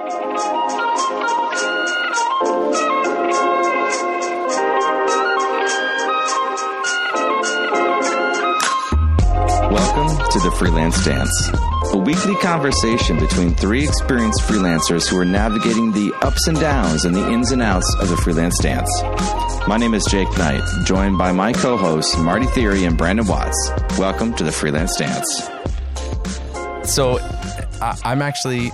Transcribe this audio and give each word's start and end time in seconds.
Welcome 0.00 0.16
to 10.30 10.38
the 10.38 10.54
Freelance 10.56 11.04
Dance, 11.04 11.50
a 11.92 11.98
weekly 11.98 12.34
conversation 12.36 13.18
between 13.18 13.54
three 13.54 13.84
experienced 13.84 14.40
freelancers 14.40 15.06
who 15.06 15.18
are 15.18 15.26
navigating 15.26 15.92
the 15.92 16.14
ups 16.22 16.46
and 16.46 16.58
downs 16.58 17.04
and 17.04 17.14
the 17.14 17.30
ins 17.30 17.52
and 17.52 17.60
outs 17.60 17.94
of 18.00 18.08
the 18.08 18.16
freelance 18.16 18.56
dance. 18.58 18.88
My 19.68 19.76
name 19.76 19.92
is 19.92 20.06
Jake 20.06 20.30
Knight, 20.38 20.62
joined 20.86 21.18
by 21.18 21.32
my 21.32 21.52
co 21.52 21.76
hosts 21.76 22.16
Marty 22.16 22.46
Theory 22.46 22.86
and 22.86 22.96
Brandon 22.96 23.26
Watts. 23.26 23.70
Welcome 23.98 24.32
to 24.36 24.44
the 24.44 24.52
Freelance 24.52 24.96
Dance. 24.96 25.50
So 26.84 27.18
I'm 28.02 28.22
actually 28.22 28.72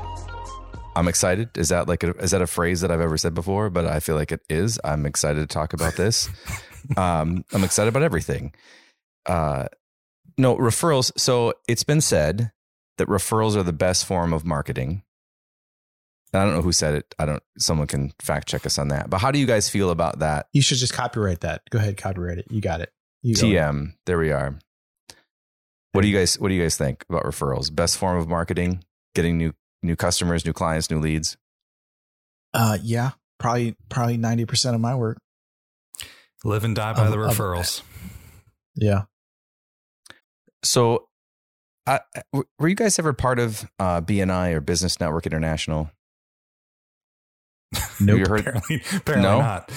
I'm 0.97 1.09
excited. 1.09 1.57
Is 1.59 1.69
that 1.69 1.89
like 1.89 2.03
a, 2.03 2.11
is 2.17 2.31
that 2.31 2.41
a 2.41 2.47
phrase 2.47 2.81
that 2.81 2.91
I've 2.91 3.03
ever 3.03 3.19
said 3.19 3.35
before? 3.35 3.69
But 3.69 3.85
I 3.85 4.01
feel 4.01 4.17
like 4.17 4.33
it 4.33 4.41
is. 4.49 4.81
I'm 4.83 5.05
excited 5.05 5.41
to 5.41 5.47
talk 5.47 5.75
about 5.75 5.95
this. 5.97 6.29
um, 6.97 7.45
I'm 7.53 7.63
excited 7.63 7.89
about 7.89 8.03
everything. 8.03 8.55
Uh, 9.27 9.67
no 10.39 10.57
referrals. 10.57 11.13
So 11.19 11.53
it's 11.69 11.85
been 11.85 12.01
said 12.01 12.51
that 12.97 13.09
referrals 13.09 13.57
are 13.57 13.63
the 13.63 13.75
best 13.75 14.07
form 14.07 14.33
of 14.33 14.47
marketing. 14.47 15.03
And 16.33 16.43
I 16.43 16.47
don't 16.47 16.55
know 16.55 16.63
who 16.63 16.73
said 16.73 16.95
it. 16.95 17.15
I 17.19 17.27
don't. 17.27 17.43
Someone 17.59 17.87
can 17.87 18.13
fact 18.19 18.49
check 18.49 18.65
us 18.65 18.79
on 18.79 18.89
that. 18.89 19.11
But 19.11 19.19
how 19.19 19.31
do 19.31 19.39
you 19.39 19.47
guys 19.47 19.69
feel 19.69 19.91
about 19.91 20.21
that? 20.21 20.49
You 20.55 20.63
should 20.63 20.79
just 20.79 20.95
copyright 20.95 21.41
that. 21.41 21.63
Go 21.71 21.79
ahead, 21.79 21.99
copyright 21.99 22.39
it. 22.39 22.47
You 22.51 22.63
got 22.63 22.81
it. 22.81 22.91
You 23.23 23.35
go. 23.35 23.43
TM. 23.43 23.93
There 24.07 24.19
we 24.19 24.33
are. 24.33 24.59
What 25.93 26.03
do 26.03 26.09
you 26.09 26.17
guys 26.17 26.39
What 26.39 26.49
do 26.49 26.55
you 26.55 26.63
guys 26.63 26.77
think 26.77 27.05
about 27.09 27.25
referrals? 27.25 27.75
Best 27.75 27.99
form 27.99 28.19
of 28.19 28.29
marketing, 28.29 28.83
getting 29.15 29.37
new 29.37 29.55
new 29.87 29.97
customers, 29.97 30.45
new 30.45 30.53
clients, 30.53 30.91
new 30.91 30.99
leads. 31.01 31.37
Uh, 32.55 32.79
yeah, 32.83 33.13
probably 33.39 33.77
probably 33.89 34.17
ninety 34.17 34.45
percent 34.45 34.75
of 34.75 34.81
my 34.81 34.95
work. 34.95 35.19
Live 36.45 36.65
and 36.65 36.77
die 36.77 36.93
by 36.93 37.07
Of- 37.07 37.13
the 37.13 37.19
of- 37.21 37.37
referrals. 37.37 37.83
Yeah. 38.75 39.03
So, 40.63 41.09
I, 41.87 42.01
w- 42.33 42.49
were 42.59 42.69
you 42.69 42.75
guys 42.75 42.99
ever 42.99 43.13
part 43.13 43.39
of 43.39 43.69
uh, 43.79 44.01
BNI 44.01 44.53
or 44.55 44.61
Business 44.61 44.99
Network 45.01 45.27
International? 45.27 45.91
Nope. 48.01 48.19
You 48.19 48.27
heard? 48.27 48.41
apparently, 48.41 48.83
apparently 48.95 49.23
No? 49.31 49.41
not. 49.41 49.71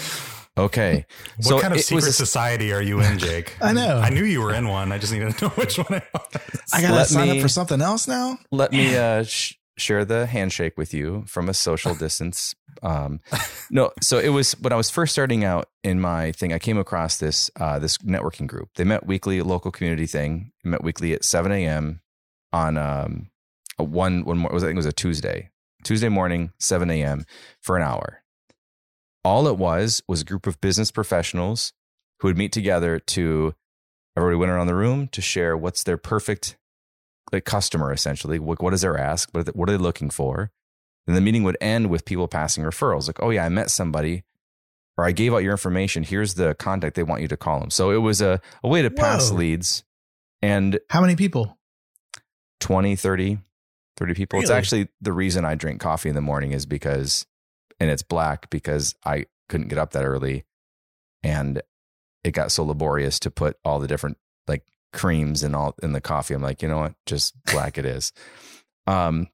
Okay. 0.57 1.05
What 1.37 1.45
So 1.45 1.59
kind 1.59 1.73
of 1.73 1.79
secret 1.81 2.05
was- 2.05 2.17
society 2.17 2.73
are 2.73 2.81
you 2.81 2.99
in, 3.01 3.17
Jake? 3.19 3.55
I 3.61 3.71
know. 3.73 3.97
I 3.99 4.09
knew 4.09 4.23
you 4.23 4.41
were 4.41 4.53
in 4.53 4.67
one. 4.67 4.91
I 4.91 4.97
just 4.97 5.13
needed 5.13 5.37
to 5.37 5.45
know 5.45 5.49
which 5.55 5.77
one 5.77 5.93
it 5.93 6.03
was. 6.13 6.41
I 6.73 6.81
gotta 6.81 6.95
Let 6.95 7.07
sign 7.07 7.29
me- 7.29 7.37
up 7.37 7.41
for 7.41 7.47
something 7.49 7.81
else 7.81 8.07
now. 8.07 8.37
Let 8.51 8.71
me 8.71 8.95
uh, 8.97 9.23
sh- 9.23 9.53
share 9.79 10.05
the 10.05 10.25
handshake 10.25 10.77
with 10.77 10.93
you 10.93 11.23
from 11.27 11.49
a 11.49 11.53
social 11.53 11.95
distance. 11.95 12.55
Um, 12.81 13.19
no, 13.69 13.91
so 14.01 14.19
it 14.19 14.29
was 14.29 14.53
when 14.59 14.73
I 14.73 14.75
was 14.75 14.89
first 14.89 15.11
starting 15.11 15.43
out 15.43 15.69
in 15.83 15.99
my 15.99 16.31
thing. 16.31 16.53
I 16.53 16.59
came 16.59 16.77
across 16.77 17.17
this 17.17 17.49
uh, 17.59 17.79
this 17.79 17.97
networking 17.99 18.47
group. 18.47 18.69
They 18.75 18.83
met 18.83 19.05
weekly, 19.05 19.41
local 19.41 19.71
community 19.71 20.05
thing. 20.05 20.51
Met 20.63 20.83
weekly 20.83 21.13
at 21.13 21.23
seven 21.23 21.51
a.m. 21.51 22.01
on 22.53 22.77
um, 22.77 23.29
a 23.77 23.83
one 23.83 24.23
one 24.25 24.37
more. 24.37 24.51
Was 24.51 24.63
I 24.63 24.67
think 24.67 24.75
it 24.75 24.77
was 24.77 24.85
a 24.85 24.93
Tuesday, 24.93 25.49
Tuesday 25.83 26.09
morning, 26.09 26.51
seven 26.59 26.89
a.m. 26.89 27.25
for 27.61 27.75
an 27.75 27.83
hour. 27.83 28.23
All 29.25 29.47
it 29.47 29.57
was 29.57 30.01
was 30.07 30.21
a 30.21 30.25
group 30.25 30.47
of 30.47 30.61
business 30.61 30.91
professionals 30.91 31.73
who 32.19 32.27
would 32.27 32.37
meet 32.37 32.51
together 32.51 32.99
to 32.99 33.53
everybody 34.15 34.37
went 34.37 34.51
around 34.51 34.67
the 34.67 34.75
room 34.75 35.07
to 35.09 35.21
share 35.21 35.55
what's 35.57 35.83
their 35.83 35.97
perfect 35.97 36.57
like 37.31 37.45
customer 37.45 37.91
essentially. 37.91 38.39
What, 38.39 38.61
what 38.61 38.73
is 38.73 38.81
their 38.81 38.97
ask? 38.97 39.29
What 39.31 39.41
are, 39.41 39.43
they, 39.43 39.51
what 39.51 39.69
are 39.69 39.71
they 39.73 39.83
looking 39.83 40.09
for? 40.09 40.51
And 41.07 41.15
the 41.15 41.21
meeting 41.21 41.43
would 41.43 41.57
end 41.59 41.89
with 41.89 42.05
people 42.05 42.27
passing 42.27 42.63
referrals. 42.63 43.07
Like, 43.07 43.21
oh 43.21 43.29
yeah, 43.29 43.45
I 43.45 43.49
met 43.49 43.71
somebody 43.71 44.23
or 44.97 45.05
I 45.05 45.11
gave 45.11 45.33
out 45.33 45.43
your 45.43 45.51
information. 45.51 46.03
Here's 46.03 46.35
the 46.35 46.55
contact 46.55 46.95
they 46.95 47.03
want 47.03 47.21
you 47.21 47.27
to 47.29 47.37
call 47.37 47.59
them. 47.59 47.69
So 47.69 47.91
it 47.91 47.97
was 47.97 48.21
a, 48.21 48.41
a 48.63 48.67
way 48.67 48.81
to 48.81 48.91
pass 48.91 49.31
Whoa. 49.31 49.37
leads 49.37 49.83
and 50.41 50.79
How 50.89 51.01
many 51.01 51.15
people? 51.15 51.57
20, 52.59 52.95
30, 52.95 53.39
30 53.97 54.13
people. 54.13 54.39
It's 54.39 54.49
actually 54.49 54.89
the 55.01 55.13
reason 55.13 55.45
I 55.45 55.55
drink 55.55 55.79
coffee 55.79 56.09
in 56.09 56.15
the 56.15 56.21
morning 56.21 56.51
is 56.51 56.65
because, 56.65 57.25
and 57.79 57.89
it's 57.89 58.03
black 58.03 58.49
because 58.49 58.95
I 59.05 59.25
couldn't 59.47 59.69
get 59.69 59.77
up 59.77 59.91
that 59.91 60.03
early. 60.03 60.45
And 61.23 61.61
it 62.23 62.31
got 62.31 62.51
so 62.51 62.63
laborious 62.63 63.19
to 63.19 63.31
put 63.31 63.57
all 63.63 63.79
the 63.79 63.87
different 63.87 64.17
like 64.47 64.63
creams 64.91 65.43
and 65.43 65.55
all 65.55 65.75
in 65.81 65.93
the 65.93 66.01
coffee. 66.01 66.33
I'm 66.33 66.41
like, 66.41 66.61
you 66.61 66.67
know 66.67 66.79
what? 66.79 66.93
Just 67.05 67.33
black 67.45 67.77
it 67.77 67.85
is. 67.85 68.11
Um, 68.87 69.27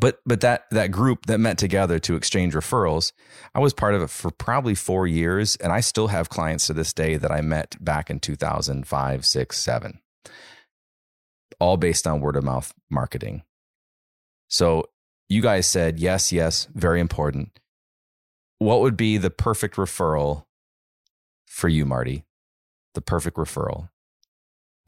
but 0.00 0.20
but 0.24 0.40
that 0.40 0.64
that 0.70 0.90
group 0.90 1.26
that 1.26 1.38
met 1.38 1.58
together 1.58 1.98
to 2.00 2.16
exchange 2.16 2.54
referrals, 2.54 3.12
I 3.54 3.60
was 3.60 3.74
part 3.74 3.94
of 3.94 4.02
it 4.02 4.10
for 4.10 4.30
probably 4.30 4.74
four 4.74 5.06
years, 5.06 5.56
and 5.56 5.72
I 5.72 5.80
still 5.80 6.08
have 6.08 6.28
clients 6.28 6.66
to 6.68 6.72
this 6.72 6.92
day 6.92 7.16
that 7.16 7.30
I 7.30 7.40
met 7.40 7.76
back 7.82 8.10
in 8.10 8.20
2005, 8.20 9.26
six, 9.26 9.58
seven, 9.58 10.00
all 11.60 11.76
based 11.76 12.06
on 12.06 12.20
word 12.20 12.36
of 12.36 12.44
mouth 12.44 12.72
marketing. 12.90 13.42
So 14.48 14.88
you 15.28 15.42
guys 15.42 15.66
said 15.66 15.98
yes, 15.98 16.32
yes, 16.32 16.68
very 16.74 17.00
important. 17.00 17.58
What 18.58 18.80
would 18.80 18.96
be 18.96 19.18
the 19.18 19.30
perfect 19.30 19.76
referral 19.76 20.44
for 21.46 21.68
you, 21.68 21.84
Marty? 21.84 22.24
The 22.94 23.00
perfect 23.00 23.36
referral, 23.36 23.88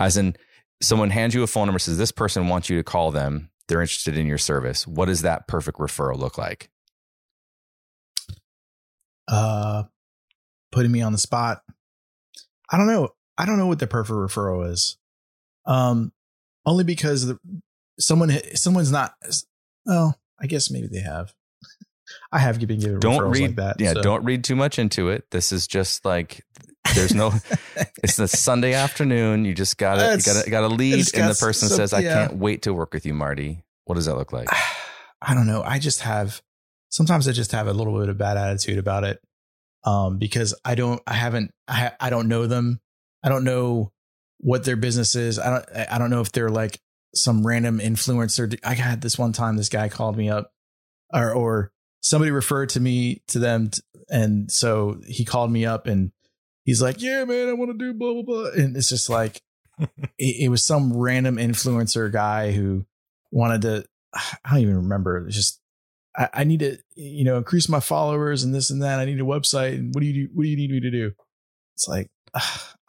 as 0.00 0.16
in 0.16 0.36
someone 0.82 1.10
hands 1.10 1.34
you 1.34 1.42
a 1.42 1.46
phone 1.46 1.66
number, 1.66 1.78
says 1.78 1.98
this 1.98 2.12
person 2.12 2.48
wants 2.48 2.68
you 2.68 2.76
to 2.76 2.84
call 2.84 3.10
them. 3.10 3.50
They're 3.68 3.80
interested 3.80 4.18
in 4.18 4.26
your 4.26 4.38
service. 4.38 4.86
What 4.86 5.06
does 5.06 5.22
that 5.22 5.48
perfect 5.48 5.78
referral 5.78 6.18
look 6.18 6.36
like? 6.36 6.68
Uh, 9.26 9.84
putting 10.70 10.92
me 10.92 11.00
on 11.00 11.12
the 11.12 11.18
spot. 11.18 11.62
I 12.70 12.76
don't 12.76 12.86
know. 12.86 13.10
I 13.38 13.46
don't 13.46 13.58
know 13.58 13.66
what 13.66 13.78
the 13.78 13.86
perfect 13.86 14.14
referral 14.14 14.70
is. 14.70 14.98
Um, 15.66 16.12
only 16.66 16.84
because 16.84 17.26
the, 17.26 17.38
someone 17.98 18.30
someone's 18.54 18.92
not. 18.92 19.14
Well, 19.86 20.18
I 20.40 20.46
guess 20.46 20.70
maybe 20.70 20.88
they 20.88 21.00
have. 21.00 21.32
I 22.32 22.38
have 22.38 22.58
been 22.60 22.80
given 22.80 23.00
Don't 23.00 23.20
referrals 23.20 23.34
read 23.34 23.42
like 23.42 23.56
that. 23.56 23.76
Yeah, 23.80 23.94
so- 23.94 24.02
don't 24.02 24.24
read 24.24 24.44
too 24.44 24.56
much 24.56 24.78
into 24.78 25.08
it. 25.08 25.30
This 25.30 25.52
is 25.52 25.66
just 25.66 26.04
like 26.04 26.44
there's 26.94 27.14
no. 27.14 27.32
it's 28.02 28.16
the 28.16 28.28
Sunday 28.28 28.72
afternoon. 28.84 29.44
You 29.44 29.54
just 29.54 29.76
got 29.78 29.96
to 29.96 30.16
you 30.16 30.22
got 30.22 30.44
to 30.44 30.50
got 30.50 30.60
to 30.62 30.68
lead, 30.68 30.94
and 31.14 31.30
the 31.30 31.36
person 31.38 31.68
some- 31.68 31.76
says, 31.76 31.92
"I 31.92 32.00
yeah. 32.00 32.26
can't 32.28 32.36
wait 32.38 32.62
to 32.62 32.74
work 32.74 32.92
with 32.94 33.04
you, 33.06 33.14
Marty." 33.14 33.62
What 33.84 33.96
does 33.96 34.06
that 34.06 34.16
look 34.16 34.32
like? 34.32 34.48
I 35.22 35.34
don't 35.34 35.46
know. 35.46 35.62
I 35.62 35.78
just 35.78 36.00
have 36.00 36.42
sometimes 36.90 37.28
I 37.28 37.32
just 37.32 37.52
have 37.52 37.66
a 37.66 37.72
little 37.72 37.98
bit 37.98 38.08
of 38.08 38.18
bad 38.18 38.36
attitude 38.36 38.78
about 38.78 39.04
it. 39.04 39.20
Um, 39.86 40.16
because 40.16 40.54
I 40.64 40.76
don't, 40.76 41.02
I 41.06 41.12
haven't, 41.12 41.50
I, 41.68 41.72
ha- 41.74 41.96
I 42.00 42.08
don't 42.08 42.26
know 42.28 42.46
them. 42.46 42.80
I 43.22 43.28
don't 43.28 43.44
know 43.44 43.92
what 44.38 44.64
their 44.64 44.76
business 44.76 45.14
is. 45.14 45.38
I 45.38 45.50
don't, 45.50 45.64
I- 45.76 45.86
I 45.96 45.98
don't 45.98 46.08
know 46.08 46.22
if 46.22 46.32
they're 46.32 46.48
like 46.48 46.80
some 47.14 47.46
random 47.46 47.80
influencer. 47.80 48.58
I 48.64 48.72
had 48.74 49.02
this 49.02 49.18
one 49.18 49.32
time, 49.34 49.56
this 49.58 49.68
guy 49.68 49.90
called 49.90 50.16
me 50.16 50.30
up 50.30 50.50
or, 51.12 51.32
or 51.32 51.70
somebody 52.00 52.30
referred 52.30 52.70
to 52.70 52.80
me 52.80 53.22
to 53.28 53.38
them. 53.38 53.68
t- 53.70 53.82
and 54.08 54.50
so 54.50 55.00
he 55.06 55.24
called 55.26 55.50
me 55.52 55.66
up 55.66 55.86
and 55.86 56.12
he's 56.64 56.82
like, 56.82 57.00
yeah, 57.00 57.24
man, 57.24 57.48
I 57.48 57.52
want 57.52 57.70
to 57.70 57.78
do 57.78 57.92
blah, 57.94 58.12
blah, 58.14 58.22
blah. 58.22 58.50
And 58.56 58.76
it's 58.76 58.88
just 58.88 59.08
like, 59.08 59.40
it, 59.78 60.44
it 60.44 60.48
was 60.48 60.62
some 60.64 60.96
random 60.96 61.36
influencer 61.36 62.10
guy 62.12 62.52
who 62.52 62.84
wanted 63.30 63.62
to 63.62 63.84
I 64.44 64.50
don't 64.50 64.60
even 64.60 64.76
remember. 64.76 65.26
It's 65.26 65.36
just 65.36 65.60
I, 66.16 66.28
I 66.32 66.44
need 66.44 66.60
to, 66.60 66.78
you 66.94 67.24
know, 67.24 67.36
increase 67.36 67.68
my 67.68 67.80
followers 67.80 68.44
and 68.44 68.54
this 68.54 68.70
and 68.70 68.82
that. 68.82 69.00
I 69.00 69.04
need 69.04 69.20
a 69.20 69.24
website. 69.24 69.74
And 69.74 69.92
what 69.94 70.00
do 70.02 70.06
you 70.06 70.28
do? 70.28 70.32
What 70.34 70.44
do 70.44 70.48
you 70.48 70.56
need 70.56 70.70
me 70.70 70.80
to 70.80 70.90
do? 70.90 71.12
It's 71.74 71.88
like 71.88 72.08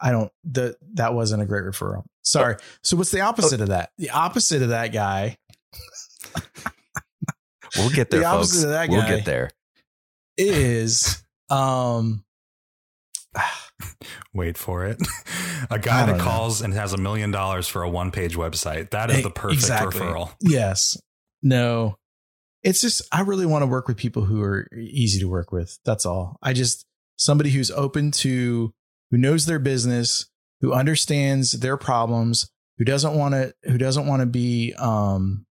I 0.00 0.10
don't. 0.12 0.30
The 0.44 0.76
that 0.94 1.14
wasn't 1.14 1.42
a 1.42 1.46
great 1.46 1.64
referral. 1.64 2.04
Sorry. 2.22 2.56
So 2.84 2.96
what's 2.96 3.10
the 3.10 3.22
opposite 3.22 3.60
of 3.60 3.68
that? 3.68 3.90
The 3.98 4.10
opposite 4.10 4.62
of 4.62 4.68
that 4.68 4.92
guy 4.92 5.36
We'll 7.76 7.90
get 7.90 8.10
there, 8.10 8.20
The 8.20 8.26
folks. 8.26 8.62
of 8.62 8.70
that 8.70 8.88
We'll 8.88 9.02
get 9.06 9.24
there. 9.24 9.50
is 10.38 11.22
um 11.50 12.24
Wait 14.34 14.56
for 14.58 14.84
it. 14.86 15.00
A 15.70 15.78
guy 15.78 16.04
that 16.04 16.06
don't 16.06 16.18
know. 16.18 16.24
calls 16.24 16.60
and 16.60 16.74
has 16.74 16.92
a 16.92 16.98
million 16.98 17.30
dollars 17.30 17.66
for 17.66 17.82
a 17.82 17.88
one 17.88 18.10
page 18.10 18.36
website. 18.36 18.90
That 18.90 19.10
is 19.10 19.22
the 19.22 19.30
perfect 19.30 19.62
exactly. 19.62 20.00
referral. 20.00 20.34
yes 20.40 20.98
no. 21.46 21.96
It's 22.62 22.80
just 22.80 23.02
I 23.12 23.20
really 23.20 23.46
want 23.46 23.62
to 23.62 23.66
work 23.66 23.86
with 23.86 23.96
people 23.96 24.24
who 24.24 24.42
are 24.42 24.66
easy 24.76 25.20
to 25.20 25.28
work 25.28 25.52
with. 25.52 25.78
That's 25.84 26.04
all. 26.04 26.36
I 26.42 26.52
just 26.52 26.84
somebody 27.16 27.50
who's 27.50 27.70
open 27.70 28.10
to 28.10 28.74
who 29.10 29.18
knows 29.18 29.46
their 29.46 29.60
business, 29.60 30.26
who 30.60 30.72
understands 30.72 31.52
their 31.52 31.76
problems, 31.76 32.50
who 32.78 32.84
doesn't 32.84 33.14
want 33.14 33.34
to 33.34 33.54
who 33.64 33.78
doesn't 33.78 34.06
want 34.06 34.20
to 34.20 34.26
be 34.26 34.74
um 34.78 35.46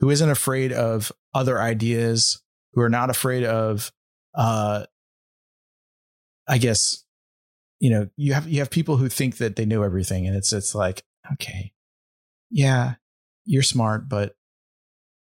who 0.00 0.10
isn't 0.10 0.28
afraid 0.28 0.72
of 0.72 1.10
other 1.32 1.58
ideas, 1.58 2.42
who 2.74 2.82
are 2.82 2.90
not 2.90 3.08
afraid 3.08 3.44
of 3.44 3.90
uh 4.34 4.84
I 6.46 6.58
guess 6.58 7.02
you 7.78 7.90
know, 7.90 8.08
you 8.16 8.34
have 8.34 8.48
you 8.48 8.60
have 8.60 8.70
people 8.70 8.96
who 8.96 9.08
think 9.08 9.36
that 9.38 9.56
they 9.56 9.66
know 9.66 9.82
everything 9.82 10.26
and 10.26 10.36
it's 10.36 10.52
it's 10.52 10.74
like, 10.74 11.02
okay. 11.32 11.72
Yeah, 12.50 12.94
you're 13.44 13.62
smart, 13.62 14.08
but 14.08 14.36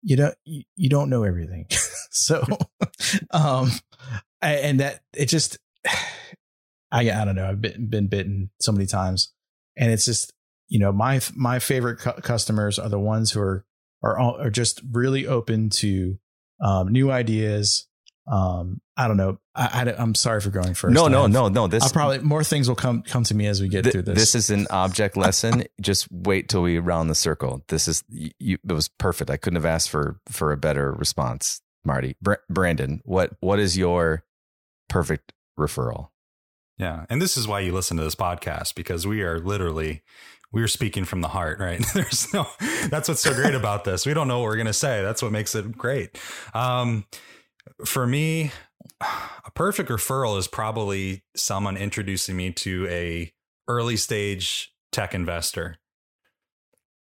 you 0.01 0.15
don't 0.15 0.35
you, 0.45 0.63
you 0.75 0.89
don't 0.89 1.09
know 1.09 1.23
everything. 1.23 1.67
so 2.11 2.45
um 3.31 3.71
and 4.41 4.79
that 4.79 5.01
it 5.13 5.25
just 5.27 5.57
I 6.91 7.01
I 7.11 7.25
don't 7.25 7.35
know. 7.35 7.47
I've 7.47 7.61
been 7.61 7.87
been 7.87 8.07
bitten 8.07 8.49
so 8.59 8.71
many 8.71 8.85
times 8.85 9.33
and 9.77 9.91
it's 9.91 10.05
just 10.05 10.33
you 10.67 10.79
know 10.79 10.91
my 10.91 11.19
my 11.35 11.59
favorite 11.59 11.99
cu- 11.99 12.21
customers 12.21 12.79
are 12.79 12.89
the 12.89 12.99
ones 12.99 13.31
who 13.31 13.41
are 13.41 13.65
are 14.03 14.19
are 14.19 14.49
just 14.49 14.81
really 14.91 15.27
open 15.27 15.69
to 15.69 16.17
um, 16.61 16.91
new 16.91 17.11
ideas 17.11 17.87
um 18.29 18.79
i 18.95 19.07
don't 19.07 19.17
know 19.17 19.39
I, 19.55 19.83
I 19.97 20.01
am 20.01 20.13
sorry 20.15 20.39
for 20.39 20.49
going 20.51 20.73
first 20.75 20.93
No, 20.93 21.05
I 21.05 21.09
no, 21.09 21.21
have- 21.23 21.31
no, 21.31 21.47
no. 21.49 21.67
This 21.67 21.83
I'll 21.83 21.89
probably 21.89 22.19
more 22.19 22.43
things 22.43 22.69
will 22.69 22.75
come 22.75 23.01
come 23.01 23.23
to 23.25 23.33
me 23.35 23.47
as 23.47 23.59
we 23.61 23.67
get 23.67 23.83
Th- 23.83 23.91
through 23.93 24.03
this. 24.03 24.15
This 24.19 24.35
is 24.35 24.49
an 24.51 24.67
object 24.69 25.17
lesson. 25.17 25.63
Just 25.81 26.07
wait 26.11 26.47
till 26.47 26.61
we 26.61 26.77
round 26.79 27.09
the 27.09 27.15
circle. 27.15 27.63
This 27.67 27.87
is 27.87 28.03
you. 28.09 28.57
It 28.63 28.71
was 28.71 28.87
perfect. 28.87 29.29
I 29.29 29.37
couldn't 29.37 29.55
have 29.55 29.65
asked 29.65 29.89
for 29.89 30.19
for 30.29 30.51
a 30.53 30.57
better 30.57 30.93
response, 30.93 31.61
Marty. 31.83 32.15
Br- 32.21 32.35
Brandon, 32.49 33.01
what 33.03 33.31
what 33.41 33.59
is 33.59 33.77
your 33.77 34.23
perfect 34.87 35.33
referral? 35.59 36.09
Yeah. 36.77 37.05
And 37.09 37.21
this 37.21 37.35
is 37.35 37.47
why 37.47 37.59
you 37.59 37.73
listen 37.73 37.97
to 37.97 38.03
this 38.03 38.15
podcast 38.15 38.75
because 38.75 39.05
we 39.05 39.21
are 39.23 39.39
literally 39.39 40.03
we 40.51 40.61
are 40.63 40.67
speaking 40.69 41.03
from 41.03 41.21
the 41.21 41.27
heart, 41.27 41.59
right? 41.59 41.83
There's 41.93 42.31
no 42.33 42.47
that's 42.89 43.09
what's 43.09 43.21
so 43.21 43.33
great 43.33 43.55
about 43.61 43.83
this. 43.83 44.05
We 44.05 44.13
don't 44.13 44.27
know 44.27 44.39
what 44.39 44.45
we're 44.45 44.57
gonna 44.57 44.71
say. 44.73 45.01
That's 45.01 45.21
what 45.21 45.31
makes 45.33 45.53
it 45.55 45.77
great. 45.77 46.17
Um 46.53 47.05
for 47.85 48.05
me, 48.07 48.51
a 49.01 49.51
perfect 49.53 49.89
referral 49.89 50.37
is 50.37 50.47
probably 50.47 51.23
someone 51.35 51.77
introducing 51.77 52.35
me 52.35 52.51
to 52.51 52.87
a 52.89 53.33
early 53.67 53.97
stage 53.97 54.73
tech 54.91 55.13
investor. 55.13 55.77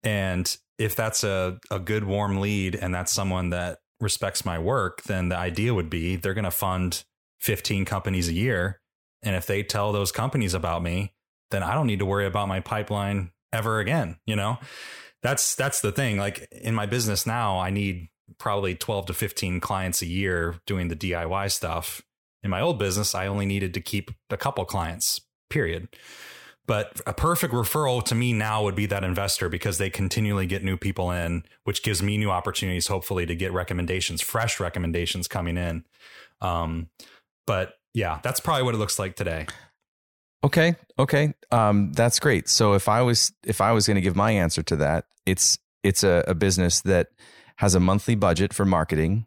And 0.03 0.57
if 0.79 0.95
that's 0.95 1.25
a, 1.25 1.59
a 1.71 1.79
good 1.79 2.05
warm 2.05 2.41
lead 2.41 2.75
and 2.75 2.95
that's 2.95 3.13
someone 3.13 3.51
that 3.51 3.79
respects 4.01 4.45
my 4.45 4.59
work, 4.59 5.03
then 5.05 5.29
the 5.29 5.37
idea 5.37 5.75
would 5.75 5.91
be 5.91 6.17
they're 6.17 6.35
going 6.35 6.45
to 6.45 6.51
fund 6.51 7.05
15 7.41 7.85
companies 7.85 8.29
a 8.29 8.33
year. 8.33 8.81
And 9.23 9.35
if 9.35 9.47
they 9.47 9.63
tell 9.63 9.93
those 9.93 10.13
companies 10.13 10.55
about 10.55 10.83
me, 10.83 11.15
then 11.51 11.63
I 11.63 11.75
don't 11.75 11.87
need 11.87 11.99
to 11.99 12.07
worry 12.07 12.27
about 12.27 12.49
my 12.49 12.61
pipeline 12.61 13.33
ever 13.53 13.81
again. 13.81 14.17
You 14.27 14.37
know, 14.37 14.59
that's, 15.23 15.55
that's 15.57 15.81
the 15.81 15.91
thing. 15.91 16.19
Like 16.19 16.47
in 16.53 16.75
my 16.75 16.87
business 16.87 17.27
now, 17.27 17.59
I 17.59 17.71
need 17.71 18.09
probably 18.39 18.75
12 18.75 19.07
to 19.07 19.15
15 19.15 19.61
clients 19.61 20.03
a 20.03 20.07
year 20.07 20.57
doing 20.67 20.89
the 20.89 20.97
DIY 20.97 21.51
stuff. 21.51 22.03
In 22.43 22.51
my 22.51 22.61
old 22.61 22.79
business, 22.79 23.15
I 23.15 23.27
only 23.27 23.47
needed 23.47 23.75
to 23.75 23.81
keep 23.81 24.11
a 24.31 24.37
couple 24.37 24.65
clients, 24.65 25.21
period. 25.51 25.89
But 26.67 27.01
a 27.07 27.15
perfect 27.15 27.55
referral 27.55 28.05
to 28.05 28.15
me 28.15 28.35
now 28.35 28.63
would 28.63 28.75
be 28.75 28.85
that 28.87 29.03
investor 29.03 29.49
because 29.49 29.79
they 29.79 29.89
continually 29.89 30.47
get 30.47 30.63
new 30.63 30.77
people 30.77 31.11
in, 31.11 31.45
which 31.65 31.83
gives 31.83 32.03
me 32.03 32.19
new 32.19 32.31
opportunities, 32.31 32.89
hopefully, 32.89 33.25
to 33.25 33.35
get 33.35 33.55
recommendations, 33.55 34.21
fresh 34.21 34.61
recommendations 34.61 35.27
coming 35.29 35.57
in. 35.57 35.85
Um, 36.43 36.91
but 37.47 37.75
yeah, 37.95 38.21
that's 38.23 38.39
probably 38.39 38.65
what 38.65 38.75
it 38.75 38.79
looks 38.79 38.99
like 38.99 39.17
today. 39.17 39.47
Okay, 40.45 40.77
okay, 40.99 41.33
um, 41.51 41.93
that's 41.95 42.21
great. 42.21 42.49
So 42.49 42.75
if 42.75 42.89
I 42.89 43.01
was 43.03 43.33
if 43.45 43.61
I 43.61 43.73
was 43.73 43.87
going 43.87 43.97
to 43.97 44.01
give 44.01 44.15
my 44.15 44.31
answer 44.33 44.63
to 44.65 44.77
that, 44.77 45.07
it's 45.27 45.59
it's 45.83 46.05
a, 46.05 46.23
a 46.29 46.35
business 46.35 46.83
that 46.83 47.09
has 47.59 47.75
a 47.75 47.81
monthly 47.81 48.15
budget 48.15 48.53
for 48.53 48.65
marketing. 48.65 49.27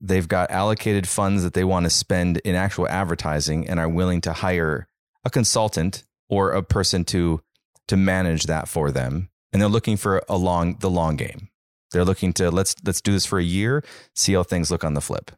They've 0.00 0.28
got 0.28 0.50
allocated 0.50 1.08
funds 1.08 1.42
that 1.42 1.54
they 1.54 1.64
want 1.64 1.84
to 1.84 1.90
spend 1.90 2.38
in 2.38 2.54
actual 2.54 2.88
advertising, 2.88 3.68
and 3.68 3.80
are 3.80 3.88
willing 3.88 4.20
to 4.22 4.32
hire 4.32 4.86
a 5.24 5.30
consultant 5.30 6.04
or 6.28 6.52
a 6.52 6.62
person 6.62 7.04
to 7.06 7.42
to 7.88 7.96
manage 7.96 8.44
that 8.44 8.68
for 8.68 8.90
them. 8.90 9.28
And 9.52 9.60
they're 9.60 9.68
looking 9.68 9.96
for 9.96 10.22
a 10.28 10.36
long 10.36 10.76
the 10.78 10.90
long 10.90 11.16
game. 11.16 11.48
They're 11.92 12.04
looking 12.04 12.32
to 12.34 12.50
let's 12.50 12.74
let's 12.84 13.00
do 13.00 13.12
this 13.12 13.26
for 13.26 13.38
a 13.38 13.44
year, 13.44 13.84
see 14.14 14.34
how 14.34 14.42
things 14.42 14.70
look 14.70 14.84
on 14.84 14.94
the 14.94 15.00
flip. 15.00 15.30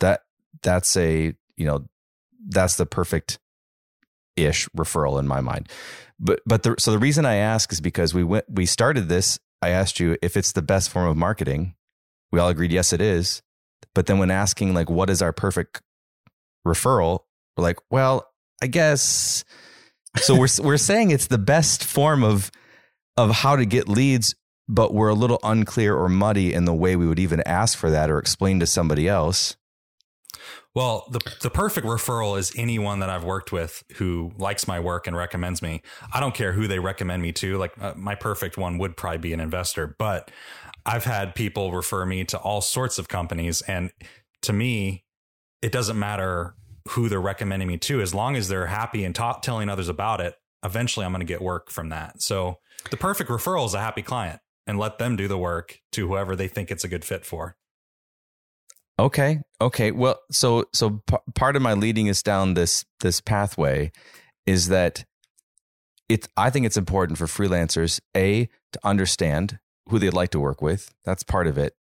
That 0.00 0.22
that's 0.62 0.96
a 0.96 1.34
you 1.56 1.66
know 1.66 1.86
that's 2.48 2.76
the 2.76 2.86
perfect 2.86 3.38
ish 4.36 4.68
referral 4.68 5.18
in 5.18 5.26
my 5.26 5.40
mind. 5.40 5.68
But 6.18 6.40
but 6.46 6.62
the, 6.62 6.76
so 6.78 6.90
the 6.92 6.98
reason 6.98 7.26
I 7.26 7.36
ask 7.36 7.72
is 7.72 7.80
because 7.80 8.14
we 8.14 8.24
went 8.24 8.46
we 8.48 8.66
started 8.66 9.08
this. 9.08 9.38
I 9.66 9.70
asked 9.70 9.98
you 9.98 10.16
if 10.22 10.36
it's 10.36 10.52
the 10.52 10.62
best 10.62 10.90
form 10.90 11.08
of 11.08 11.16
marketing. 11.16 11.74
We 12.30 12.38
all 12.38 12.48
agreed 12.48 12.70
yes 12.70 12.92
it 12.92 13.00
is. 13.00 13.42
But 13.96 14.06
then 14.06 14.18
when 14.18 14.30
asking 14.30 14.74
like 14.74 14.88
what 14.88 15.10
is 15.10 15.20
our 15.20 15.32
perfect 15.32 15.82
referral, 16.64 17.20
we're 17.56 17.64
like, 17.64 17.78
well, 17.90 18.30
I 18.62 18.68
guess. 18.68 19.44
So 20.18 20.38
we're 20.38 20.48
we're 20.62 20.76
saying 20.76 21.10
it's 21.10 21.26
the 21.26 21.38
best 21.38 21.82
form 21.82 22.22
of 22.22 22.52
of 23.16 23.30
how 23.30 23.56
to 23.56 23.66
get 23.66 23.88
leads, 23.88 24.36
but 24.68 24.94
we're 24.94 25.08
a 25.08 25.14
little 25.14 25.40
unclear 25.42 25.96
or 25.96 26.08
muddy 26.08 26.54
in 26.54 26.64
the 26.64 26.74
way 26.74 26.94
we 26.94 27.08
would 27.08 27.18
even 27.18 27.42
ask 27.44 27.76
for 27.76 27.90
that 27.90 28.08
or 28.08 28.18
explain 28.18 28.60
to 28.60 28.66
somebody 28.66 29.08
else. 29.08 29.56
Well, 30.76 31.06
the 31.10 31.20
the 31.40 31.48
perfect 31.48 31.86
referral 31.86 32.38
is 32.38 32.52
anyone 32.54 32.98
that 32.98 33.08
I've 33.08 33.24
worked 33.24 33.50
with 33.50 33.82
who 33.94 34.32
likes 34.36 34.68
my 34.68 34.78
work 34.78 35.06
and 35.06 35.16
recommends 35.16 35.62
me. 35.62 35.80
I 36.12 36.20
don't 36.20 36.34
care 36.34 36.52
who 36.52 36.68
they 36.68 36.78
recommend 36.78 37.22
me 37.22 37.32
to. 37.32 37.56
Like 37.56 37.72
uh, 37.80 37.94
my 37.96 38.14
perfect 38.14 38.58
one 38.58 38.76
would 38.76 38.94
probably 38.94 39.16
be 39.16 39.32
an 39.32 39.40
investor, 39.40 39.96
but 39.98 40.30
I've 40.84 41.04
had 41.04 41.34
people 41.34 41.72
refer 41.72 42.04
me 42.04 42.24
to 42.26 42.38
all 42.38 42.60
sorts 42.60 42.98
of 42.98 43.08
companies 43.08 43.62
and 43.62 43.90
to 44.42 44.52
me 44.52 45.06
it 45.62 45.72
doesn't 45.72 45.98
matter 45.98 46.56
who 46.90 47.08
they're 47.08 47.22
recommending 47.22 47.68
me 47.68 47.78
to 47.78 48.02
as 48.02 48.14
long 48.14 48.36
as 48.36 48.48
they're 48.48 48.66
happy 48.66 49.02
and 49.02 49.14
ta- 49.14 49.38
telling 49.38 49.70
others 49.70 49.88
about 49.88 50.20
it. 50.20 50.34
Eventually 50.62 51.06
I'm 51.06 51.12
going 51.12 51.20
to 51.20 51.26
get 51.26 51.40
work 51.40 51.70
from 51.70 51.88
that. 51.88 52.20
So 52.20 52.58
the 52.90 52.98
perfect 52.98 53.30
referral 53.30 53.64
is 53.64 53.72
a 53.72 53.80
happy 53.80 54.02
client 54.02 54.40
and 54.66 54.78
let 54.78 54.98
them 54.98 55.16
do 55.16 55.26
the 55.26 55.38
work 55.38 55.78
to 55.92 56.06
whoever 56.06 56.36
they 56.36 56.48
think 56.48 56.70
it's 56.70 56.84
a 56.84 56.88
good 56.88 57.02
fit 57.02 57.24
for. 57.24 57.56
Okay. 58.98 59.40
Okay. 59.60 59.90
Well, 59.90 60.20
so 60.30 60.64
so 60.72 61.02
p- 61.06 61.16
part 61.34 61.56
of 61.56 61.62
my 61.62 61.74
leading 61.74 62.08
us 62.08 62.22
down 62.22 62.54
this 62.54 62.84
this 63.00 63.20
pathway 63.20 63.92
is 64.46 64.68
that 64.68 65.04
it's 66.08 66.28
I 66.36 66.50
think 66.50 66.66
it's 66.66 66.76
important 66.76 67.18
for 67.18 67.26
freelancers 67.26 68.00
a 68.16 68.48
to 68.72 68.80
understand 68.84 69.58
who 69.88 69.98
they'd 69.98 70.14
like 70.14 70.30
to 70.30 70.40
work 70.40 70.62
with. 70.62 70.94
That's 71.04 71.22
part 71.22 71.46
of 71.46 71.58
it. 71.58 71.74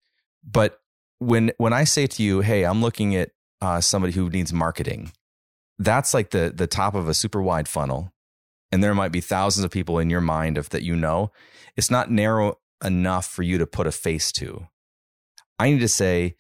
But 0.44 0.80
when 1.20 1.52
when 1.58 1.74
I 1.74 1.84
say 1.84 2.08
to 2.08 2.24
you, 2.24 2.42
"Hey, 2.42 2.64
I'm 2.64 2.82
looking 2.82 3.16
at 3.16 3.30
uh, 3.62 3.80
somebody 3.82 4.14
who 4.14 4.30
needs 4.30 4.52
marketing," 4.52 5.12
that's 5.78 6.14
like 6.14 6.32
the 6.32 6.52
the 6.54 6.68
top 6.68 6.96
of 6.96 7.08
a 7.08 7.14
super 7.14 7.42
wide 7.42 7.68
funnel, 7.68 8.12
and 8.72 8.84
there 8.84 8.96
might 8.96 9.12
be 9.12 9.22
thousands 9.22 9.64
of 9.64 9.72
people 9.72 10.00
in 10.00 10.10
your 10.10 10.22
mind 10.22 10.58
of 10.58 10.70
that 10.70 10.84
you 10.84 10.96
know. 10.96 11.32
It's 11.76 11.92
not 11.92 12.12
narrow 12.12 12.60
enough 12.84 13.26
for 13.26 13.44
you 13.44 13.58
to 13.58 13.66
put 13.68 13.88
a 13.88 13.92
face 13.92 14.32
to. 14.34 14.68
I 15.60 15.70
need 15.70 15.80
to 15.80 15.88
say 15.88 16.36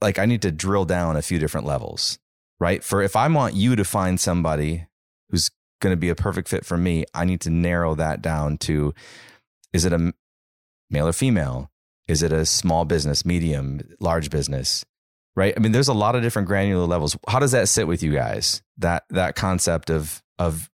like 0.00 0.18
I 0.18 0.26
need 0.26 0.42
to 0.42 0.52
drill 0.52 0.84
down 0.84 1.16
a 1.16 1.22
few 1.22 1.38
different 1.38 1.66
levels, 1.66 2.18
right? 2.58 2.82
For 2.82 3.02
if 3.02 3.16
I 3.16 3.28
want 3.28 3.54
you 3.54 3.76
to 3.76 3.84
find 3.84 4.18
somebody 4.18 4.86
who's 5.28 5.50
going 5.80 5.92
to 5.92 5.96
be 5.96 6.08
a 6.08 6.14
perfect 6.14 6.48
fit 6.48 6.64
for 6.64 6.76
me, 6.76 7.04
I 7.14 7.24
need 7.24 7.40
to 7.42 7.50
narrow 7.50 7.94
that 7.94 8.22
down 8.22 8.58
to 8.58 8.94
is 9.72 9.84
it 9.84 9.92
a 9.92 10.12
male 10.90 11.08
or 11.08 11.12
female? 11.12 11.70
Is 12.08 12.22
it 12.22 12.32
a 12.32 12.44
small 12.44 12.84
business, 12.84 13.24
medium, 13.24 13.80
large 14.00 14.30
business? 14.30 14.84
Right? 15.36 15.54
I 15.56 15.60
mean, 15.60 15.72
there's 15.72 15.88
a 15.88 15.94
lot 15.94 16.16
of 16.16 16.22
different 16.22 16.48
granular 16.48 16.86
levels. 16.86 17.16
How 17.28 17.38
does 17.38 17.52
that 17.52 17.68
sit 17.68 17.86
with 17.86 18.02
you 18.02 18.12
guys? 18.12 18.62
That 18.78 19.04
that 19.10 19.36
concept 19.36 19.90
of 19.90 20.22
of 20.38 20.68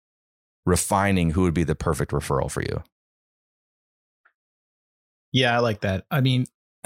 refining 0.66 1.32
who 1.32 1.42
would 1.42 1.54
be 1.54 1.64
the 1.64 1.76
perfect 1.76 2.12
referral 2.12 2.52
for 2.52 2.62
you. 2.62 2.84
Yeah, 5.32 5.56
I 5.56 5.60
like 5.60 5.82
that. 5.82 6.06
I 6.12 6.22
mean, 6.22 6.46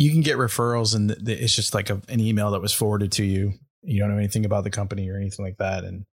you 0.00 0.10
can 0.10 0.22
get 0.22 0.38
referrals, 0.38 0.94
and 0.94 1.10
it's 1.28 1.54
just 1.54 1.74
like 1.74 1.90
a, 1.90 2.00
an 2.08 2.20
email 2.20 2.52
that 2.52 2.62
was 2.62 2.72
forwarded 2.72 3.12
to 3.12 3.22
you. 3.22 3.52
You 3.82 4.00
don't 4.00 4.10
know 4.10 4.16
anything 4.16 4.46
about 4.46 4.64
the 4.64 4.70
company 4.70 5.10
or 5.10 5.16
anything 5.16 5.44
like 5.44 5.58
that, 5.58 5.84
and 5.84 6.06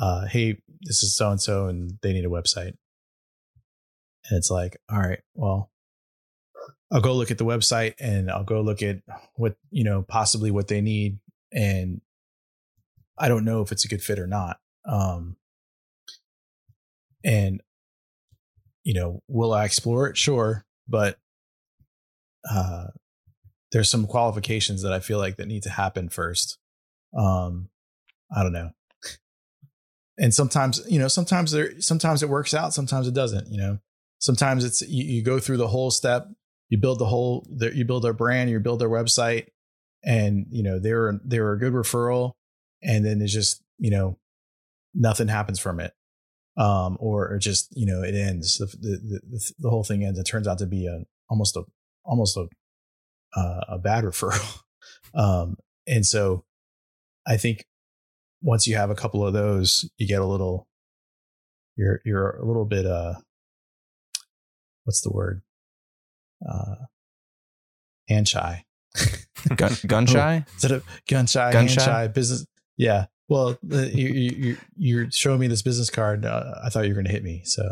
uh, 0.00 0.26
hey, 0.26 0.62
this 0.82 1.02
is 1.02 1.16
so 1.16 1.28
and 1.28 1.40
so, 1.40 1.66
and 1.66 1.98
they 2.02 2.12
need 2.12 2.24
a 2.24 2.28
website. 2.28 2.74
And 4.30 4.38
it's 4.38 4.52
like, 4.52 4.76
all 4.88 5.00
right, 5.00 5.18
well, 5.34 5.72
I'll 6.92 7.00
go 7.00 7.12
look 7.12 7.32
at 7.32 7.38
the 7.38 7.44
website, 7.44 7.94
and 7.98 8.30
I'll 8.30 8.44
go 8.44 8.60
look 8.60 8.82
at 8.82 8.98
what 9.34 9.56
you 9.72 9.82
know, 9.82 10.02
possibly 10.02 10.52
what 10.52 10.68
they 10.68 10.80
need, 10.80 11.18
and 11.52 12.02
I 13.18 13.26
don't 13.26 13.44
know 13.44 13.62
if 13.62 13.72
it's 13.72 13.84
a 13.84 13.88
good 13.88 14.04
fit 14.04 14.20
or 14.20 14.28
not. 14.28 14.58
Um, 14.88 15.36
and 17.24 17.62
you 18.84 18.94
know, 18.94 19.24
will 19.26 19.52
I 19.52 19.64
explore 19.64 20.06
it? 20.06 20.16
Sure, 20.16 20.64
but 20.86 21.18
uh, 22.50 22.86
there's 23.70 23.90
some 23.90 24.06
qualifications 24.06 24.82
that 24.82 24.92
I 24.92 25.00
feel 25.00 25.18
like 25.18 25.36
that 25.36 25.48
need 25.48 25.62
to 25.64 25.70
happen 25.70 26.08
first. 26.08 26.58
Um, 27.16 27.68
I 28.34 28.42
don't 28.42 28.52
know. 28.52 28.70
And 30.18 30.34
sometimes, 30.34 30.82
you 30.88 30.98
know, 30.98 31.08
sometimes 31.08 31.52
there, 31.52 31.80
sometimes 31.80 32.22
it 32.22 32.28
works 32.28 32.54
out, 32.54 32.74
sometimes 32.74 33.08
it 33.08 33.14
doesn't. 33.14 33.50
You 33.50 33.58
know, 33.58 33.78
sometimes 34.18 34.64
it's 34.64 34.82
you, 34.82 35.04
you 35.04 35.22
go 35.22 35.38
through 35.38 35.56
the 35.56 35.68
whole 35.68 35.90
step, 35.90 36.28
you 36.68 36.78
build 36.78 36.98
the 36.98 37.06
whole, 37.06 37.46
the, 37.50 37.74
you 37.74 37.84
build 37.84 38.04
their 38.04 38.12
brand, 38.12 38.50
you 38.50 38.60
build 38.60 38.80
their 38.80 38.90
website, 38.90 39.46
and 40.04 40.46
you 40.50 40.62
know 40.62 40.78
they're 40.78 41.18
they're 41.24 41.52
a 41.52 41.58
good 41.58 41.72
referral, 41.72 42.32
and 42.82 43.04
then 43.04 43.20
it's 43.22 43.32
just 43.32 43.62
you 43.78 43.90
know 43.90 44.18
nothing 44.94 45.28
happens 45.28 45.58
from 45.58 45.80
it 45.80 45.94
um, 46.56 46.96
or, 47.00 47.32
or 47.32 47.38
just 47.38 47.74
you 47.76 47.86
know 47.86 48.02
it 48.02 48.14
ends 48.14 48.58
the, 48.58 48.66
the 48.66 49.20
the 49.30 49.52
the 49.58 49.70
whole 49.70 49.84
thing 49.84 50.04
ends. 50.04 50.18
It 50.18 50.24
turns 50.24 50.46
out 50.46 50.58
to 50.58 50.66
be 50.66 50.86
a 50.86 51.04
almost 51.28 51.56
a 51.56 51.62
almost 52.04 52.36
a 52.36 52.46
uh, 53.36 53.60
a 53.68 53.78
bad 53.78 54.04
referral. 54.04 54.60
um, 55.14 55.56
and 55.86 56.04
so 56.06 56.44
I 57.26 57.36
think 57.36 57.64
once 58.42 58.66
you 58.66 58.76
have 58.76 58.90
a 58.90 58.94
couple 58.94 59.26
of 59.26 59.32
those, 59.32 59.88
you 59.98 60.06
get 60.06 60.20
a 60.20 60.26
little 60.26 60.66
you're 61.76 62.00
you're 62.04 62.36
a 62.36 62.44
little 62.46 62.64
bit 62.66 62.84
uh 62.86 63.14
what's 64.84 65.00
the 65.00 65.10
word? 65.10 65.42
Uh 66.48 66.74
hand 68.08 68.28
shy. 68.28 68.64
gun, 69.56 69.72
gun 69.86 70.06
shy? 70.06 70.44
Instead 70.54 70.72
of 70.72 70.84
gun 71.08 71.26
shy, 71.26 71.52
Gun 71.52 71.66
hand 71.66 71.70
shy? 71.80 71.84
shy, 71.84 72.08
business. 72.08 72.44
Yeah. 72.76 73.06
Well, 73.28 73.56
you, 73.62 74.08
you, 74.08 74.30
you- 74.36 74.56
you're 74.76 75.10
showing 75.10 75.40
me 75.40 75.46
this 75.46 75.62
business 75.62 75.88
card. 75.88 76.26
Uh, 76.26 76.54
I 76.62 76.68
thought 76.68 76.82
you 76.84 76.90
were 76.90 76.94
going 76.96 77.06
to 77.06 77.12
hit 77.12 77.22
me. 77.24 77.42
So 77.44 77.62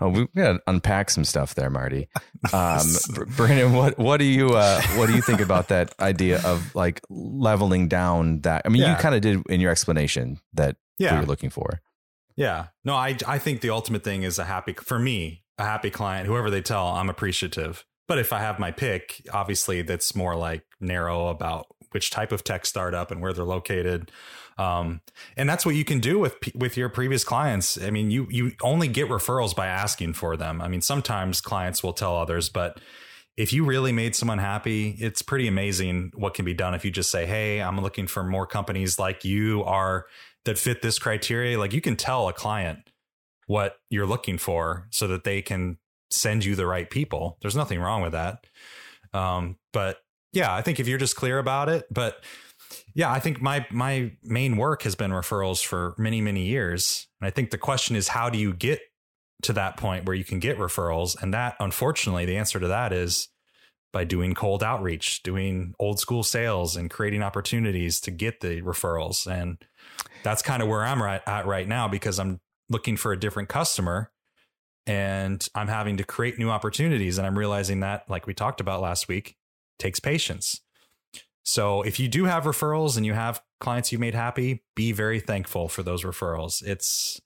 Oh, 0.00 0.08
we 0.08 0.26
gotta 0.36 0.60
unpack 0.66 1.10
some 1.10 1.24
stuff 1.24 1.54
there, 1.54 1.70
Marty. 1.70 2.08
Um, 2.52 2.86
Brandon, 3.36 3.72
what 3.72 3.98
what 3.98 4.18
do 4.18 4.24
you 4.24 4.48
uh, 4.50 4.80
what 4.96 5.06
do 5.06 5.14
you 5.14 5.22
think 5.22 5.40
about 5.40 5.68
that 5.68 5.94
idea 6.00 6.40
of 6.44 6.74
like 6.74 7.00
leveling 7.10 7.88
down 7.88 8.40
that? 8.42 8.62
I 8.64 8.68
mean, 8.68 8.82
you 8.88 8.94
kind 8.96 9.14
of 9.14 9.20
did 9.20 9.42
in 9.48 9.60
your 9.60 9.70
explanation 9.70 10.40
that 10.54 10.76
Yeah. 10.98 11.14
you're 11.16 11.26
looking 11.26 11.50
for. 11.50 11.80
Yeah. 12.36 12.66
No, 12.84 12.94
I 12.94 13.16
I 13.26 13.38
think 13.38 13.60
the 13.60 13.70
ultimate 13.70 14.04
thing 14.04 14.22
is 14.22 14.38
a 14.38 14.44
happy 14.44 14.72
for 14.74 14.98
me, 14.98 15.42
a 15.58 15.64
happy 15.64 15.90
client, 15.90 16.26
whoever 16.26 16.50
they 16.50 16.62
tell, 16.62 16.86
I'm 16.88 17.10
appreciative. 17.10 17.84
But 18.08 18.18
if 18.18 18.32
I 18.32 18.40
have 18.40 18.58
my 18.58 18.70
pick, 18.70 19.22
obviously 19.32 19.82
that's 19.82 20.14
more 20.14 20.36
like 20.36 20.64
narrow 20.80 21.28
about 21.28 21.66
which 21.92 22.10
type 22.10 22.32
of 22.32 22.42
tech 22.44 22.66
startup 22.66 23.10
and 23.10 23.20
where 23.20 23.32
they're 23.32 23.44
located. 23.44 24.10
Um, 24.58 25.00
and 25.36 25.48
that's 25.48 25.66
what 25.66 25.74
you 25.74 25.84
can 25.84 26.00
do 26.00 26.18
with 26.18 26.36
with 26.54 26.76
your 26.76 26.88
previous 26.88 27.24
clients. 27.24 27.80
I 27.80 27.90
mean, 27.90 28.10
you 28.10 28.26
you 28.30 28.52
only 28.62 28.88
get 28.88 29.08
referrals 29.08 29.54
by 29.54 29.66
asking 29.66 30.14
for 30.14 30.36
them. 30.36 30.60
I 30.60 30.68
mean, 30.68 30.80
sometimes 30.80 31.40
clients 31.40 31.82
will 31.82 31.92
tell 31.92 32.16
others, 32.16 32.48
but 32.48 32.80
if 33.36 33.52
you 33.52 33.64
really 33.64 33.90
made 33.90 34.14
someone 34.14 34.38
happy, 34.38 34.90
it's 35.00 35.22
pretty 35.22 35.48
amazing 35.48 36.12
what 36.14 36.34
can 36.34 36.44
be 36.44 36.54
done 36.54 36.74
if 36.74 36.84
you 36.84 36.90
just 36.90 37.10
say, 37.10 37.26
"Hey, 37.26 37.60
I'm 37.60 37.80
looking 37.80 38.06
for 38.06 38.22
more 38.22 38.46
companies 38.46 38.98
like 38.98 39.24
you 39.24 39.64
are 39.64 40.06
that 40.44 40.58
fit 40.58 40.82
this 40.82 40.98
criteria." 40.98 41.58
Like 41.58 41.72
you 41.72 41.80
can 41.80 41.96
tell 41.96 42.28
a 42.28 42.32
client 42.32 42.90
what 43.46 43.76
you're 43.90 44.06
looking 44.06 44.38
for 44.38 44.86
so 44.90 45.06
that 45.08 45.24
they 45.24 45.42
can 45.42 45.78
send 46.10 46.44
you 46.44 46.54
the 46.54 46.66
right 46.66 46.88
people. 46.88 47.38
There's 47.42 47.56
nothing 47.56 47.80
wrong 47.80 48.02
with 48.02 48.12
that. 48.12 48.46
Um, 49.12 49.56
but 49.72 49.98
yeah, 50.32 50.54
I 50.54 50.62
think 50.62 50.80
if 50.80 50.88
you're 50.88 50.98
just 50.98 51.16
clear 51.16 51.38
about 51.38 51.68
it, 51.68 51.86
but 51.90 52.22
yeah, 52.94 53.10
I 53.10 53.18
think 53.20 53.42
my 53.42 53.66
my 53.70 54.12
main 54.22 54.56
work 54.56 54.82
has 54.82 54.94
been 54.94 55.10
referrals 55.10 55.64
for 55.64 55.94
many 55.98 56.20
many 56.20 56.46
years, 56.46 57.08
and 57.20 57.26
I 57.26 57.30
think 57.30 57.50
the 57.50 57.58
question 57.58 57.96
is 57.96 58.08
how 58.08 58.30
do 58.30 58.38
you 58.38 58.52
get 58.52 58.80
to 59.42 59.52
that 59.52 59.76
point 59.76 60.06
where 60.06 60.16
you 60.16 60.24
can 60.24 60.38
get 60.38 60.58
referrals? 60.58 61.20
And 61.20 61.34
that, 61.34 61.56
unfortunately, 61.60 62.24
the 62.24 62.36
answer 62.36 62.58
to 62.60 62.68
that 62.68 62.92
is 62.92 63.28
by 63.92 64.04
doing 64.04 64.34
cold 64.34 64.62
outreach, 64.62 65.22
doing 65.22 65.74
old 65.78 66.00
school 66.00 66.22
sales, 66.22 66.76
and 66.76 66.90
creating 66.90 67.22
opportunities 67.22 68.00
to 68.00 68.10
get 68.10 68.40
the 68.40 68.62
referrals. 68.62 69.30
And 69.30 69.58
that's 70.22 70.42
kind 70.42 70.62
of 70.62 70.68
where 70.68 70.84
I'm 70.84 71.02
right 71.02 71.22
at 71.26 71.46
right 71.46 71.68
now 71.68 71.88
because 71.88 72.18
I'm 72.18 72.40
looking 72.68 72.96
for 72.96 73.12
a 73.12 73.20
different 73.20 73.48
customer 73.48 74.10
and 74.86 75.46
I'm 75.54 75.68
having 75.68 75.96
to 75.98 76.04
create 76.04 76.38
new 76.38 76.50
opportunities. 76.50 77.18
And 77.18 77.26
I'm 77.26 77.38
realizing 77.38 77.80
that, 77.80 78.08
like 78.08 78.26
we 78.26 78.34
talked 78.34 78.60
about 78.60 78.80
last 78.80 79.08
week, 79.08 79.36
takes 79.78 80.00
patience. 80.00 80.60
So 81.44 81.82
if 81.82 82.00
you 82.00 82.08
do 82.08 82.24
have 82.24 82.44
referrals 82.44 82.96
and 82.96 83.04
you 83.04 83.12
have 83.12 83.42
clients 83.60 83.92
you 83.92 83.98
made 83.98 84.14
happy, 84.14 84.64
be 84.74 84.92
very 84.92 85.20
thankful 85.20 85.68
for 85.68 85.82
those 85.82 86.02
referrals. 86.02 86.62
It's 86.62 87.20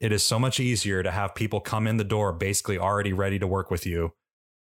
it 0.00 0.12
is 0.12 0.22
so 0.22 0.38
much 0.38 0.60
easier 0.60 1.02
to 1.02 1.10
have 1.10 1.34
people 1.34 1.60
come 1.60 1.86
in 1.86 1.96
the 1.96 2.04
door 2.04 2.32
basically 2.32 2.78
already 2.78 3.12
ready 3.12 3.38
to 3.38 3.46
work 3.46 3.70
with 3.70 3.86
you 3.86 4.12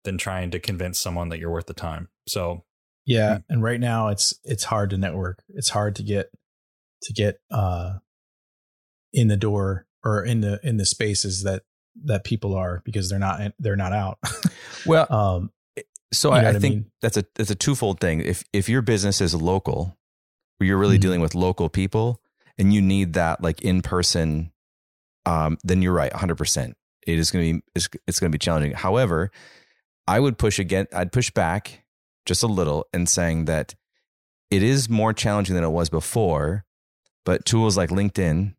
than 0.05 0.17
trying 0.17 0.51
to 0.51 0.59
convince 0.59 0.99
someone 0.99 1.29
that 1.29 1.39
you're 1.39 1.51
worth 1.51 1.65
the 1.65 1.73
time. 1.73 2.07
So 2.27 2.63
yeah. 3.05 3.39
And 3.49 3.61
right 3.61 3.79
now 3.79 4.07
it's, 4.07 4.33
it's 4.43 4.63
hard 4.63 4.89
to 4.91 4.97
network. 4.97 5.43
It's 5.49 5.69
hard 5.69 5.95
to 5.97 6.03
get, 6.03 6.27
to 7.03 7.13
get, 7.13 7.39
uh, 7.51 7.95
in 9.11 9.27
the 9.27 9.37
door 9.37 9.85
or 10.03 10.23
in 10.23 10.41
the, 10.41 10.59
in 10.63 10.77
the 10.77 10.85
spaces 10.85 11.43
that, 11.43 11.63
that 12.05 12.23
people 12.23 12.55
are 12.55 12.81
because 12.85 13.09
they're 13.09 13.19
not, 13.19 13.53
they're 13.59 13.75
not 13.75 13.93
out. 13.93 14.19
Well, 14.85 15.07
um, 15.09 15.51
so 16.13 16.33
you 16.35 16.41
know 16.41 16.47
I, 16.47 16.51
I 16.51 16.59
think 16.59 16.75
mean? 16.75 16.91
that's 17.01 17.17
a 17.17 17.25
that's 17.35 17.51
a 17.51 17.55
twofold 17.55 17.99
thing. 17.99 18.21
If 18.21 18.43
if 18.53 18.69
your 18.69 18.81
business 18.81 19.19
is 19.21 19.33
local, 19.35 19.97
where 20.57 20.67
you're 20.67 20.77
really 20.77 20.97
Mhm. 20.97 21.01
dealing 21.01 21.21
with 21.21 21.35
local 21.35 21.69
people, 21.69 22.21
and 22.57 22.73
you 22.73 22.81
need 22.81 23.13
that 23.13 23.41
like 23.41 23.61
in 23.61 23.81
person, 23.81 24.51
um, 25.25 25.57
then 25.63 25.81
you're 25.81 25.93
right, 25.93 26.11
100. 26.13 26.35
percent 26.35 26.77
It 27.05 27.19
is 27.19 27.31
going 27.31 27.45
to 27.45 27.53
be 27.59 27.63
it's, 27.75 27.89
it's 28.07 28.19
going 28.19 28.31
to 28.31 28.35
be 28.35 28.39
challenging. 28.39 28.71
However, 28.73 29.31
I 30.07 30.19
would 30.19 30.37
push 30.37 30.59
again. 30.59 30.87
I'd 30.93 31.11
push 31.11 31.31
back 31.31 31.83
just 32.25 32.43
a 32.43 32.47
little 32.47 32.87
in 32.93 33.05
saying 33.07 33.45
that 33.45 33.75
it 34.49 34.63
is 34.63 34.89
more 34.89 35.13
challenging 35.13 35.55
than 35.55 35.63
it 35.63 35.69
was 35.69 35.89
before. 35.89 36.63
But 37.25 37.45
tools 37.45 37.77
like 37.77 37.89
LinkedIn, 37.89 38.53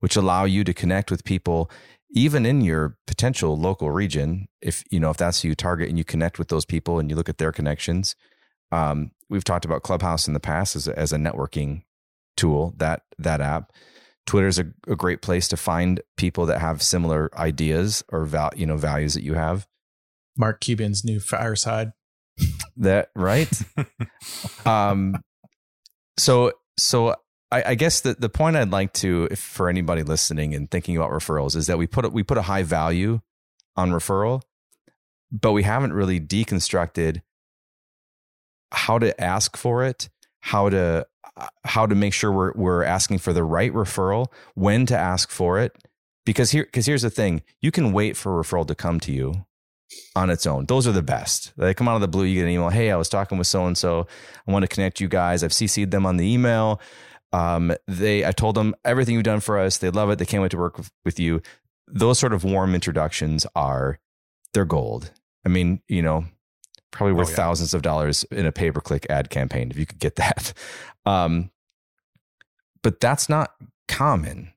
which 0.00 0.14
allow 0.16 0.44
you 0.44 0.62
to 0.64 0.74
connect 0.74 1.10
with 1.10 1.24
people 1.24 1.70
even 2.14 2.46
in 2.46 2.62
your 2.62 2.96
potential 3.06 3.58
local 3.58 3.90
region 3.90 4.46
if 4.62 4.82
you 4.90 4.98
know 4.98 5.10
if 5.10 5.16
that's 5.16 5.42
who 5.42 5.48
you 5.48 5.54
target 5.54 5.88
and 5.88 5.98
you 5.98 6.04
connect 6.04 6.38
with 6.38 6.48
those 6.48 6.64
people 6.64 6.98
and 6.98 7.10
you 7.10 7.16
look 7.16 7.28
at 7.28 7.38
their 7.38 7.52
connections 7.52 8.16
um, 8.72 9.12
we've 9.28 9.44
talked 9.44 9.64
about 9.64 9.82
clubhouse 9.82 10.26
in 10.26 10.34
the 10.34 10.40
past 10.40 10.74
as 10.74 10.88
a, 10.88 10.98
as 10.98 11.12
a 11.12 11.16
networking 11.16 11.82
tool 12.36 12.74
that 12.78 13.02
that 13.18 13.40
app. 13.40 13.72
Twitter's 14.26 14.58
a, 14.58 14.66
a 14.88 14.96
great 14.96 15.20
place 15.20 15.48
to 15.48 15.56
find 15.56 16.00
people 16.16 16.46
that 16.46 16.60
have 16.60 16.82
similar 16.82 17.30
ideas 17.38 18.02
or 18.10 18.24
val, 18.24 18.50
you 18.56 18.66
know 18.66 18.76
values 18.76 19.14
that 19.14 19.22
you 19.22 19.34
have. 19.34 19.66
Mark 20.36 20.60
Cuban's 20.60 21.04
new 21.04 21.20
fireside. 21.20 21.92
that 22.76 23.10
right? 23.14 23.50
Um 24.66 25.16
so 26.16 26.52
so 26.78 27.14
I, 27.54 27.70
I 27.70 27.74
guess 27.76 28.00
the, 28.00 28.14
the 28.14 28.28
point 28.28 28.56
I'd 28.56 28.72
like 28.72 28.92
to, 28.94 29.28
for 29.28 29.68
anybody 29.68 30.02
listening 30.02 30.54
and 30.54 30.68
thinking 30.68 30.96
about 30.96 31.10
referrals, 31.10 31.54
is 31.54 31.68
that 31.68 31.78
we 31.78 31.86
put 31.86 32.04
a, 32.04 32.08
we 32.08 32.24
put 32.24 32.36
a 32.36 32.42
high 32.42 32.64
value 32.64 33.20
on 33.76 33.92
referral, 33.92 34.42
but 35.30 35.52
we 35.52 35.62
haven't 35.62 35.92
really 35.92 36.18
deconstructed 36.18 37.22
how 38.72 38.98
to 38.98 39.18
ask 39.20 39.56
for 39.56 39.84
it, 39.84 40.08
how 40.40 40.68
to 40.68 41.06
how 41.64 41.86
to 41.86 41.94
make 41.94 42.12
sure 42.12 42.32
we're 42.32 42.52
we're 42.54 42.82
asking 42.82 43.18
for 43.18 43.32
the 43.32 43.44
right 43.44 43.72
referral, 43.72 44.26
when 44.54 44.84
to 44.86 44.98
ask 44.98 45.30
for 45.30 45.60
it, 45.60 45.76
because 46.26 46.50
here 46.50 46.64
because 46.64 46.86
here's 46.86 47.02
the 47.02 47.10
thing, 47.10 47.42
you 47.60 47.70
can 47.70 47.92
wait 47.92 48.16
for 48.16 48.36
a 48.36 48.42
referral 48.42 48.66
to 48.66 48.74
come 48.74 48.98
to 48.98 49.12
you 49.12 49.46
on 50.16 50.28
its 50.28 50.44
own. 50.44 50.66
Those 50.66 50.88
are 50.88 50.92
the 50.92 51.02
best. 51.02 51.52
They 51.56 51.72
come 51.72 51.86
out 51.86 51.94
of 51.94 52.00
the 52.00 52.08
blue. 52.08 52.24
You 52.24 52.40
get 52.40 52.46
an 52.46 52.50
email. 52.50 52.70
Hey, 52.70 52.90
I 52.90 52.96
was 52.96 53.08
talking 53.08 53.38
with 53.38 53.46
so 53.46 53.64
and 53.64 53.78
so. 53.78 54.08
I 54.48 54.50
want 54.50 54.64
to 54.64 54.68
connect 54.68 55.00
you 55.00 55.06
guys. 55.06 55.44
I've 55.44 55.52
CC'd 55.52 55.92
them 55.92 56.04
on 56.04 56.16
the 56.16 56.26
email. 56.26 56.80
Um, 57.34 57.74
they, 57.88 58.24
I 58.24 58.30
told 58.30 58.54
them 58.54 58.76
everything 58.84 59.14
you've 59.14 59.24
done 59.24 59.40
for 59.40 59.58
us. 59.58 59.78
They 59.78 59.90
love 59.90 60.08
it. 60.10 60.20
They 60.20 60.24
can't 60.24 60.40
wait 60.40 60.52
to 60.52 60.56
work 60.56 60.78
with, 60.78 60.92
with 61.04 61.18
you. 61.18 61.42
Those 61.88 62.16
sort 62.16 62.32
of 62.32 62.44
warm 62.44 62.76
introductions 62.76 63.44
are, 63.56 63.98
they're 64.52 64.64
gold. 64.64 65.10
I 65.44 65.48
mean, 65.48 65.82
you 65.88 66.00
know, 66.00 66.26
probably 66.92 67.14
worth 67.14 67.30
yeah. 67.30 67.36
thousands 67.36 67.74
of 67.74 67.82
dollars 67.82 68.22
in 68.30 68.46
a 68.46 68.52
pay 68.52 68.70
per 68.70 68.80
click 68.80 69.04
ad 69.10 69.30
campaign 69.30 69.72
if 69.72 69.76
you 69.76 69.84
could 69.84 69.98
get 69.98 70.14
that. 70.16 70.52
Um, 71.04 71.50
but 72.84 73.00
that's 73.00 73.28
not 73.28 73.50
common. 73.88 74.52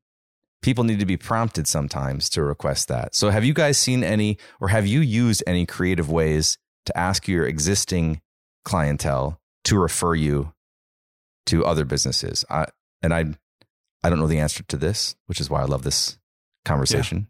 People 0.61 0.83
need 0.83 0.99
to 0.99 1.05
be 1.05 1.17
prompted 1.17 1.67
sometimes 1.67 2.29
to 2.29 2.43
request 2.43 2.89
that. 2.89 3.15
So, 3.15 3.29
have 3.31 3.43
you 3.43 3.53
guys 3.53 3.77
seen 3.77 4.03
any, 4.03 4.37
or 4.59 4.67
have 4.67 4.85
you 4.85 4.99
used 4.99 5.43
any 5.47 5.65
creative 5.65 6.11
ways 6.11 6.57
to 6.85 6.97
ask 6.97 7.27
your 7.27 7.45
existing 7.45 8.21
clientele 8.65 9.39
to 9.63 9.79
refer 9.79 10.13
you 10.13 10.53
to 11.47 11.65
other 11.65 11.83
businesses? 11.85 12.45
I, 12.49 12.67
and 13.01 13.13
I, 13.13 13.25
I 14.03 14.09
don't 14.09 14.19
know 14.19 14.27
the 14.27 14.39
answer 14.39 14.63
to 14.63 14.77
this, 14.77 15.15
which 15.25 15.41
is 15.41 15.49
why 15.49 15.61
I 15.61 15.65
love 15.65 15.83
this 15.83 16.17
conversation 16.65 17.27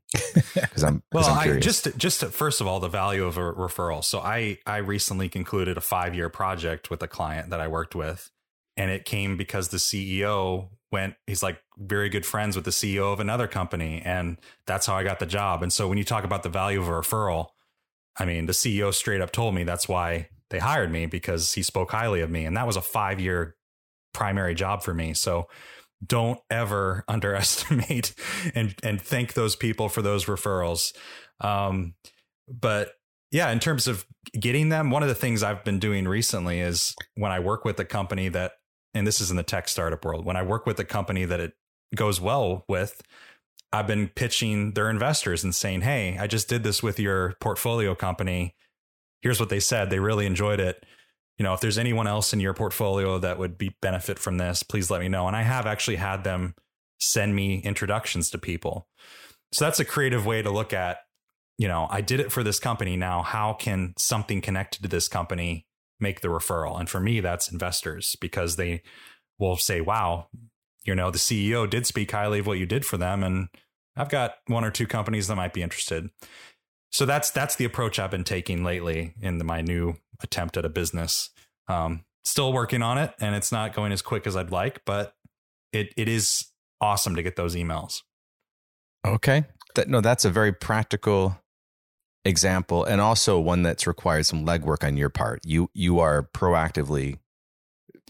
because 0.55 0.83
I'm, 0.83 1.03
'cause 1.11 1.25
Well, 1.25 1.25
I'm 1.25 1.37
I 1.37 1.43
curious. 1.43 1.63
just 1.65 1.97
just 1.97 2.19
to- 2.21 2.29
first 2.29 2.59
of 2.61 2.67
all, 2.67 2.79
the 2.79 2.87
value 2.89 3.23
of 3.25 3.37
a 3.37 3.41
referral. 3.53 4.03
So 4.03 4.19
I 4.19 4.57
I 4.65 4.77
recently 4.77 5.29
concluded 5.29 5.77
a 5.77 5.81
five 5.81 6.15
year 6.15 6.29
project 6.29 6.89
with 6.89 7.03
a 7.03 7.07
client 7.07 7.51
that 7.51 7.59
I 7.61 7.67
worked 7.67 7.93
with, 7.95 8.31
and 8.75 8.89
it 8.89 9.05
came 9.05 9.37
because 9.37 9.69
the 9.69 9.77
CEO 9.77 10.69
went. 10.91 11.15
He's 11.27 11.43
like 11.43 11.59
very 11.77 12.09
good 12.09 12.25
friends 12.25 12.55
with 12.55 12.65
the 12.65 12.71
CEO 12.71 13.13
of 13.13 13.19
another 13.19 13.47
company, 13.47 14.01
and 14.03 14.37
that's 14.65 14.87
how 14.87 14.95
I 14.95 15.03
got 15.03 15.19
the 15.19 15.25
job. 15.27 15.61
And 15.61 15.71
so 15.71 15.87
when 15.87 15.97
you 15.99 16.03
talk 16.03 16.23
about 16.23 16.41
the 16.43 16.49
value 16.49 16.81
of 16.81 16.87
a 16.87 16.91
referral, 16.91 17.49
I 18.17 18.25
mean 18.25 18.47
the 18.47 18.53
CEO 18.53 18.91
straight 18.93 19.21
up 19.21 19.31
told 19.31 19.53
me 19.53 19.63
that's 19.63 19.87
why 19.87 20.29
they 20.49 20.59
hired 20.59 20.91
me 20.91 21.05
because 21.05 21.53
he 21.53 21.61
spoke 21.61 21.91
highly 21.91 22.21
of 22.21 22.31
me, 22.31 22.43
and 22.45 22.57
that 22.57 22.65
was 22.65 22.75
a 22.75 22.81
five 22.81 23.19
year 23.19 23.55
primary 24.17 24.55
job 24.55 24.81
for 24.81 24.95
me. 24.95 25.13
So 25.13 25.47
don't 26.05 26.39
ever 26.49 27.05
underestimate 27.07 28.13
and 28.55 28.75
and 28.83 28.99
thank 28.99 29.33
those 29.33 29.55
people 29.55 29.87
for 29.89 30.01
those 30.01 30.25
referrals. 30.25 30.93
Um, 31.39 31.93
but 32.49 32.93
yeah, 33.31 33.51
in 33.51 33.59
terms 33.59 33.87
of 33.87 34.05
getting 34.39 34.69
them, 34.69 34.89
one 34.89 35.03
of 35.03 35.09
the 35.09 35.15
things 35.15 35.43
I've 35.43 35.63
been 35.63 35.79
doing 35.79 36.07
recently 36.07 36.61
is 36.61 36.95
when 37.15 37.31
I 37.31 37.39
work 37.39 37.65
with 37.65 37.79
a 37.79 37.85
company 37.85 38.29
that, 38.29 38.53
and 38.93 39.05
this 39.05 39.19
is 39.19 39.29
in 39.29 39.37
the 39.37 39.43
tech 39.43 39.67
startup 39.67 40.03
world, 40.05 40.25
when 40.25 40.37
I 40.37 40.43
work 40.43 40.65
with 40.65 40.79
a 40.79 40.85
company 40.85 41.25
that 41.25 41.39
it 41.41 41.53
goes 41.93 42.21
well 42.21 42.63
with, 42.69 43.01
I've 43.73 43.85
been 43.85 44.07
pitching 44.07 44.73
their 44.73 44.89
investors 44.89 45.43
and 45.43 45.53
saying, 45.53 45.81
Hey, 45.81 46.17
I 46.17 46.25
just 46.27 46.47
did 46.47 46.63
this 46.63 46.81
with 46.81 46.99
your 46.99 47.35
portfolio 47.41 47.95
company. 47.95 48.55
Here's 49.21 49.39
what 49.41 49.49
they 49.49 49.59
said. 49.59 49.89
They 49.89 49.99
really 49.99 50.25
enjoyed 50.25 50.61
it. 50.61 50.85
You 51.37 51.43
know, 51.43 51.53
if 51.53 51.61
there's 51.61 51.77
anyone 51.77 52.07
else 52.07 52.33
in 52.33 52.39
your 52.39 52.53
portfolio 52.53 53.19
that 53.19 53.37
would 53.37 53.57
be 53.57 53.75
benefit 53.81 54.17
from 54.17 54.37
this, 54.37 54.63
please 54.63 54.89
let 54.89 55.01
me 55.01 55.07
know. 55.07 55.27
And 55.27 55.35
I 55.35 55.43
have 55.43 55.65
actually 55.65 55.97
had 55.97 56.23
them 56.23 56.55
send 56.99 57.35
me 57.35 57.59
introductions 57.59 58.29
to 58.31 58.37
people. 58.37 58.87
So 59.51 59.65
that's 59.65 59.79
a 59.79 59.85
creative 59.85 60.25
way 60.25 60.41
to 60.41 60.49
look 60.49 60.73
at, 60.73 60.97
you 61.57 61.67
know, 61.67 61.87
I 61.89 62.01
did 62.01 62.19
it 62.19 62.31
for 62.31 62.43
this 62.43 62.59
company. 62.59 62.97
Now, 62.97 63.21
how 63.21 63.53
can 63.53 63.93
something 63.97 64.41
connected 64.41 64.81
to 64.81 64.87
this 64.87 65.07
company 65.07 65.67
make 65.99 66.21
the 66.21 66.27
referral? 66.27 66.79
And 66.79 66.89
for 66.89 66.99
me, 66.99 67.19
that's 67.19 67.51
investors 67.51 68.15
because 68.19 68.55
they 68.55 68.81
will 69.39 69.57
say, 69.57 69.79
wow, 69.79 70.27
you 70.83 70.95
know, 70.95 71.11
the 71.11 71.17
CEO 71.17 71.69
did 71.69 71.85
speak 71.85 72.11
highly 72.11 72.39
of 72.39 72.47
what 72.47 72.57
you 72.57 72.65
did 72.65 72.85
for 72.85 72.97
them. 72.97 73.23
And 73.23 73.49
I've 73.95 74.09
got 74.09 74.35
one 74.47 74.63
or 74.63 74.71
two 74.71 74.87
companies 74.87 75.27
that 75.27 75.35
might 75.35 75.53
be 75.53 75.61
interested. 75.61 76.09
So 76.91 77.05
that's 77.05 77.31
that's 77.31 77.55
the 77.55 77.65
approach 77.65 77.99
I've 77.99 78.11
been 78.11 78.23
taking 78.23 78.63
lately 78.63 79.13
in 79.21 79.37
the, 79.37 79.43
my 79.43 79.61
new 79.61 79.97
attempt 80.21 80.57
at 80.57 80.65
a 80.65 80.69
business. 80.69 81.29
Um, 81.67 82.03
still 82.23 82.53
working 82.53 82.81
on 82.81 82.97
it, 82.97 83.13
and 83.19 83.35
it's 83.35 83.51
not 83.51 83.73
going 83.73 83.91
as 83.91 84.01
quick 84.01 84.27
as 84.27 84.35
I'd 84.35 84.51
like, 84.51 84.81
but 84.85 85.13
it 85.71 85.93
it 85.97 86.07
is 86.07 86.45
awesome 86.81 87.15
to 87.15 87.23
get 87.23 87.35
those 87.35 87.55
emails. 87.55 88.01
Okay, 89.05 89.45
that, 89.75 89.87
no, 89.87 90.01
that's 90.01 90.25
a 90.25 90.29
very 90.29 90.51
practical 90.51 91.37
example, 92.25 92.83
and 92.83 92.99
also 93.01 93.39
one 93.39 93.63
that's 93.63 93.87
required 93.87 94.25
some 94.25 94.45
legwork 94.45 94.83
on 94.83 94.97
your 94.97 95.09
part. 95.09 95.39
You 95.45 95.69
you 95.73 95.99
are 95.99 96.27
proactively 96.33 97.19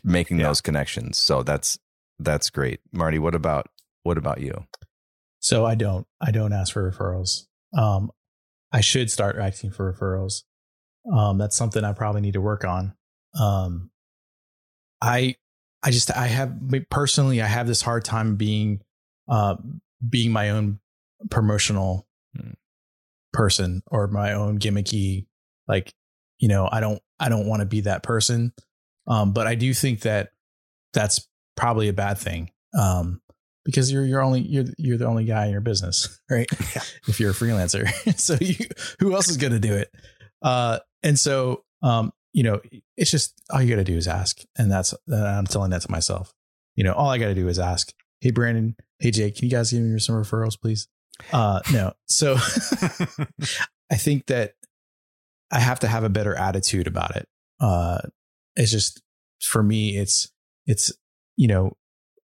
making 0.04 0.40
yeah. 0.40 0.48
those 0.48 0.62
connections, 0.62 1.18
so 1.18 1.44
that's 1.44 1.78
that's 2.20 2.50
great, 2.50 2.80
Marty. 2.92 3.20
What 3.20 3.36
about 3.36 3.68
what 4.04 4.18
about 4.18 4.42
you? 4.42 4.66
So 5.40 5.66
I 5.66 5.76
don't 5.76 6.08
I 6.20 6.32
don't 6.32 6.54
ask 6.54 6.74
for 6.74 6.92
referrals. 6.92 7.46
Um, 7.78 8.12
I 8.72 8.82
should 8.82 9.12
start 9.12 9.38
asking 9.38 9.72
for 9.72 9.94
referrals. 9.94 10.44
Um, 11.12 11.38
that's 11.38 11.56
something 11.56 11.84
I 11.84 11.94
probably 11.94 12.22
need 12.22 12.34
to 12.34 12.42
work 12.42 12.66
on. 12.66 12.94
Um, 13.40 13.92
I 15.02 15.36
I 15.84 15.92
just 15.92 16.16
I 16.16 16.28
have 16.28 16.56
personally 16.90 17.42
I 17.42 17.48
have 17.48 17.68
this 17.68 17.82
hard 17.82 18.04
time 18.04 18.36
being 18.36 18.82
uh, 19.28 19.56
being 20.08 20.32
my 20.32 20.50
own 20.50 20.80
promotional 21.30 22.08
hmm. 22.36 22.52
person 23.34 23.84
or 23.88 24.08
my 24.08 24.34
own 24.34 24.60
gimmicky 24.60 25.28
like 25.68 25.94
you 26.40 26.48
know 26.48 26.68
I 26.72 26.80
don't 26.80 27.02
I 27.20 27.30
don't 27.30 27.48
want 27.48 27.62
to 27.62 27.66
be 27.66 27.82
that 27.82 28.04
person. 28.04 28.54
Um, 29.08 29.32
but 29.32 29.48
I 29.48 29.56
do 29.56 29.74
think 29.74 30.02
that 30.02 30.32
that's 30.94 31.28
probably 31.56 31.88
a 31.88 31.94
bad 31.94 32.18
thing. 32.18 32.52
Um, 32.78 33.22
because 33.66 33.92
you're 33.92 34.06
you're 34.06 34.22
only 34.22 34.42
you're 34.42 34.66
you're 34.78 34.98
the 34.98 35.06
only 35.06 35.26
guy 35.26 35.46
in 35.46 35.52
your 35.52 35.62
business, 35.62 36.20
right? 36.30 36.48
Yeah. 36.76 36.82
if 37.08 37.20
you're 37.20 37.32
a 37.32 37.36
freelancer, 37.36 37.88
so 38.20 38.38
you 38.40 38.56
who 39.00 39.14
else 39.14 39.30
is 39.30 39.38
going 39.38 39.54
to 39.54 39.60
do 39.60 39.74
it? 39.74 39.92
Uh, 40.42 40.80
and 41.04 41.20
so 41.20 41.64
um, 41.82 42.12
you 42.34 42.44
know, 42.44 42.62
it's 42.96 43.12
just 43.12 43.34
all 43.50 43.62
you 43.62 43.70
got 43.70 43.78
to 43.78 43.84
do 43.84 43.96
is 43.96 44.08
ask, 44.08 44.42
and 44.58 44.72
that's 44.72 44.94
I'm 45.12 45.48
telling 45.48 45.72
that 45.72 45.82
to 45.84 45.92
myself. 45.92 46.34
You 46.76 46.84
know, 46.84 46.94
all 46.94 47.10
I 47.10 47.18
got 47.18 47.28
to 47.28 47.36
do 47.36 47.48
is 47.48 47.60
ask. 47.60 47.94
Hey, 48.22 48.32
Brandon. 48.32 48.76
Hey, 49.00 49.12
Jake. 49.12 49.36
Can 49.36 49.46
you 49.46 49.52
guys 49.52 49.72
give 49.72 49.82
me 49.82 50.00
some 50.00 50.16
referrals, 50.16 50.60
please? 50.60 50.88
Uh, 51.32 51.62
no. 51.72 51.94
So 52.08 52.34
I 53.92 53.96
think 53.96 54.28
that 54.28 54.54
I 55.52 55.60
have 55.60 55.80
to 55.80 55.88
have 55.88 56.04
a 56.04 56.10
better 56.10 56.36
attitude 56.36 56.88
about 56.88 57.16
it. 57.16 57.28
Uh, 57.60 58.00
it's 58.56 58.72
just 58.72 59.02
for 59.42 59.64
me, 59.64 59.98
it's 59.98 60.32
it's 60.66 60.92
you 61.36 61.48
know 61.48 61.74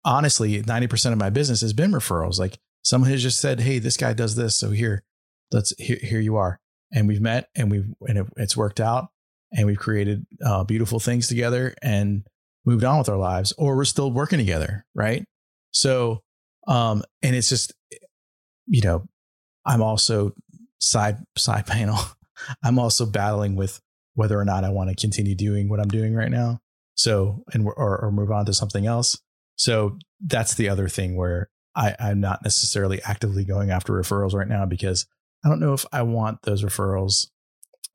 honestly, 0.05 0.63
90% 0.63 1.13
of 1.13 1.19
my 1.19 1.31
business 1.31 1.61
has 1.61 1.73
been 1.73 1.93
referrals. 1.93 2.39
Like 2.39 2.59
someone 2.83 3.11
has 3.11 3.23
just 3.23 3.41
said, 3.41 3.61
Hey, 3.61 3.79
this 3.79 3.97
guy 3.97 4.13
does 4.13 4.37
this. 4.37 4.57
So 4.57 4.71
here, 4.71 5.03
let's, 5.53 5.73
here, 5.79 5.99
here 6.03 6.21
you 6.21 6.37
are. 6.37 6.60
And 6.93 7.09
we've 7.09 7.21
met 7.21 7.49
and 7.55 7.71
we've, 7.71 7.87
and 8.03 8.19
it, 8.19 8.27
it's 8.37 8.57
worked 8.57 8.81
out 8.81 9.09
and 9.53 9.67
we've 9.67 9.79
created 9.79 10.27
uh, 10.45 10.65
beautiful 10.65 11.01
things 11.01 11.29
together 11.29 11.75
and 11.83 12.25
moved 12.65 12.85
on 12.85 12.99
with 12.99 13.09
our 13.09 13.17
lives 13.17 13.53
or 13.59 13.77
we're 13.77 13.85
still 13.85 14.11
working 14.11 14.39
together. 14.39 14.85
Right. 14.95 15.25
So, 15.71 16.23
um, 16.67 17.03
and 17.23 17.35
it's 17.35 17.49
just, 17.49 17.73
you 18.67 18.83
know, 18.83 19.07
I'm 19.65 19.83
also 19.83 20.33
side, 20.79 21.19
side 21.37 21.67
panel. 21.67 21.99
I'm 22.65 22.79
also 22.79 23.07
battling 23.07 23.57
with 23.57 23.81
whether 24.15 24.39
or 24.39 24.45
not 24.45 24.65
I 24.65 24.71
want 24.71 24.91
to 24.91 24.97
continue 24.97 25.35
doing 25.35 25.69
what 25.69 25.81
I'm 25.81 25.89
doing 25.89 26.15
right 26.15 26.31
now. 26.31 26.61
So, 26.95 27.45
and 27.53 27.67
or, 27.67 27.99
or 27.99 28.11
move 28.13 28.31
on 28.31 28.47
to 28.47 28.55
something 28.55 28.87
else. 28.87 29.19
So 29.57 29.99
that's 30.25 30.55
the 30.55 30.69
other 30.69 30.89
thing 30.89 31.17
where 31.17 31.49
I, 31.75 31.95
I'm 31.99 32.21
not 32.21 32.41
necessarily 32.43 33.01
actively 33.03 33.45
going 33.45 33.71
after 33.71 33.93
referrals 33.93 34.35
right 34.35 34.49
now 34.49 34.67
because 34.67 35.07
I 35.45 35.49
don't 35.49 35.61
know 35.61 35.73
if 35.73 35.87
I 35.93 36.03
want 36.03 36.43
those 36.43 36.63
referrals 36.63 37.29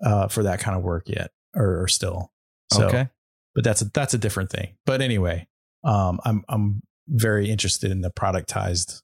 uh, 0.03 0.27
for 0.27 0.43
that 0.43 0.59
kind 0.59 0.77
of 0.77 0.83
work 0.83 1.03
yet 1.07 1.31
or, 1.55 1.83
or 1.83 1.87
still. 1.87 2.31
So, 2.73 2.87
okay. 2.87 3.07
But 3.53 3.63
that's 3.63 3.81
a, 3.81 3.85
that's 3.85 4.13
a 4.13 4.17
different 4.17 4.49
thing. 4.51 4.75
But 4.85 5.01
anyway, 5.01 5.47
um, 5.83 6.19
I'm 6.25 6.43
I'm 6.49 6.81
very 7.07 7.49
interested 7.49 7.91
in 7.91 8.01
the 8.01 8.11
productized 8.11 9.01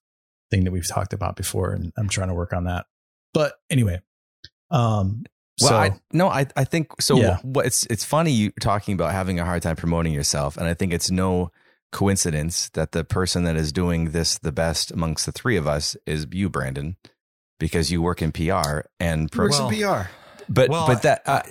thing 0.50 0.66
that 0.66 0.72
we've 0.72 0.88
talked 0.88 1.14
about 1.14 1.36
before, 1.36 1.72
and 1.72 1.94
I'm 1.98 2.10
trying 2.10 2.28
to 2.28 2.34
work 2.34 2.52
on 2.54 2.66
that. 2.66 2.86
But 3.34 3.54
anyway, 3.70 4.02
um, 4.70 5.24
well, 5.62 5.70
so, 5.70 5.76
I, 5.76 6.00
no, 6.12 6.28
I 6.28 6.48
I 6.56 6.64
think 6.66 7.02
so. 7.02 7.18
Yeah. 7.18 7.38
What 7.44 7.66
it's 7.66 7.86
it's 7.86 8.04
funny 8.04 8.32
you 8.32 8.52
talking 8.60 8.94
about 8.94 9.12
having 9.12 9.40
a 9.40 9.46
hard 9.46 9.62
time 9.62 9.76
promoting 9.76 10.14
yourself, 10.14 10.58
and 10.58 10.68
I 10.68 10.74
think 10.74 10.92
it's 10.92 11.12
no 11.12 11.52
coincidence 11.92 12.70
that 12.70 12.94
the 12.94 13.04
person 13.04 13.44
that 13.44 13.56
is 13.56 13.72
doing 13.72 14.12
this 14.12 14.38
the 14.40 14.52
best 14.52 14.92
amongst 14.92 15.26
the 15.26 15.32
three 15.32 15.58
of 15.58 15.68
us 15.68 15.96
is 16.06 16.26
you, 16.32 16.50
Brandon, 16.50 16.96
because 17.62 17.91
you 17.91 18.02
work 18.02 18.24
in 18.24 18.32
PR 18.32 18.82
and 19.00 19.32
pro- 19.32 19.47
well, 19.47 19.69
in 19.69 19.80
PR. 19.80 20.10
But 20.50 20.69
well, 20.69 20.88
but 20.88 21.04
that 21.04 21.21
uh, 21.26 21.43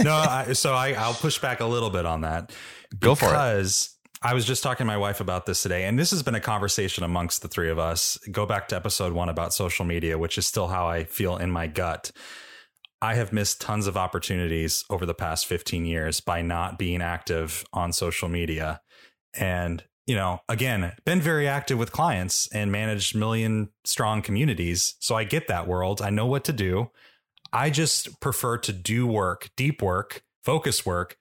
no, 0.00 0.12
I, 0.14 0.52
so 0.52 0.74
I 0.74 0.92
I'll 0.92 1.14
push 1.14 1.40
back 1.40 1.58
a 1.60 1.66
little 1.66 1.90
bit 1.90 2.06
on 2.06 2.20
that. 2.20 2.52
Go 3.00 3.16
for 3.16 3.26
it. 3.26 3.28
Because 3.30 3.96
I 4.22 4.34
was 4.34 4.44
just 4.44 4.62
talking 4.62 4.84
to 4.84 4.86
my 4.86 4.98
wife 4.98 5.20
about 5.20 5.46
this 5.46 5.62
today, 5.62 5.86
and 5.86 5.98
this 5.98 6.10
has 6.12 6.22
been 6.22 6.34
a 6.34 6.40
conversation 6.40 7.02
amongst 7.02 7.42
the 7.42 7.48
three 7.48 7.70
of 7.70 7.78
us. 7.78 8.18
Go 8.30 8.46
back 8.46 8.68
to 8.68 8.76
episode 8.76 9.14
one 9.14 9.30
about 9.30 9.54
social 9.54 9.84
media, 9.84 10.18
which 10.18 10.38
is 10.38 10.46
still 10.46 10.68
how 10.68 10.86
I 10.86 11.04
feel 11.04 11.38
in 11.38 11.50
my 11.50 11.66
gut. 11.66 12.12
I 13.02 13.14
have 13.14 13.32
missed 13.32 13.62
tons 13.62 13.86
of 13.86 13.96
opportunities 13.96 14.84
over 14.90 15.06
the 15.06 15.14
past 15.14 15.46
15 15.46 15.86
years 15.86 16.20
by 16.20 16.42
not 16.42 16.78
being 16.78 17.00
active 17.00 17.64
on 17.72 17.94
social 17.94 18.28
media 18.28 18.82
and 19.32 19.82
you 20.06 20.14
know 20.14 20.40
again 20.48 20.92
been 21.04 21.20
very 21.20 21.46
active 21.46 21.78
with 21.78 21.92
clients 21.92 22.48
and 22.52 22.72
managed 22.72 23.14
million 23.14 23.68
strong 23.84 24.22
communities. 24.22 24.94
So 25.00 25.14
i 25.14 25.24
get 25.24 25.48
that 25.48 25.66
world. 25.66 26.02
I 26.02 26.10
know 26.10 26.26
what 26.26 26.44
to 26.44 26.52
do. 26.52 26.90
I 27.52 27.70
just 27.70 28.20
prefer 28.20 28.58
to 28.58 28.72
do 28.72 29.06
work 29.06 29.50
deep 29.56 29.82
work 29.82 30.22
focus 30.42 30.86
work 30.86 31.16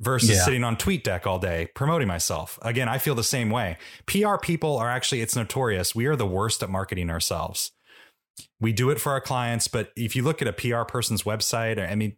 versus 0.00 0.30
yeah. 0.30 0.44
sitting 0.44 0.64
on 0.64 0.76
TweetDeck 0.76 1.26
all 1.26 1.38
day 1.38 1.68
promoting 1.74 2.08
myself. 2.08 2.58
Again 2.62 2.88
i 2.88 2.98
feel 2.98 3.14
the 3.14 3.24
same 3.24 3.50
way. 3.50 3.78
Pr 4.06 4.36
people 4.40 4.76
are 4.76 4.90
actually 4.90 5.20
it's 5.20 5.36
notorious. 5.36 5.94
We 5.94 6.06
are 6.06 6.16
the 6.16 6.26
worst 6.26 6.62
at 6.62 6.70
marketing 6.70 7.10
ourselves. 7.10 7.72
We 8.60 8.72
do 8.72 8.90
it 8.90 9.00
for 9.00 9.12
our 9.12 9.20
clients 9.20 9.68
but 9.68 9.92
if 9.94 10.16
you 10.16 10.22
look 10.22 10.42
at 10.42 10.48
a 10.48 10.52
pr 10.52 10.82
person's 10.84 11.24
website 11.24 11.78
i 11.78 11.94
mean 11.94 12.16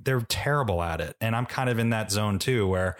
they're 0.00 0.22
terrible 0.22 0.82
at 0.82 1.00
it. 1.00 1.16
And 1.20 1.36
i'm 1.36 1.46
kind 1.46 1.68
of 1.68 1.78
in 1.78 1.90
that 1.90 2.10
zone 2.10 2.38
too 2.38 2.66
where 2.66 2.96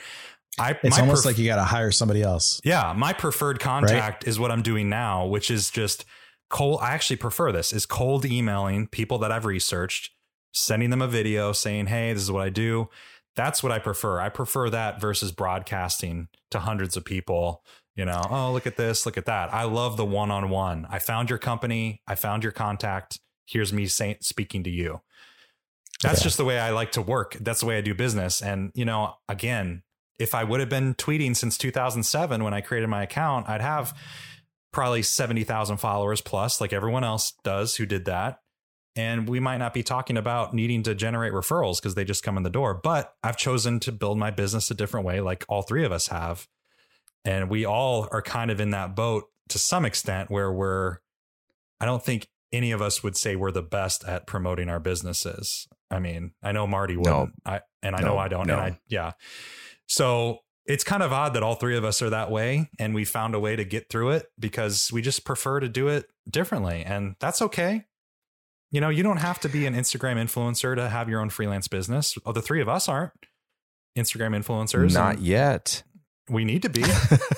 I, 0.58 0.78
it's 0.82 0.98
almost 0.98 1.24
pref- 1.24 1.32
like 1.32 1.38
you 1.38 1.46
got 1.46 1.56
to 1.56 1.64
hire 1.64 1.90
somebody 1.90 2.22
else. 2.22 2.60
Yeah, 2.64 2.92
my 2.96 3.12
preferred 3.12 3.60
contact 3.60 4.24
right? 4.24 4.28
is 4.28 4.38
what 4.38 4.50
I'm 4.50 4.62
doing 4.62 4.88
now, 4.88 5.26
which 5.26 5.50
is 5.50 5.70
just 5.70 6.04
cold. 6.50 6.80
I 6.80 6.92
actually 6.92 7.16
prefer 7.16 7.50
this 7.52 7.72
is 7.72 7.86
cold 7.86 8.24
emailing 8.24 8.86
people 8.86 9.18
that 9.18 9.32
I've 9.32 9.44
researched, 9.44 10.12
sending 10.52 10.90
them 10.90 11.02
a 11.02 11.08
video 11.08 11.52
saying, 11.52 11.86
"Hey, 11.86 12.12
this 12.12 12.22
is 12.22 12.30
what 12.30 12.42
I 12.42 12.50
do." 12.50 12.88
That's 13.36 13.62
what 13.64 13.72
I 13.72 13.80
prefer. 13.80 14.20
I 14.20 14.28
prefer 14.28 14.70
that 14.70 15.00
versus 15.00 15.32
broadcasting 15.32 16.28
to 16.52 16.60
hundreds 16.60 16.96
of 16.96 17.04
people. 17.04 17.64
You 17.96 18.04
know, 18.04 18.22
oh 18.30 18.52
look 18.52 18.66
at 18.66 18.76
this, 18.76 19.06
look 19.06 19.18
at 19.18 19.26
that. 19.26 19.52
I 19.52 19.64
love 19.64 19.96
the 19.96 20.04
one 20.04 20.30
on 20.30 20.50
one. 20.50 20.86
I 20.88 20.98
found 20.98 21.30
your 21.30 21.38
company. 21.38 22.00
I 22.06 22.14
found 22.14 22.42
your 22.42 22.52
contact. 22.52 23.20
Here's 23.46 23.72
me 23.72 23.86
saying, 23.86 24.16
speaking 24.20 24.64
to 24.64 24.70
you. 24.70 25.00
That's 26.02 26.22
just 26.22 26.36
the 26.36 26.44
way 26.44 26.58
I 26.58 26.70
like 26.70 26.92
to 26.92 27.02
work. 27.02 27.36
That's 27.40 27.60
the 27.60 27.66
way 27.66 27.78
I 27.78 27.80
do 27.80 27.94
business. 27.94 28.42
And 28.42 28.72
you 28.74 28.84
know, 28.84 29.14
again, 29.28 29.82
if 30.18 30.34
I 30.34 30.44
would 30.44 30.60
have 30.60 30.68
been 30.68 30.94
tweeting 30.94 31.36
since 31.36 31.58
2007 31.58 32.44
when 32.44 32.54
I 32.54 32.60
created 32.60 32.88
my 32.88 33.02
account, 33.02 33.48
I'd 33.48 33.60
have 33.60 33.96
probably 34.72 35.02
70,000 35.02 35.76
followers 35.78 36.20
plus, 36.20 36.60
like 36.60 36.72
everyone 36.72 37.04
else 37.04 37.32
does 37.42 37.76
who 37.76 37.86
did 37.86 38.04
that. 38.06 38.40
And 38.96 39.28
we 39.28 39.40
might 39.40 39.58
not 39.58 39.74
be 39.74 39.82
talking 39.82 40.16
about 40.16 40.54
needing 40.54 40.84
to 40.84 40.94
generate 40.94 41.32
referrals 41.32 41.76
because 41.76 41.94
they 41.94 42.04
just 42.04 42.22
come 42.22 42.36
in 42.36 42.44
the 42.44 42.50
door. 42.50 42.74
But 42.74 43.14
I've 43.24 43.36
chosen 43.36 43.80
to 43.80 43.92
build 43.92 44.18
my 44.18 44.30
business 44.30 44.70
a 44.70 44.74
different 44.74 45.04
way, 45.04 45.20
like 45.20 45.44
all 45.48 45.62
three 45.62 45.84
of 45.84 45.90
us 45.90 46.08
have. 46.08 46.46
And 47.24 47.50
we 47.50 47.64
all 47.64 48.08
are 48.12 48.22
kind 48.22 48.50
of 48.50 48.60
in 48.60 48.70
that 48.70 48.94
boat 48.94 49.24
to 49.48 49.58
some 49.58 49.84
extent 49.84 50.30
where 50.30 50.52
we're, 50.52 50.98
I 51.80 51.86
don't 51.86 52.04
think 52.04 52.28
any 52.52 52.70
of 52.70 52.80
us 52.80 53.02
would 53.02 53.16
say 53.16 53.34
we're 53.34 53.50
the 53.50 53.62
best 53.62 54.04
at 54.04 54.26
promoting 54.26 54.68
our 54.68 54.78
businesses. 54.78 55.66
I 55.90 55.98
mean, 55.98 56.32
I 56.42 56.52
know 56.52 56.66
Marty 56.66 56.96
would, 56.96 57.06
no. 57.06 57.28
I, 57.44 57.62
and 57.82 57.96
I 57.96 58.00
no, 58.00 58.08
know 58.08 58.18
I 58.18 58.28
don't. 58.28 58.46
No. 58.46 58.54
And 58.54 58.62
I, 58.62 58.78
yeah. 58.88 59.12
So 59.86 60.38
it's 60.66 60.84
kind 60.84 61.02
of 61.02 61.12
odd 61.12 61.34
that 61.34 61.42
all 61.42 61.54
three 61.56 61.76
of 61.76 61.84
us 61.84 62.00
are 62.02 62.10
that 62.10 62.30
way 62.30 62.70
and 62.78 62.94
we 62.94 63.04
found 63.04 63.34
a 63.34 63.40
way 63.40 63.54
to 63.56 63.64
get 63.64 63.88
through 63.90 64.10
it 64.10 64.26
because 64.38 64.90
we 64.92 65.02
just 65.02 65.24
prefer 65.24 65.60
to 65.60 65.68
do 65.68 65.88
it 65.88 66.06
differently 66.30 66.82
and 66.86 67.16
that's 67.20 67.42
okay 67.42 67.84
you 68.70 68.80
know 68.80 68.88
you 68.88 69.02
don't 69.02 69.18
have 69.18 69.38
to 69.38 69.48
be 69.48 69.66
an 69.66 69.74
instagram 69.74 70.16
influencer 70.16 70.74
to 70.74 70.88
have 70.88 71.06
your 71.08 71.20
own 71.20 71.28
freelance 71.28 71.68
business 71.68 72.16
oh 72.24 72.32
the 72.32 72.40
three 72.40 72.62
of 72.62 72.68
us 72.68 72.88
aren't 72.88 73.12
instagram 73.96 74.34
influencers 74.34 74.94
Not 74.94 75.20
yet. 75.20 75.82
we 76.30 76.46
need 76.46 76.62
to 76.62 76.70
be 76.70 76.82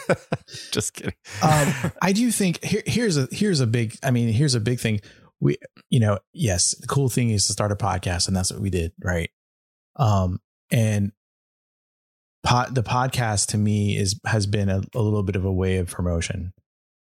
Just 0.70 0.94
kidding. 0.94 1.14
um, 1.42 1.92
I 2.02 2.12
do 2.12 2.30
think 2.30 2.62
here, 2.62 2.82
here's 2.86 3.16
a 3.16 3.28
here's 3.32 3.60
a 3.60 3.66
big. 3.66 3.96
I 4.02 4.10
mean, 4.12 4.32
here's 4.32 4.54
a 4.54 4.60
big 4.60 4.78
thing. 4.78 5.00
We, 5.40 5.56
you 5.90 5.98
know, 6.00 6.18
yes, 6.32 6.74
the 6.76 6.86
cool 6.86 7.08
thing 7.08 7.30
is 7.30 7.46
to 7.46 7.52
start 7.52 7.72
a 7.72 7.76
podcast, 7.76 8.28
and 8.28 8.36
that's 8.36 8.52
what 8.52 8.60
we 8.60 8.70
did, 8.70 8.92
right? 9.02 9.30
Um, 9.96 10.40
and 10.70 11.12
the 12.70 12.82
podcast 12.82 13.48
to 13.48 13.58
me 13.58 13.96
is 13.96 14.20
has 14.26 14.46
been 14.46 14.68
a, 14.68 14.82
a 14.94 15.00
little 15.00 15.22
bit 15.22 15.36
of 15.36 15.44
a 15.44 15.52
way 15.52 15.78
of 15.78 15.90
promotion. 15.90 16.52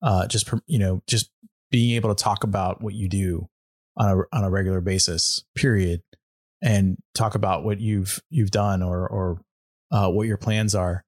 Uh, 0.01 0.27
just 0.27 0.51
you 0.67 0.79
know, 0.79 1.01
just 1.08 1.29
being 1.71 1.95
able 1.95 2.13
to 2.13 2.23
talk 2.23 2.43
about 2.43 2.81
what 2.81 2.93
you 2.93 3.08
do 3.08 3.47
on 3.97 4.10
a 4.10 4.36
on 4.36 4.43
a 4.43 4.49
regular 4.49 4.81
basis, 4.81 5.43
period, 5.55 6.01
and 6.62 6.97
talk 7.13 7.36
about 7.36 7.63
what 7.63 7.79
you've 7.79 8.19
you've 8.29 8.51
done 8.51 8.81
or 8.81 9.08
or 9.08 9.41
uh, 9.91 10.10
what 10.10 10.27
your 10.27 10.38
plans 10.38 10.75
are. 10.75 11.03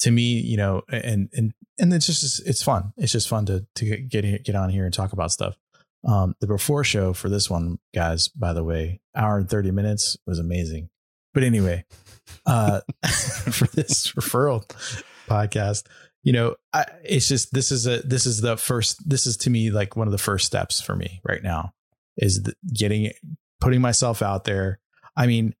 To 0.00 0.10
me, 0.12 0.40
you 0.40 0.56
know, 0.56 0.82
and 0.88 1.28
and 1.32 1.52
and 1.78 1.92
it's 1.92 2.06
just 2.06 2.46
it's 2.46 2.62
fun. 2.62 2.92
It's 2.96 3.12
just 3.12 3.28
fun 3.28 3.46
to 3.46 3.66
to 3.76 3.96
get 3.96 4.44
get 4.44 4.54
on 4.54 4.70
here 4.70 4.84
and 4.84 4.94
talk 4.94 5.12
about 5.12 5.32
stuff. 5.32 5.56
Um, 6.06 6.36
the 6.40 6.46
before 6.46 6.84
show 6.84 7.12
for 7.12 7.28
this 7.28 7.50
one, 7.50 7.78
guys, 7.92 8.28
by 8.28 8.52
the 8.52 8.62
way, 8.62 9.00
hour 9.16 9.38
and 9.38 9.50
thirty 9.50 9.72
minutes 9.72 10.16
was 10.24 10.38
amazing. 10.38 10.90
But 11.34 11.42
anyway, 11.42 11.84
uh, 12.46 12.80
for 13.06 13.66
this 13.68 14.12
referral 14.12 14.66
podcast, 15.28 15.84
you 16.22 16.32
know, 16.32 16.56
I, 16.72 16.84
it's 17.04 17.28
just 17.28 17.52
this 17.52 17.70
is 17.70 17.86
a 17.86 17.98
this 17.98 18.26
is 18.26 18.40
the 18.40 18.56
first. 18.56 19.08
This 19.08 19.26
is 19.26 19.36
to 19.38 19.50
me 19.50 19.70
like 19.70 19.96
one 19.96 20.08
of 20.08 20.12
the 20.12 20.18
first 20.18 20.46
steps 20.46 20.80
for 20.80 20.94
me 20.96 21.20
right 21.24 21.42
now 21.42 21.72
is 22.16 22.42
the, 22.42 22.54
getting 22.74 23.12
putting 23.60 23.80
myself 23.80 24.22
out 24.22 24.44
there. 24.44 24.80
I 25.16 25.26
mean, 25.26 25.54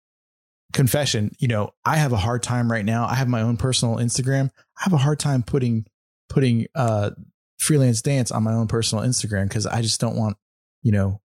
confession, 0.72 1.34
you 1.38 1.48
know, 1.48 1.70
I 1.84 1.96
have 1.96 2.12
a 2.12 2.16
hard 2.16 2.42
time 2.42 2.70
right 2.70 2.84
now. 2.84 3.06
I 3.06 3.14
have 3.14 3.28
my 3.28 3.42
own 3.42 3.56
personal 3.56 3.96
Instagram. 3.96 4.50
I 4.78 4.84
have 4.84 4.92
a 4.92 4.98
hard 4.98 5.18
time 5.18 5.42
putting 5.42 5.86
putting 6.28 6.66
uh 6.74 7.10
freelance 7.58 8.02
dance 8.02 8.30
on 8.30 8.42
my 8.42 8.52
own 8.52 8.68
personal 8.68 9.04
Instagram 9.04 9.48
because 9.48 9.66
I 9.66 9.82
just 9.82 10.00
don't 10.00 10.16
want, 10.16 10.36
you 10.82 10.92
know, 10.92 11.20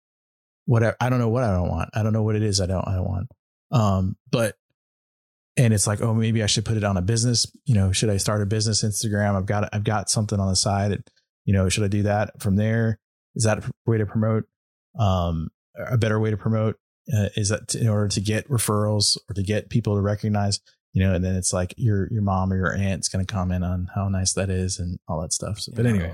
whatever. 0.66 0.96
I 1.01 1.11
don't 1.11 1.18
know 1.18 1.29
what 1.29 1.44
I 1.44 1.53
don't 1.53 1.68
want. 1.68 1.90
I 1.94 2.03
don't 2.03 2.12
know 2.12 2.22
what 2.22 2.37
it 2.37 2.42
is 2.42 2.61
I 2.61 2.66
don't 2.66 2.87
I 2.87 2.96
don't 2.96 3.09
want. 3.09 3.29
Um, 3.70 4.16
but 4.31 4.57
and 5.59 5.75
it's 5.75 5.87
like, 5.87 6.01
oh, 6.01 6.14
maybe 6.14 6.42
I 6.42 6.47
should 6.47 6.64
put 6.64 6.77
it 6.77 6.85
on 6.85 6.97
a 6.97 7.03
business. 7.03 7.47
You 7.66 7.75
know, 7.75 7.92
should 7.92 8.09
I 8.09 8.16
start 8.16 8.40
a 8.42 8.47
business 8.47 8.83
Instagram? 8.85 9.37
I've 9.37 9.47
got 9.47 9.68
I've 9.73 9.85
got 9.85 10.09
something 10.09 10.38
on 10.40 10.49
the 10.49 10.57
side. 10.57 10.92
That, 10.92 11.11
You 11.44 11.53
know, 11.53 11.68
should 11.68 11.85
I 11.85 11.88
do 11.88 12.03
that 12.05 12.40
from 12.40 12.57
there? 12.57 12.99
Is 13.35 13.44
that 13.44 13.59
a 13.59 13.71
way 13.87 13.99
to 13.99 14.07
promote? 14.07 14.44
Um, 14.99 15.51
a 15.77 15.99
better 15.99 16.18
way 16.18 16.31
to 16.31 16.37
promote 16.37 16.77
uh, 17.14 17.29
is 17.37 17.51
that 17.51 17.68
to, 17.68 17.81
in 17.81 17.88
order 17.88 18.09
to 18.09 18.21
get 18.21 18.49
referrals 18.49 19.18
or 19.29 19.35
to 19.35 19.42
get 19.42 19.68
people 19.68 19.94
to 19.94 20.01
recognize 20.01 20.61
you 20.92 21.05
know 21.05 21.14
and 21.14 21.25
then 21.25 21.37
it's 21.37 21.53
like 21.53 21.73
your 21.77 22.09
your 22.11 22.23
mom 22.23 22.53
or 22.53 22.57
your 22.57 22.75
aunt's 22.75 23.09
going 23.09 23.25
to 23.25 23.33
comment 23.33 23.62
on 23.62 23.88
how 23.94 24.09
nice 24.09 24.33
that 24.33 24.51
is 24.51 24.79
and 24.81 24.99
all 25.07 25.21
that 25.21 25.33
stuff 25.33 25.61
so, 25.61 25.71
but 25.77 25.87
anyway 25.87 26.12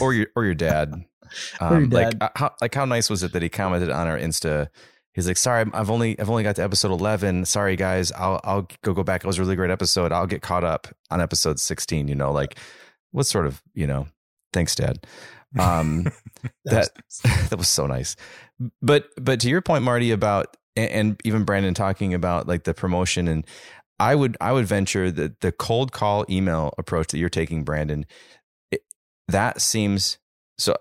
or 0.00 0.14
your 0.14 0.26
or 0.34 0.44
your 0.44 0.54
dad. 0.54 0.92
Um, 0.92 1.04
Or 1.60 1.80
your 1.80 1.88
dad. 1.88 2.18
uh, 2.20 2.28
how 2.36 2.54
like 2.60 2.74
how 2.74 2.84
nice 2.84 3.10
was 3.10 3.22
it 3.22 3.32
that 3.32 3.42
he 3.42 3.48
commented 3.48 3.90
on 3.90 4.06
our 4.06 4.18
Insta? 4.18 4.68
He's 5.16 5.26
like, 5.26 5.38
"Sorry, 5.38 5.64
I've 5.72 5.90
only 5.90 6.18
I've 6.20 6.28
only 6.28 6.42
got 6.42 6.56
to 6.56 6.62
episode 6.62 6.92
eleven. 6.92 7.46
Sorry, 7.46 7.74
guys. 7.74 8.12
I'll 8.12 8.38
I'll 8.44 8.68
go 8.82 8.92
go 8.92 9.02
back. 9.02 9.24
It 9.24 9.26
was 9.26 9.38
a 9.38 9.40
really 9.40 9.56
great 9.56 9.70
episode. 9.70 10.12
I'll 10.12 10.26
get 10.26 10.42
caught 10.42 10.62
up 10.62 10.88
on 11.10 11.22
episode 11.22 11.58
sixteen. 11.58 12.06
You 12.06 12.14
know, 12.14 12.30
like 12.32 12.58
what 13.12 13.24
sort 13.24 13.46
of 13.46 13.62
you 13.74 13.86
know? 13.86 14.06
Thanks, 14.52 14.74
Dad. 14.74 15.06
Um, 15.58 16.04
that 16.66 16.90
that 17.48 17.56
was 17.56 17.68
so 17.68 17.86
nice. 17.86 18.14
But 18.82 19.08
but 19.18 19.40
to 19.40 19.48
your 19.48 19.62
point, 19.62 19.84
Marty, 19.84 20.10
about 20.10 20.54
and, 20.76 20.90
and 20.90 21.20
even 21.24 21.44
Brandon 21.44 21.72
talking 21.72 22.12
about 22.12 22.46
like 22.46 22.64
the 22.64 22.74
promotion 22.74 23.26
and 23.26 23.46
I 23.98 24.14
would 24.14 24.36
I 24.38 24.52
would 24.52 24.66
venture 24.66 25.10
that 25.10 25.40
the 25.40 25.50
cold 25.50 25.92
call 25.92 26.26
email 26.28 26.74
approach 26.76 27.08
that 27.08 27.18
you're 27.18 27.30
taking, 27.30 27.64
Brandon, 27.64 28.04
it, 28.70 28.82
that 29.28 29.62
seems 29.62 30.18
so. 30.58 30.76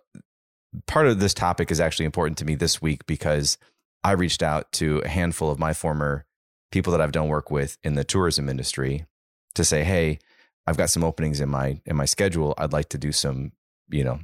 Part 0.88 1.08
of 1.08 1.22
this 1.22 1.34
topic 1.34 1.72
is 1.72 1.80
actually 1.80 2.04
important 2.04 2.38
to 2.40 2.46
me 2.46 2.56
this 2.56 2.82
week 2.82 3.06
because 3.06 3.58
I 4.06 4.12
reached 4.12 4.44
out 4.44 4.72
to 4.74 5.00
a 5.00 5.08
handful 5.08 5.50
of 5.50 5.58
my 5.58 5.74
former 5.74 6.26
people 6.72 6.92
that 6.92 7.02
I've 7.02 7.12
done 7.12 7.28
work 7.28 7.50
with 7.50 7.80
in 7.84 7.96
the 7.96 8.04
tourism 8.04 8.50
industry 8.50 9.08
to 9.56 9.66
say, 9.66 9.84
hey, 9.84 10.20
I've 10.68 10.78
got 10.78 10.92
some 10.92 11.04
openings 11.04 11.42
in 11.42 11.50
my 11.50 11.82
in 11.88 11.96
my 11.96 12.06
schedule. 12.06 12.54
I'd 12.60 12.72
like 12.72 12.90
to 12.90 13.00
do 13.00 13.12
some, 13.12 13.54
you 13.90 14.04
know, 14.04 14.20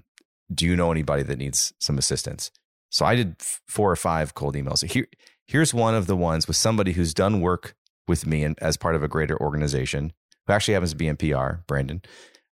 do 0.53 0.67
you 0.67 0.75
know 0.75 0.91
anybody 0.91 1.23
that 1.23 1.39
needs 1.39 1.73
some 1.79 1.97
assistance? 1.97 2.51
So 2.91 3.05
I 3.05 3.15
did 3.15 3.37
four 3.39 3.89
or 3.89 3.95
five 3.95 4.35
cold 4.35 4.53
emails. 4.53 4.87
Here, 4.87 5.07
here's 5.47 5.73
one 5.73 5.95
of 5.95 6.05
the 6.05 6.15
ones 6.15 6.47
with 6.47 6.57
somebody 6.57 6.91
who's 6.91 7.15
done 7.15 7.41
work 7.41 7.73
with 8.07 8.27
me 8.27 8.43
and 8.43 8.61
as 8.61 8.77
part 8.77 8.93
of 8.93 9.01
a 9.01 9.07
greater 9.07 9.39
organization, 9.41 10.13
who 10.45 10.53
actually 10.53 10.75
happens 10.75 10.91
to 10.91 10.97
be 10.97 11.07
in 11.07 11.17
PR, 11.17 11.63
Brandon. 11.65 12.03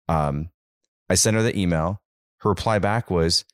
Um, 0.09 0.51
I 1.11 1.17
sent 1.17 1.35
her 1.37 1.43
the 1.43 1.59
email. 1.59 2.03
Her 2.39 2.51
reply 2.51 2.79
back 2.79 3.11
was, 3.11 3.45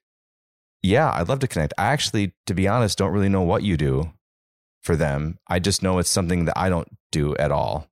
"Yeah, 0.83 1.11
I'd 1.13 1.29
love 1.29 1.39
to 1.41 1.49
connect. 1.49 1.75
I 1.79 1.87
actually, 1.87 2.33
to 2.47 2.55
be 2.55 2.67
honest, 2.69 2.99
don't 2.99 3.13
really 3.13 3.29
know 3.29 3.43
what 3.43 3.63
you 3.63 3.77
do 3.77 4.13
for 4.83 4.97
them. 4.97 5.39
I 5.49 5.59
just 5.59 5.83
know 5.83 5.99
it's 5.99 6.11
something 6.11 6.45
that 6.47 6.59
I 6.59 6.69
don't 6.69 6.89
do 7.13 7.37
at 7.37 7.53
all. 7.53 7.89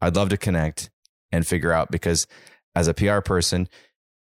I'd 0.00 0.16
love 0.16 0.28
to 0.30 0.36
connect 0.36 0.90
and 1.30 1.46
figure 1.46 1.72
out 1.72 1.90
because 1.90 2.26
as 2.74 2.88
a 2.88 2.94
PR 2.94 3.20
person, 3.20 3.68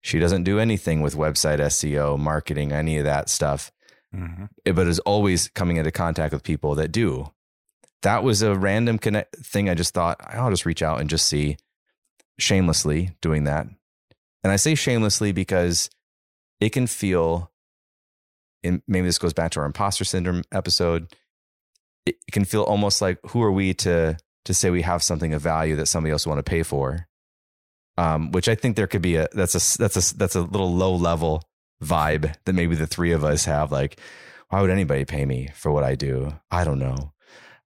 she 0.03 0.19
doesn't 0.19 0.45
do 0.45 0.59
anything 0.59 1.03
with 1.03 1.15
website 1.17 1.61
SEO, 1.61 2.19
marketing, 2.19 2.73
any 2.73 2.97
of 2.99 3.05
that 3.05 3.29
stuff 3.29 3.71
Mhm. 4.15 4.49
but 4.65 4.87
is 4.87 5.01
always 5.01 5.49
coming 5.49 5.77
into 5.77 5.91
contact 5.91 6.33
with 6.33 6.43
people 6.43 6.75
that 6.77 6.93
do. 6.93 7.33
That 8.03 8.23
was 8.23 8.41
a 8.41 8.55
random 8.57 8.99
connect 8.99 9.37
thing. 9.45 9.69
I 9.69 9.75
just 9.75 9.93
thought 9.93 10.21
I'll 10.21 10.51
just 10.51 10.65
reach 10.65 10.81
out 10.81 11.01
and 11.01 11.11
just 11.11 11.27
see 11.27 11.57
shamelessly 12.39 13.11
doing 13.21 13.45
that. 13.45 13.67
And 14.45 14.53
I 14.53 14.57
say 14.57 14.75
shamelessly 14.75 15.33
because 15.33 15.91
it 16.61 16.71
can 16.71 16.87
feel, 16.87 17.51
and 18.65 18.83
maybe 18.89 19.07
this 19.07 19.19
goes 19.19 19.33
back 19.33 19.51
to 19.53 19.61
our 19.61 19.67
imposter 19.67 20.05
syndrome 20.05 20.43
episode. 20.53 21.15
It 22.05 22.17
can 22.33 22.45
feel 22.45 22.63
almost 22.63 23.01
like 23.03 23.19
who 23.31 23.43
are 23.43 23.53
we 23.53 23.75
to 23.75 24.17
to 24.45 24.55
say 24.55 24.71
we 24.71 24.83
have 24.83 25.03
something 25.03 25.35
of 25.35 25.43
value 25.43 25.77
that 25.77 25.87
somebody 25.87 26.13
else 26.13 26.27
want 26.27 26.39
to 26.39 26.43
pay 26.49 26.63
for? 26.63 27.07
Um, 27.99 28.31
which 28.33 28.49
I 28.49 28.55
think 28.55 28.77
there 28.77 28.87
could 28.87 29.03
be 29.03 29.17
a 29.17 29.27
that's 29.33 29.55
a 29.55 29.79
that's 29.79 30.13
a 30.13 30.17
that's 30.17 30.35
a 30.35 30.43
little 30.43 30.73
low 30.73 30.95
level 30.95 31.43
vibe 31.83 32.35
that 32.45 32.53
maybe 32.55 32.75
the 32.75 32.87
three 32.87 33.13
of 33.13 33.23
us 33.25 33.45
have 33.45 33.71
like 33.71 34.01
why 34.49 34.61
would 34.63 34.71
anybody 34.71 35.05
pay 35.05 35.27
me 35.27 35.51
for 35.55 35.71
what 35.71 35.85
i 35.85 35.95
do 35.95 36.33
i 36.51 36.65
don't 36.65 36.79
know 36.79 37.13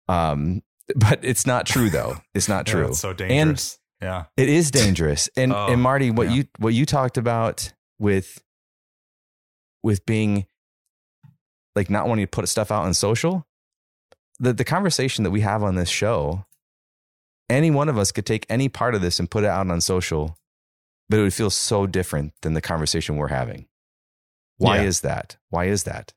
um 0.07 0.63
but 0.95 1.19
it's 1.21 1.45
not 1.45 1.67
true 1.67 1.91
though 1.91 2.15
it's 2.33 2.49
not 2.49 2.65
Yeah, 2.67 2.73
true 2.73 2.83
that's 2.85 2.99
so 2.99 3.13
dangerous. 3.13 3.77
yeah. 4.01 4.23
it 4.35 4.49
is 4.49 4.71
dangerous 4.71 5.29
and 5.37 5.53
Oh, 5.55 5.67
and 5.67 5.79
marty 5.79 6.09
what 6.09 6.29
yeah. 6.29 6.33
you 6.37 6.43
what 6.57 6.73
you 6.73 6.87
talked 6.87 7.19
about 7.19 7.71
with 7.99 8.41
with 9.83 10.03
being 10.07 10.47
like 11.79 11.89
not 11.89 12.07
wanting 12.07 12.25
to 12.25 12.29
put 12.29 12.47
stuff 12.49 12.71
out 12.71 12.83
on 12.83 12.93
social 12.93 13.45
the 14.39 14.51
the 14.53 14.63
conversation 14.65 15.23
that 15.23 15.31
we 15.31 15.41
have 15.41 15.63
on 15.63 15.75
this 15.75 15.89
show 15.89 16.45
any 17.49 17.71
one 17.71 17.89
of 17.89 17.97
us 17.97 18.11
could 18.11 18.25
take 18.25 18.45
any 18.49 18.67
part 18.69 18.93
of 18.95 19.01
this 19.01 19.19
and 19.19 19.31
put 19.31 19.43
it 19.43 19.47
out 19.49 19.69
on 19.71 19.81
social 19.81 20.35
but 21.09 21.17
it 21.19 21.23
would 21.23 21.33
feel 21.33 21.49
so 21.49 21.87
different 21.87 22.33
than 22.41 22.53
the 22.53 22.61
conversation 22.61 23.15
we're 23.15 23.29
having 23.29 23.65
why 24.57 24.77
Yeah. 24.77 24.83
is 24.83 25.01
that 25.01 25.37
why 25.49 25.65
is 25.65 25.83
that 25.85 26.13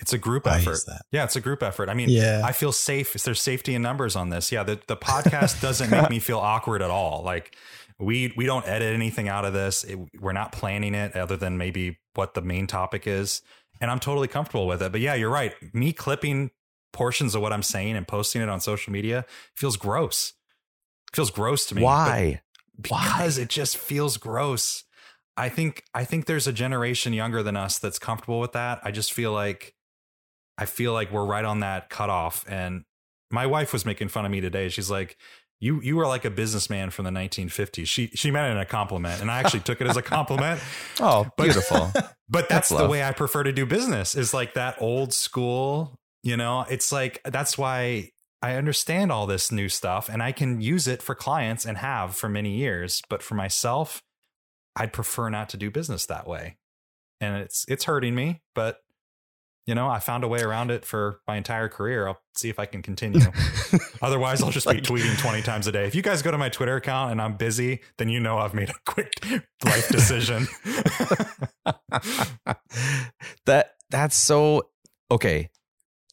It's 0.00 0.12
a 0.12 0.18
group 0.18 0.46
Why 0.46 0.58
effort. 0.58 0.78
that? 0.86 1.02
Yeah, 1.10 1.24
it's 1.24 1.34
a 1.34 1.40
group 1.40 1.60
effort. 1.60 1.88
I 1.88 1.94
mean, 1.94 2.08
Yeah. 2.08 2.42
I 2.44 2.52
feel 2.52 2.70
safe. 2.70 3.14
There's 3.14 3.42
safety 3.42 3.74
in 3.74 3.82
numbers 3.82 4.14
on 4.14 4.28
this. 4.30 4.52
Yeah, 4.52 4.62
the, 4.62 4.78
the 4.86 4.96
podcast 4.96 5.60
doesn't 5.60 5.90
make 5.90 6.08
me 6.14 6.20
feel 6.20 6.38
awkward 6.38 6.82
at 6.82 6.90
all. 6.90 7.22
Like 7.24 7.56
we 7.98 8.32
we 8.36 8.46
don't 8.46 8.66
edit 8.66 8.94
anything 8.94 9.28
out 9.28 9.44
of 9.44 9.52
this. 9.52 9.84
It, 9.84 9.98
we're 10.20 10.32
not 10.32 10.52
planning 10.52 10.94
it 10.94 11.16
other 11.16 11.36
than 11.36 11.58
maybe 11.58 11.98
what 12.14 12.34
the 12.34 12.42
main 12.42 12.66
topic 12.66 13.06
is, 13.06 13.42
and 13.80 13.90
I'm 13.90 14.00
totally 14.00 14.28
comfortable 14.28 14.66
with 14.66 14.82
it. 14.82 14.92
But 14.92 15.00
yeah, 15.00 15.14
you're 15.14 15.30
right. 15.30 15.54
Me 15.74 15.92
clipping 15.92 16.50
portions 16.92 17.34
of 17.34 17.42
what 17.42 17.52
I'm 17.52 17.62
saying 17.62 17.96
and 17.96 18.08
posting 18.08 18.42
it 18.42 18.48
on 18.48 18.60
social 18.60 18.92
media 18.92 19.24
feels 19.54 19.76
gross. 19.76 20.32
feels 21.12 21.30
gross 21.30 21.66
to 21.66 21.74
me. 21.74 21.82
Why 21.82 22.40
because 22.80 23.38
it 23.38 23.48
just 23.48 23.76
feels 23.76 24.16
gross. 24.16 24.84
I 25.36 25.48
think 25.48 25.84
I 25.94 26.04
think 26.04 26.26
there's 26.26 26.46
a 26.46 26.52
generation 26.52 27.12
younger 27.12 27.42
than 27.42 27.56
us 27.56 27.78
that's 27.78 27.98
comfortable 27.98 28.40
with 28.40 28.52
that. 28.52 28.80
I 28.82 28.90
just 28.90 29.12
feel 29.12 29.32
like 29.32 29.74
I 30.56 30.66
feel 30.66 30.92
like 30.92 31.12
we're 31.12 31.24
right 31.24 31.44
on 31.44 31.60
that 31.60 31.90
cutoff. 31.90 32.44
And 32.48 32.84
my 33.30 33.46
wife 33.46 33.72
was 33.72 33.84
making 33.84 34.08
fun 34.08 34.24
of 34.24 34.30
me 34.30 34.40
today. 34.40 34.68
She's 34.68 34.90
like, 34.90 35.16
"You 35.60 35.80
you 35.82 35.96
were 35.96 36.06
like 36.06 36.24
a 36.24 36.30
businessman 36.30 36.90
from 36.90 37.04
the 37.04 37.10
1950s." 37.10 37.86
She 37.86 38.08
she 38.08 38.30
meant 38.30 38.48
it 38.48 38.52
in 38.52 38.58
a 38.58 38.66
compliment, 38.66 39.20
and 39.20 39.30
I 39.30 39.40
actually 39.40 39.60
took 39.60 39.80
it 39.80 39.86
as 39.86 39.96
a 39.96 40.02
compliment. 40.02 40.60
oh 41.00 41.26
beautiful 41.36 41.92
But 42.30 42.48
that's, 42.48 42.68
That's 42.68 42.82
the 42.82 42.88
way 42.88 43.02
I 43.02 43.12
prefer 43.12 43.42
to 43.42 43.52
do 43.52 43.64
business. 43.64 44.14
Is 44.14 44.34
like 44.34 44.54
that 44.54 44.80
old 44.80 45.14
school. 45.14 45.98
You 46.22 46.36
know, 46.36 46.66
it's 46.68 46.92
like 46.92 47.20
that's 47.24 47.56
why 47.56 48.10
I 48.42 48.54
understand 48.54 49.10
all 49.10 49.26
this 49.26 49.50
new 49.50 49.68
stuff 49.68 50.08
and 50.08 50.22
I 50.22 50.32
can 50.32 50.60
use 50.60 50.86
it 50.86 51.00
for 51.02 51.14
clients 51.14 51.64
and 51.64 51.78
have 51.78 52.14
for 52.14 52.28
many 52.28 52.56
years. 52.56 53.02
But 53.08 53.22
for 53.22 53.34
myself, 53.34 54.02
I'd 54.76 54.92
prefer 54.92 55.30
not 55.30 55.48
to 55.50 55.56
do 55.56 55.70
business 55.70 56.06
that 56.06 56.26
way. 56.26 56.58
And 57.20 57.36
it's 57.36 57.64
it's 57.66 57.84
hurting 57.84 58.14
me, 58.14 58.42
but 58.54 58.78
you 59.68 59.74
know, 59.74 59.86
I 59.86 59.98
found 59.98 60.24
a 60.24 60.28
way 60.28 60.40
around 60.40 60.70
it 60.70 60.86
for 60.86 61.20
my 61.28 61.36
entire 61.36 61.68
career. 61.68 62.08
I'll 62.08 62.18
see 62.34 62.48
if 62.48 62.58
I 62.58 62.64
can 62.64 62.80
continue. 62.80 63.20
Otherwise, 64.02 64.42
I'll 64.42 64.50
just 64.50 64.64
like, 64.64 64.78
be 64.78 64.82
tweeting 64.82 65.18
20 65.18 65.42
times 65.42 65.66
a 65.66 65.72
day. 65.72 65.84
If 65.84 65.94
you 65.94 66.00
guys 66.00 66.22
go 66.22 66.30
to 66.30 66.38
my 66.38 66.48
Twitter 66.48 66.76
account 66.76 67.12
and 67.12 67.20
I'm 67.20 67.36
busy, 67.36 67.80
then 67.98 68.08
you 68.08 68.18
know 68.18 68.38
I've 68.38 68.54
made 68.54 68.70
a 68.70 68.74
quick 68.86 69.12
life 69.62 69.90
decision. 69.90 70.48
that 73.44 73.74
that's 73.90 74.16
so 74.16 74.70
okay. 75.10 75.50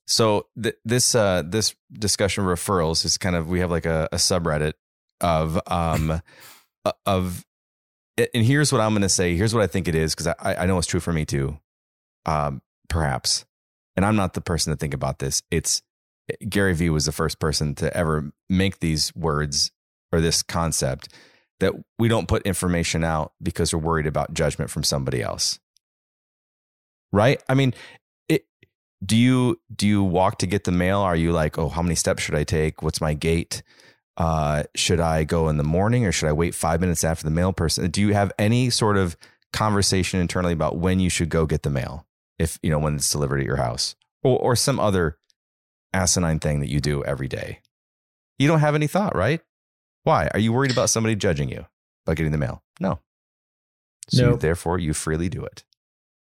So 0.06 0.48
th- 0.62 0.76
this 0.84 1.16
uh 1.16 1.44
this 1.46 1.76
discussion 1.94 2.44
referrals 2.44 3.06
is 3.06 3.18
kind 3.18 3.38
of 3.38 3.48
we 3.48 3.62
have 3.62 3.72
like 3.72 3.86
a, 3.86 4.10
a 4.12 4.18
subreddit 4.18 4.74
of 5.22 5.62
um 5.68 6.22
of 7.06 7.46
and 8.18 8.46
here's 8.46 8.74
what 8.74 8.82
I'm 8.82 8.92
going 8.92 9.04
to 9.04 9.08
say. 9.10 9.38
Here's 9.38 9.54
what 9.54 9.64
I 9.64 9.68
think 9.68 9.88
it 9.88 9.96
is 9.96 10.14
because 10.14 10.28
I 10.28 10.56
I 10.56 10.66
know 10.66 10.78
it's 10.78 10.88
true 10.88 11.00
for 11.00 11.14
me 11.14 11.24
too. 11.24 11.58
Um, 12.26 12.62
perhaps, 12.96 13.44
and 13.98 14.06
I'm 14.06 14.16
not 14.16 14.36
the 14.36 14.42
person 14.42 14.72
to 14.72 14.78
think 14.78 14.94
about 14.94 15.20
this. 15.20 15.44
It's 15.52 15.82
Gary 16.48 16.74
Vee 16.74 16.90
was 16.90 17.04
the 17.04 17.12
first 17.12 17.40
person 17.40 17.76
to 17.76 17.96
ever 17.96 18.32
make 18.50 18.80
these 18.80 19.14
words 19.14 19.70
or 20.14 20.22
this 20.22 20.42
concept 20.42 21.10
that 21.60 21.74
we 22.00 22.08
don't 22.08 22.30
put 22.30 22.44
information 22.44 23.04
out 23.04 23.34
because 23.44 23.74
we're 23.74 23.82
worried 23.82 24.08
about 24.08 24.34
judgment 24.34 24.72
from 24.72 24.86
somebody 24.86 25.22
else. 25.22 25.60
Right? 27.12 27.44
I 27.50 27.54
mean, 27.54 27.74
it, 28.30 28.46
do 29.06 29.18
you 29.18 29.60
do 29.76 29.86
you 29.86 30.02
walk 30.02 30.38
to 30.38 30.48
get 30.48 30.64
the 30.64 30.72
mail? 30.72 31.00
Are 31.00 31.18
you 31.18 31.34
like, 31.34 31.58
oh, 31.58 31.68
how 31.68 31.82
many 31.82 31.96
steps 31.96 32.24
should 32.24 32.36
I 32.36 32.46
take? 32.46 32.82
What's 32.82 33.02
my 33.02 33.14
gait? 33.14 33.62
Uh, 34.16 34.64
should 34.74 35.02
I 35.02 35.26
go 35.26 35.50
in 35.50 35.58
the 35.58 35.66
morning 35.66 36.06
or 36.06 36.14
should 36.14 36.30
I 36.30 36.34
wait 36.34 36.56
five 36.56 36.80
minutes 36.80 37.04
after 37.04 37.26
the 37.26 37.32
mail 37.32 37.52
person? 37.52 37.92
Do 37.92 38.00
you 38.00 38.14
have 38.14 38.32
any 38.40 38.70
sort 38.70 38.96
of 38.96 39.18
conversation 39.52 40.22
internally 40.22 40.54
about 40.54 40.78
when 40.78 41.02
you 41.02 41.10
should 41.10 41.28
go 41.28 41.46
get 41.46 41.64
the 41.64 41.70
mail? 41.70 42.06
If 42.38 42.60
you 42.62 42.70
know 42.70 42.80
when 42.80 42.96
it's 42.96 43.10
delivered 43.10 43.40
at 43.40 43.46
your 43.46 43.58
house, 43.58 43.96
or 44.24 44.38
or 44.40 44.56
some 44.56 44.80
other 44.80 45.18
asinine 45.96 46.40
thing 46.40 46.60
that 46.60 46.70
you 46.70 46.80
do 46.80 47.04
every 47.04 47.28
day. 47.28 47.60
You 48.38 48.48
don't 48.48 48.60
have 48.60 48.76
any 48.76 48.88
thought, 48.88 49.16
right? 49.16 49.42
Why? 50.04 50.30
Are 50.34 50.40
you 50.40 50.52
worried 50.52 50.72
about 50.72 50.90
somebody 50.90 51.16
judging 51.16 51.50
you 51.50 51.66
by 52.06 52.16
getting 52.16 52.32
the 52.32 52.38
mail? 52.38 52.64
No. 52.80 53.00
So 54.10 54.32
nope. 54.32 54.42
therefore 54.42 54.78
you 54.78 54.94
freely 54.94 55.30
do 55.30 55.44
it. 55.44 55.64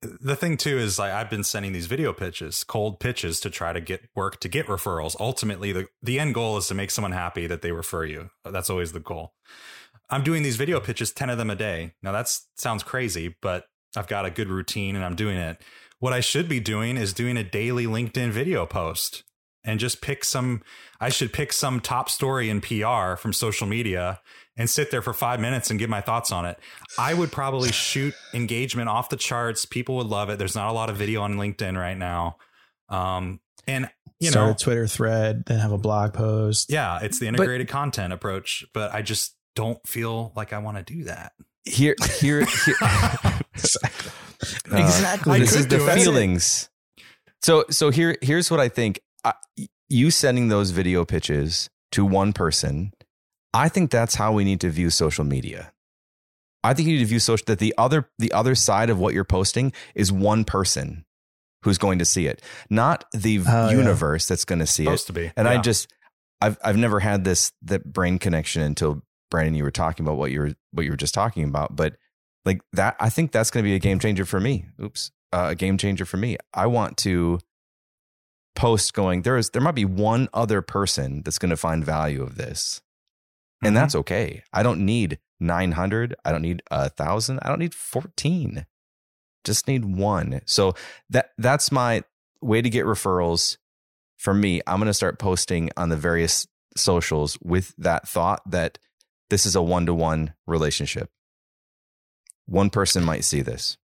The 0.01 0.37
thing 0.37 0.57
too 0.57 0.79
is 0.79 0.99
like 0.99 1.13
I've 1.13 1.29
been 1.29 1.43
sending 1.43 1.73
these 1.73 1.87
video 1.87 2.13
pitches, 2.13 2.63
cold 2.63 3.01
pitches 3.01 3.41
to 3.41 3.51
try 3.51 3.73
to 3.73 3.81
get 3.81 4.09
work 4.15 4.39
to 4.41 4.49
get 4.49 4.67
referrals. 4.67 5.17
Ultimately 5.19 5.73
the 5.73 5.89
the 6.01 6.21
end 6.21 6.35
goal 6.35 6.57
is 6.57 6.69
to 6.69 6.75
make 6.75 6.93
someone 6.93 7.13
happy 7.13 7.49
that 7.49 7.63
they 7.63 7.73
refer 7.73 8.05
you. 8.05 8.31
That's 8.45 8.71
always 8.71 8.93
the 8.93 9.01
goal. 9.01 9.35
I'm 10.09 10.23
doing 10.23 10.43
these 10.43 10.57
video 10.57 10.81
pitches, 10.81 11.13
10 11.13 11.31
of 11.31 11.37
them 11.37 11.51
a 11.51 11.57
day. 11.57 11.95
Now 12.03 12.13
that 12.13 12.31
sounds 12.57 12.83
crazy, 12.85 13.35
but 13.43 13.67
I've 13.97 14.07
got 14.07 14.25
a 14.25 14.31
good 14.31 14.49
routine 14.49 14.95
and 14.95 15.05
I'm 15.05 15.17
doing 15.17 15.37
it. 15.37 15.61
What 16.01 16.13
I 16.13 16.21
should 16.21 16.49
be 16.49 16.61
doing 16.61 16.97
is 16.97 17.13
doing 17.13 17.37
a 17.37 17.45
daily 17.45 17.87
LinkedIn 17.87 18.31
video 18.31 18.67
post 18.67 19.25
and 19.65 19.81
just 19.81 20.01
pick 20.01 20.25
some 20.25 20.63
I 21.01 21.09
should 21.09 21.33
pick 21.33 21.53
some 21.53 21.81
top 21.81 22.09
story 22.09 22.51
in 22.51 22.61
PR 22.61 23.17
from 23.17 23.33
social 23.33 23.67
media 23.67 24.21
and 24.57 24.69
sit 24.69 24.91
there 24.91 25.03
for 25.03 25.13
5 25.13 25.41
minutes 25.41 25.71
and 25.71 25.79
give 25.79 25.91
my 25.91 26.01
thoughts 26.01 26.33
on 26.33 26.45
it. 26.45 26.59
I 26.99 27.15
would 27.15 27.31
probably 27.31 27.71
shoot 27.71 28.15
engagement 28.35 28.89
off 28.89 29.09
the 29.09 29.17
charts. 29.17 29.65
People 29.65 29.97
would 29.97 30.07
love 30.07 30.31
it. 30.31 30.39
There's 30.39 30.57
not 30.57 30.69
a 30.69 30.73
lot 30.73 30.91
of 30.91 30.97
video 30.97 31.23
on 31.23 31.35
LinkedIn 31.35 31.77
right 31.79 31.99
now. 31.99 32.37
Um 32.89 33.41
and 33.67 33.91
you 34.21 34.31
Start 34.31 34.47
know, 34.47 34.53
a 34.53 34.57
Twitter 34.57 34.87
thread, 34.87 35.45
then 35.47 35.61
have 35.61 35.73
a 35.73 35.79
blog 35.79 36.13
post. 36.13 36.73
Yeah, 36.73 36.99
it's 37.03 37.21
the 37.21 37.29
integrated 37.29 37.69
but, 37.69 37.73
content 37.73 38.13
approach, 38.13 38.65
but 38.73 38.93
I 38.93 39.03
just 39.03 39.37
don't 39.55 39.85
feel 39.87 40.33
like 40.35 40.53
I 40.53 40.59
want 40.59 40.77
to 40.77 40.83
do 40.83 41.05
that. 41.05 41.33
Here, 41.65 41.95
here, 42.19 42.45
here. 42.45 42.77
exactly. 43.55 44.13
Uh, 44.71 44.77
exactly. 44.77 45.41
This 45.41 45.55
is 45.55 45.69
the 45.69 45.79
feelings. 45.79 46.69
So, 47.43 47.65
so 47.71 47.91
here, 47.91 48.17
here's 48.21 48.51
what 48.51 48.61
I 48.61 48.69
think 48.69 49.01
you 49.89 50.11
sending 50.11 50.49
those 50.49 50.71
video 50.71 51.05
pitches 51.05 51.71
to 51.93 52.05
one 52.05 52.33
person, 52.33 52.93
I 53.55 53.69
think 53.69 53.91
that's 53.91 54.15
how 54.17 54.33
we 54.33 54.45
need 54.45 54.61
to 54.61 54.71
view 54.71 54.91
social 54.91 55.25
media. 55.25 55.73
I 56.63 56.75
think 56.75 56.89
you 56.89 56.95
need 56.95 57.01
to 57.01 57.07
view 57.07 57.21
social 57.21 57.45
that 57.47 57.61
the 57.61 57.75
other 57.79 58.11
the 58.19 58.33
other 58.33 58.55
side 58.55 58.91
of 58.91 58.99
what 58.99 59.15
you're 59.15 59.25
posting 59.25 59.73
is 59.95 60.13
one 60.13 60.45
person 60.45 61.05
who's 61.63 61.79
going 61.79 61.99
to 62.01 62.05
see 62.05 62.27
it, 62.27 62.43
not 62.69 63.05
the 63.13 63.41
oh, 63.47 63.71
universe 63.71 64.27
yeah. 64.29 64.35
that's 64.35 64.45
going 64.45 64.59
to 64.59 64.67
see 64.67 64.85
Supposed 64.85 65.05
it. 65.05 65.07
To 65.07 65.13
be, 65.13 65.33
and 65.37 65.47
yeah. 65.47 65.53
I 65.53 65.59
just 65.59 65.89
I've 66.41 66.59
I've 66.63 66.77
never 66.77 67.01
had 67.01 67.25
this 67.25 67.53
that 67.63 67.85
brain 67.85 68.19
connection 68.19 68.63
until 68.63 69.03
Brandon 69.31 69.55
you 69.55 69.65
were 69.65 69.71
talking 69.71 70.05
about 70.05 70.19
what 70.19 70.31
you 70.31 70.41
were 70.41 70.53
what 70.73 70.85
you 70.85 70.91
were 70.91 70.97
just 70.97 71.15
talking 71.15 71.45
about, 71.45 71.75
but 71.75 71.97
like 72.49 72.63
that 72.73 72.97
I 72.99 73.11
think 73.11 73.31
that's 73.31 73.51
going 73.51 73.63
to 73.63 73.69
be 73.69 73.77
a 73.77 73.79
game 73.79 74.01
changer 74.01 74.25
for 74.25 74.41
me. 74.41 74.65
Oops, 74.83 75.11
uh, 75.33 75.49
a 75.51 75.55
game 75.55 75.77
changer 75.77 76.05
for 76.05 76.17
me. 76.17 76.39
I 76.55 76.67
want 76.67 76.97
to 76.99 77.39
post 78.57 78.93
going 78.93 79.23
there 79.23 79.37
is 79.37 79.51
there 79.51 79.63
might 79.63 79.77
be 79.77 79.85
one 79.85 80.29
other 80.35 80.61
person 80.61 81.23
that's 81.23 81.39
going 81.39 81.51
to 81.51 81.57
find 81.57 81.85
value 81.85 82.25
of 82.25 82.37
this 82.37 82.83
and 83.63 83.69
mm-hmm. 83.69 83.77
that's 83.77 83.95
okay 83.95 84.43
i 84.53 84.65
don't 84.65 84.85
need 84.85 85.21
900 85.39 86.17
i 86.25 86.33
don't 86.33 86.43
need 86.43 86.61
a 86.73 86.89
thousand 86.89 87.39
i 87.43 87.49
don't 87.49 87.61
need 87.61 87.73
14 87.73 88.67
just 89.45 89.69
need 89.69 89.85
one 89.85 90.41
so 90.45 90.75
that 91.09 91.31
that's 91.39 91.71
my 91.71 92.03
way 92.43 92.61
to 92.61 92.69
get 92.69 92.85
referrals 92.85 93.59
for 94.17 94.35
me 94.35 94.61
i'm 94.67 94.81
going 94.81 94.89
to 94.89 94.95
start 94.95 95.21
posting 95.21 95.71
on 95.77 95.89
the 95.89 95.97
various 95.97 96.45
socials 96.77 97.39
with 97.41 97.73
that 97.79 98.09
thought 98.09 98.41
that 98.45 98.77
this 99.31 99.47
is 99.47 99.55
a 99.55 99.63
one-to-one 99.63 100.35
relationship 100.49 101.13
one 102.49 102.71
person 102.71 103.05
might 103.05 103.25
see 103.25 103.41
this 103.41 103.77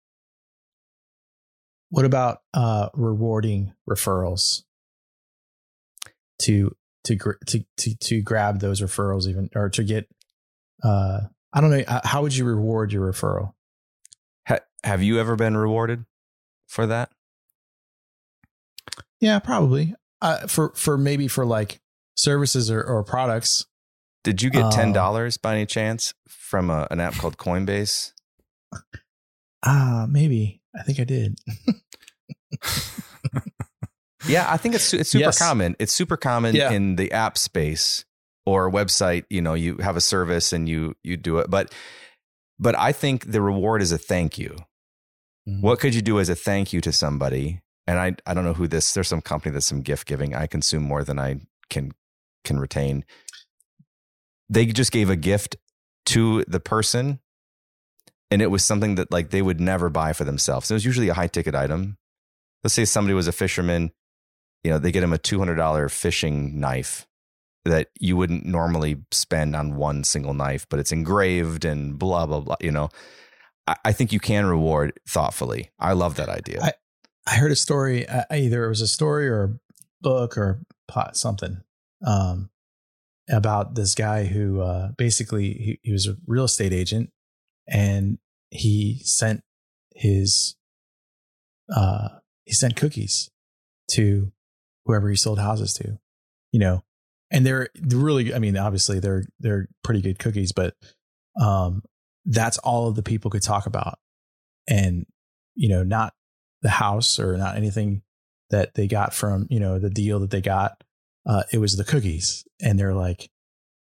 what 1.89 2.05
about 2.05 2.39
uh, 2.55 2.89
rewarding 2.95 3.73
referrals 3.87 4.63
to 6.39 6.75
to 7.03 7.17
to 7.45 7.63
to 7.77 7.95
to 7.95 8.21
grab 8.21 8.59
those 8.59 8.81
referrals 8.81 9.27
even 9.27 9.49
or 9.55 9.69
to 9.69 9.83
get 9.83 10.07
uh 10.83 11.19
I 11.53 11.61
don't 11.61 11.69
know 11.69 11.83
how 12.03 12.23
would 12.23 12.35
you 12.35 12.45
reward 12.45 12.91
your 12.91 13.11
referral? 13.11 13.53
Ha- 14.47 14.59
have 14.83 15.03
you 15.03 15.19
ever 15.19 15.35
been 15.35 15.55
rewarded 15.55 16.05
for 16.67 16.87
that? 16.87 17.11
Yeah, 19.19 19.37
probably. 19.39 19.93
Uh, 20.21 20.47
for 20.47 20.73
for 20.75 20.97
maybe 20.97 21.27
for 21.27 21.45
like 21.45 21.79
services 22.17 22.71
or, 22.71 22.81
or 22.81 23.03
products. 23.03 23.67
Did 24.23 24.41
you 24.41 24.49
get 24.49 24.71
ten 24.71 24.89
uh, 24.89 24.93
dollars 24.93 25.37
uh, 25.37 25.39
by 25.43 25.55
any 25.55 25.65
chance 25.67 26.13
from 26.27 26.69
a, 26.69 26.87
an 26.89 26.99
app 26.99 27.13
called 27.13 27.37
Coinbase? 27.37 28.12
Ah, 29.65 30.03
uh, 30.03 30.07
maybe. 30.07 30.61
I 30.75 30.83
think 30.83 30.99
I 30.99 31.03
did. 31.03 31.37
yeah, 34.27 34.45
I 34.49 34.57
think 34.57 34.75
it's 34.75 34.93
it's 34.93 35.09
super 35.09 35.25
yes. 35.25 35.39
common. 35.39 35.75
It's 35.79 35.93
super 35.93 36.17
common 36.17 36.55
yeah. 36.55 36.71
in 36.71 36.95
the 36.95 37.11
app 37.11 37.37
space 37.37 38.05
or 38.45 38.71
website. 38.71 39.25
You 39.29 39.41
know, 39.41 39.53
you 39.53 39.77
have 39.77 39.95
a 39.95 40.01
service 40.01 40.53
and 40.53 40.67
you 40.67 40.95
you 41.03 41.17
do 41.17 41.37
it, 41.37 41.49
but 41.49 41.73
but 42.59 42.77
I 42.77 42.91
think 42.91 43.31
the 43.31 43.41
reward 43.41 43.81
is 43.81 43.91
a 43.91 43.97
thank 43.97 44.37
you. 44.37 44.57
Mm-hmm. 45.47 45.61
What 45.61 45.79
could 45.79 45.95
you 45.95 46.01
do 46.01 46.19
as 46.19 46.29
a 46.29 46.35
thank 46.35 46.73
you 46.73 46.81
to 46.81 46.91
somebody? 46.91 47.61
And 47.85 47.99
I 47.99 48.15
I 48.25 48.33
don't 48.33 48.45
know 48.45 48.53
who 48.53 48.67
this. 48.67 48.93
There's 48.93 49.07
some 49.07 49.21
company 49.21 49.53
that's 49.53 49.65
some 49.65 49.81
gift 49.81 50.07
giving. 50.07 50.33
I 50.33 50.47
consume 50.47 50.83
more 50.83 51.03
than 51.03 51.19
I 51.19 51.41
can 51.69 51.91
can 52.43 52.59
retain. 52.59 53.05
They 54.49 54.65
just 54.65 54.91
gave 54.91 55.09
a 55.09 55.15
gift 55.15 55.55
to 56.07 56.43
the 56.47 56.59
person 56.59 57.19
and 58.33 58.41
it 58.41 58.49
was 58.49 58.65
something 58.65 58.95
that 58.95 59.11
like 59.11 59.29
they 59.29 59.43
would 59.43 59.61
never 59.61 59.91
buy 59.91 60.11
for 60.11 60.23
themselves. 60.23 60.71
It 60.71 60.73
was 60.73 60.85
usually 60.85 61.07
a 61.07 61.13
high 61.13 61.27
ticket 61.27 61.53
item. 61.53 61.97
Let's 62.63 62.73
say 62.73 62.83
somebody 62.83 63.13
was 63.13 63.27
a 63.27 63.31
fisherman, 63.31 63.91
you 64.63 64.71
know, 64.71 64.79
they 64.79 64.91
get 64.91 65.03
him 65.03 65.13
a 65.13 65.19
$200 65.19 65.91
fishing 65.91 66.59
knife 66.59 67.05
that 67.63 67.89
you 67.99 68.17
wouldn't 68.17 68.43
normally 68.43 68.97
spend 69.11 69.55
on 69.55 69.75
one 69.75 70.03
single 70.03 70.33
knife, 70.33 70.65
but 70.67 70.79
it's 70.79 70.91
engraved 70.91 71.63
and 71.63 71.99
blah, 71.99 72.25
blah, 72.25 72.39
blah. 72.39 72.55
You 72.59 72.71
know, 72.71 72.89
I, 73.67 73.75
I 73.85 73.91
think 73.91 74.11
you 74.11 74.19
can 74.19 74.47
reward 74.47 74.99
thoughtfully. 75.07 75.69
I 75.77 75.93
love 75.93 76.15
that 76.15 76.29
idea. 76.29 76.59
I, 76.59 76.73
I 77.27 77.35
heard 77.35 77.51
a 77.51 77.55
story, 77.55 78.09
uh, 78.09 78.23
either 78.31 78.65
it 78.65 78.69
was 78.69 78.81
a 78.81 78.87
story 78.87 79.27
or 79.27 79.43
a 79.43 79.59
book 80.01 80.39
or 80.39 80.63
pot, 80.87 81.17
something 81.17 81.61
um, 82.03 82.49
about 83.29 83.75
this 83.75 83.93
guy 83.93 84.23
who 84.23 84.59
uh, 84.59 84.89
basically 84.97 85.53
he, 85.53 85.79
he 85.83 85.91
was 85.91 86.07
a 86.07 86.17
real 86.25 86.45
estate 86.45 86.73
agent 86.73 87.11
and 87.67 88.17
he 88.53 88.99
sent 89.03 89.41
his 89.95 90.55
uh 91.75 92.09
he 92.45 92.53
sent 92.53 92.75
cookies 92.75 93.29
to 93.91 94.31
whoever 94.85 95.09
he 95.09 95.15
sold 95.15 95.39
houses 95.39 95.73
to 95.73 95.99
you 96.51 96.59
know? 96.59 96.83
And 97.31 97.45
they're 97.45 97.69
really 97.89 98.33
i 98.33 98.39
mean 98.39 98.57
obviously 98.57 98.99
they're 98.99 99.23
they're 99.39 99.67
pretty 99.83 100.01
good 100.01 100.19
cookies 100.19 100.51
but 100.51 100.75
um 101.41 101.81
that's 102.25 102.57
all 102.59 102.87
of 102.87 102.95
the 102.95 103.03
people 103.03 103.31
could 103.31 103.43
talk 103.43 103.65
about. 103.65 103.99
And 104.67 105.05
you 105.55 105.69
know 105.69 105.83
not 105.83 106.13
the 106.61 106.69
house 106.69 107.19
or 107.19 107.37
not 107.37 107.57
anything 107.57 108.01
that 108.49 108.75
they 108.75 108.87
got 108.87 109.13
from 109.13 109.47
you 109.49 109.59
know 109.59 109.79
the 109.79 109.89
deal 109.89 110.19
that 110.19 110.31
they 110.31 110.41
got 110.41 110.83
uh, 111.25 111.43
it 111.51 111.57
was 111.57 111.77
the 111.77 111.83
cookies, 111.83 112.45
and 112.61 112.77
they're 112.77 112.93
like, 112.93 113.29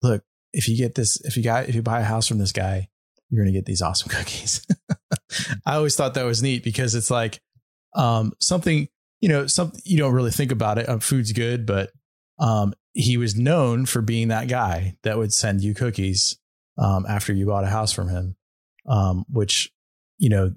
"Look, 0.02 0.22
if 0.52 0.68
you 0.68 0.76
get 0.76 0.94
this, 0.94 1.20
if 1.22 1.36
you 1.36 1.42
got, 1.42 1.68
if 1.68 1.74
you 1.74 1.82
buy 1.82 2.00
a 2.00 2.04
house 2.04 2.28
from 2.28 2.38
this 2.38 2.52
guy, 2.52 2.88
you're 3.32 3.44
gonna 3.44 3.52
get 3.52 3.64
these 3.64 3.82
awesome 3.82 4.08
cookies." 4.14 4.64
I 5.66 5.74
always 5.74 5.96
thought 5.96 6.14
that 6.14 6.24
was 6.24 6.42
neat 6.42 6.62
because 6.62 6.94
it's 6.94 7.10
like 7.10 7.40
um, 7.94 8.32
something 8.40 8.88
you 9.22 9.28
know, 9.28 9.46
something 9.46 9.80
you 9.84 9.96
don't 9.96 10.12
really 10.12 10.32
think 10.32 10.52
about 10.52 10.78
it. 10.78 10.88
Um, 10.88 11.00
food's 11.00 11.32
good, 11.32 11.64
but 11.64 11.92
um, 12.38 12.74
he 12.92 13.16
was 13.16 13.36
known 13.36 13.86
for 13.86 14.02
being 14.02 14.28
that 14.28 14.48
guy 14.48 14.96
that 15.04 15.16
would 15.16 15.32
send 15.32 15.62
you 15.62 15.74
cookies 15.74 16.38
um, 16.76 17.06
after 17.08 17.32
you 17.32 17.46
bought 17.46 17.64
a 17.64 17.68
house 17.68 17.92
from 17.92 18.08
him, 18.08 18.36
um, 18.86 19.24
which 19.30 19.70
you 20.18 20.28
know 20.28 20.54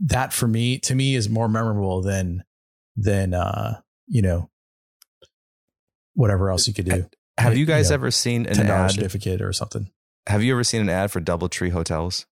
that 0.00 0.32
for 0.32 0.48
me 0.48 0.78
to 0.80 0.94
me 0.94 1.14
is 1.14 1.28
more 1.28 1.48
memorable 1.48 2.02
than 2.02 2.42
than 2.96 3.34
uh, 3.34 3.80
you 4.08 4.20
know 4.20 4.50
whatever 6.14 6.50
else 6.50 6.66
you 6.66 6.74
could 6.74 6.86
do. 6.86 7.08
Have 7.38 7.56
you 7.56 7.66
guys 7.66 7.90
know, 7.90 7.94
ever 7.94 8.10
seen 8.10 8.46
an 8.46 8.58
ad? 8.66 8.90
certificate 8.90 9.40
or 9.40 9.52
something? 9.52 9.88
Have 10.28 10.42
you 10.42 10.52
ever 10.52 10.62
seen 10.62 10.82
an 10.82 10.90
ad 10.90 11.10
for 11.10 11.20
DoubleTree 11.20 11.70
hotels? 11.70 12.26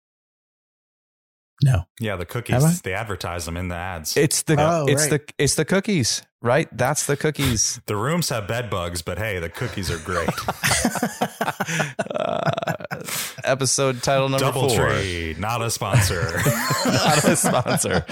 No. 1.63 1.85
Yeah, 1.99 2.17
the 2.17 2.27
cookies. 2.27 2.83
They 2.83 2.93
advertise 2.93 3.47
them 3.47 3.57
in 3.57 3.69
the 3.69 3.75
ads. 3.75 4.15
It's 4.19 4.43
the 4.43 4.57
Oh, 4.59 4.85
it's 4.87 5.11
right. 5.11 5.27
the 5.27 5.35
it's 5.43 5.55
the 5.55 5.65
cookies, 5.65 6.23
right? 6.43 6.69
That's 6.77 7.07
the 7.07 7.17
cookies. 7.17 7.81
the 7.87 7.97
rooms 7.97 8.29
have 8.29 8.47
bed 8.47 8.69
bugs, 8.69 9.01
but 9.01 9.17
hey, 9.17 9.39
the 9.39 9.49
cookies 9.49 9.91
are 9.91 9.97
great. 9.97 10.29
uh, 12.11 12.99
episode 13.45 14.03
title 14.03 14.29
number 14.29 14.45
Double 14.45 14.69
four. 14.69 14.91
Tree, 14.91 15.35
not 15.39 15.63
a 15.63 15.71
sponsor. 15.71 16.23
Not 16.85 17.25
a 17.25 17.37
sponsor. 17.37 18.05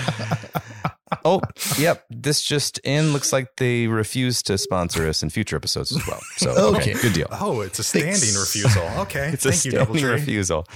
Oh, 1.24 1.40
yep. 1.78 2.04
This 2.10 2.42
just 2.42 2.78
in 2.84 3.12
looks 3.12 3.32
like 3.32 3.48
they 3.56 3.86
refuse 3.86 4.42
to 4.44 4.58
sponsor 4.58 5.06
us 5.08 5.22
in 5.22 5.30
future 5.30 5.56
episodes 5.56 5.90
as 5.96 6.06
well. 6.06 6.20
So 6.36 6.50
okay, 6.50 6.92
Okay. 6.92 7.02
good 7.02 7.12
deal. 7.14 7.28
oh, 7.30 7.60
it's 7.62 7.78
a 7.78 7.84
standing 7.84 8.12
Thanks. 8.12 8.40
refusal. 8.54 8.82
Okay, 9.02 9.30
It's 9.32 9.42
thank 9.44 9.54
a 9.54 9.56
you, 9.56 9.60
standing 9.70 9.78
Double 9.80 9.94
Tree. 10.00 10.10
refusal. 10.10 10.66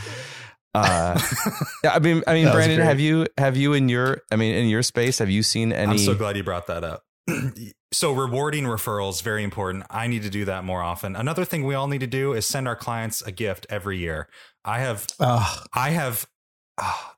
Uh, 0.75 1.19
yeah, 1.85 1.93
I 1.95 1.99
mean, 1.99 2.23
I 2.27 2.35
mean, 2.35 2.51
Brandon, 2.53 2.77
great. 2.77 2.87
have 2.87 3.01
you 3.01 3.27
have 3.39 3.57
you 3.57 3.73
in 3.73 3.89
your, 3.89 4.23
I 4.31 4.37
mean, 4.37 4.55
in 4.55 4.69
your 4.69 4.83
space, 4.83 5.19
have 5.19 5.31
you 5.31 5.43
seen 5.43 5.73
any? 5.73 5.93
I'm 5.93 5.99
so 5.99 6.15
glad 6.15 6.37
you 6.37 6.45
brought 6.45 6.67
that 6.69 6.85
up. 6.85 7.03
so 7.93 8.13
rewarding 8.13 8.65
referrals 8.65 9.23
very 9.23 9.43
important. 9.43 9.85
I 9.91 10.07
need 10.07 10.23
to 10.23 10.31
do 10.31 10.45
that 10.45 10.65
more 10.65 10.83
often. 10.83 11.17
Another 11.17 11.45
thing 11.45 11.65
we 11.65 11.75
all 11.75 11.89
need 11.89 12.01
to 12.01 12.07
do 12.07 12.33
is 12.33 12.47
send 12.47 12.69
our 12.69 12.77
clients 12.77 13.23
a 13.23 13.33
gift 13.33 13.67
every 13.71 13.99
year. 13.99 14.29
I 14.65 14.81
have 14.81 15.07
Oh, 15.19 15.63
I 15.75 15.91
have 15.91 16.27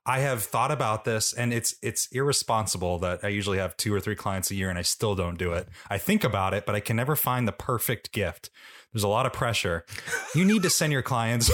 I 0.06 0.20
have 0.20 0.42
thought 0.42 0.70
about 0.70 1.04
this 1.04 1.32
and 1.32 1.52
it's 1.52 1.74
it's 1.82 2.08
irresponsible 2.12 2.98
that 3.00 3.22
I 3.22 3.28
usually 3.28 3.58
have 3.58 3.76
two 3.76 3.94
or 3.94 4.00
three 4.00 4.16
clients 4.16 4.50
a 4.50 4.54
year 4.54 4.70
and 4.70 4.78
I 4.78 4.82
still 4.82 5.14
don't 5.14 5.38
do 5.38 5.52
it. 5.52 5.68
I 5.88 5.98
think 5.98 6.24
about 6.24 6.54
it, 6.54 6.66
but 6.66 6.74
I 6.74 6.80
can 6.80 6.96
never 6.96 7.14
find 7.14 7.46
the 7.46 7.52
perfect 7.52 8.12
gift. 8.12 8.50
There's 8.92 9.04
a 9.04 9.08
lot 9.08 9.26
of 9.26 9.32
pressure. 9.32 9.84
You 10.34 10.44
need 10.44 10.62
to 10.62 10.70
send 10.70 10.92
your 10.92 11.02
clients 11.02 11.50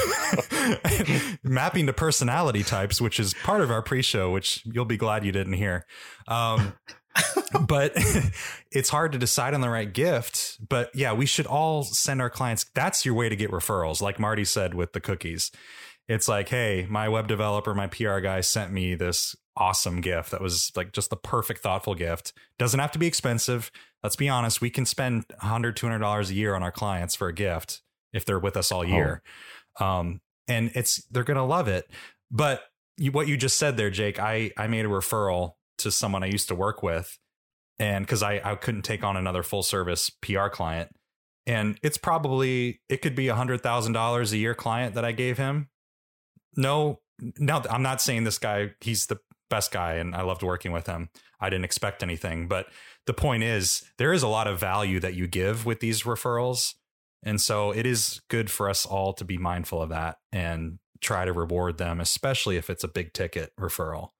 mapping 1.43 1.87
to 1.87 1.93
personality 1.93 2.63
types, 2.63 3.01
which 3.01 3.21
is 3.21 3.35
part 3.35 3.61
of 3.61 3.71
our 3.71 3.83
pre-show, 3.83 4.31
which 4.31 4.63
you'll 4.65 4.87
be 4.87 4.97
glad 4.97 5.25
you 5.25 5.33
didn't 5.33 5.53
hear. 5.53 5.85
Um, 6.29 6.73
but 7.61 7.93
it's 8.71 8.89
hard 8.89 9.13
to 9.13 9.19
decide 9.19 9.53
on 9.53 9.61
the 9.61 9.69
right 9.69 9.93
gift. 9.93 10.59
But 10.67 10.91
yeah, 10.95 11.13
we 11.13 11.27
should 11.27 11.47
all 11.47 11.83
send 11.83 12.23
our 12.23 12.31
clients. 12.31 12.65
That's 12.75 13.05
your 13.05 13.15
way 13.15 13.29
to 13.29 13.37
get 13.37 13.51
referrals, 13.51 14.01
like 14.01 14.19
Marty 14.19 14.45
said 14.45 14.73
with 14.73 14.93
the 14.93 15.01
cookies. 15.01 15.51
It's 16.09 16.29
like, 16.29 16.49
hey, 16.49 16.87
my 16.89 17.09
web 17.09 17.27
developer, 17.27 17.75
my 17.75 17.89
PR 17.89 18.21
guy 18.21 18.41
sent 18.41 18.73
me 18.73 18.95
this 18.95 19.35
awesome 19.57 20.01
gift 20.01 20.31
that 20.31 20.41
was 20.41 20.71
like 20.77 20.93
just 20.93 21.11
the 21.11 21.17
perfect, 21.17 21.63
thoughtful 21.63 21.95
gift. 21.95 22.33
Doesn't 22.59 22.79
have 22.79 22.93
to 22.93 22.99
be 22.99 23.07
expensive. 23.07 23.71
Let's 24.03 24.17
be 24.17 24.29
honest, 24.29 24.61
we 24.61 24.71
can 24.71 24.87
spend 24.87 25.27
$100, 25.43 25.75
$200 25.75 26.31
a 26.31 26.35
year 26.35 26.55
on 26.55 26.63
our 26.63 26.71
clients 26.71 27.15
for 27.15 27.29
a 27.29 27.33
gift 27.33 27.83
if 28.13 28.25
they're 28.25 28.39
with 28.39 28.57
us 28.57 28.71
all 28.71 28.85
year. 28.85 29.23
Um, 29.81 30.21
and 30.49 30.71
it's 30.75 31.05
they're 31.07 31.25
gonna 31.25 31.47
love 31.47 31.69
it. 31.69 31.91
But 32.31 32.63
you, 32.97 33.13
what 33.13 33.29
you 33.29 33.37
just 33.37 33.59
said 33.59 33.77
there, 33.77 33.91
Jake, 33.91 34.19
I 34.19 34.51
I 34.57 34.67
made 34.67 34.85
a 34.85 34.89
referral 34.89 35.53
to 35.79 35.91
someone 35.91 36.23
I 36.23 36.27
used 36.27 36.49
to 36.49 36.55
work 36.55 36.83
with, 36.83 37.19
and 37.79 38.05
because 38.05 38.23
I 38.23 38.41
I 38.45 38.55
couldn't 38.55 38.83
take 38.83 39.05
on 39.05 39.17
another 39.17 39.43
full 39.43 39.63
service 39.63 40.11
PR 40.11 40.49
client, 40.49 40.91
and 41.47 41.79
it's 41.83 41.99
probably 41.99 42.81
it 42.89 43.03
could 43.03 43.15
be 43.15 43.29
a 43.29 43.35
hundred 43.35 43.63
thousand 43.63 43.93
dollars 43.93 44.33
a 44.33 44.39
year 44.39 44.55
client 44.55 44.95
that 44.95 45.05
I 45.05 45.13
gave 45.13 45.39
him. 45.39 45.69
No, 46.57 47.01
no, 47.39 47.63
I'm 47.71 47.83
not 47.83 48.01
saying 48.01 48.25
this 48.25 48.39
guy 48.39 48.73
he's 48.81 49.07
the 49.07 49.19
best 49.49 49.71
guy 49.71 49.95
and 49.95 50.15
I 50.15 50.23
loved 50.23 50.43
working 50.43 50.73
with 50.73 50.87
him. 50.87 51.11
I 51.41 51.51
didn't 51.51 51.65
expect 51.65 52.03
anything, 52.03 52.49
but 52.49 52.67
the 53.07 53.15
point 53.15 53.43
is 53.43 53.85
there 53.99 54.13
is 54.13 54.23
a 54.23 54.29
lot 54.29 54.47
of 54.47 54.59
value 54.59 54.99
that 55.01 55.15
you 55.15 55.27
give 55.27 55.65
with 55.67 55.81
these 55.81 56.03
referrals. 56.03 56.75
And 57.23 57.41
so 57.41 57.71
it 57.71 57.87
is 57.87 58.21
good 58.29 58.51
for 58.51 58.69
us 58.69 58.87
all 58.87 59.13
to 59.15 59.25
be 59.25 59.39
mindful 59.39 59.83
of 59.83 59.91
that 59.91 60.19
and 60.33 60.79
try 61.01 61.25
to 61.25 61.33
reward 61.33 61.79
them, 61.79 62.01
especially 62.01 62.57
if 62.57 62.71
it's 62.71 62.85
a 62.85 62.89
big 62.89 63.13
ticket 63.13 63.53
referral. 63.59 64.11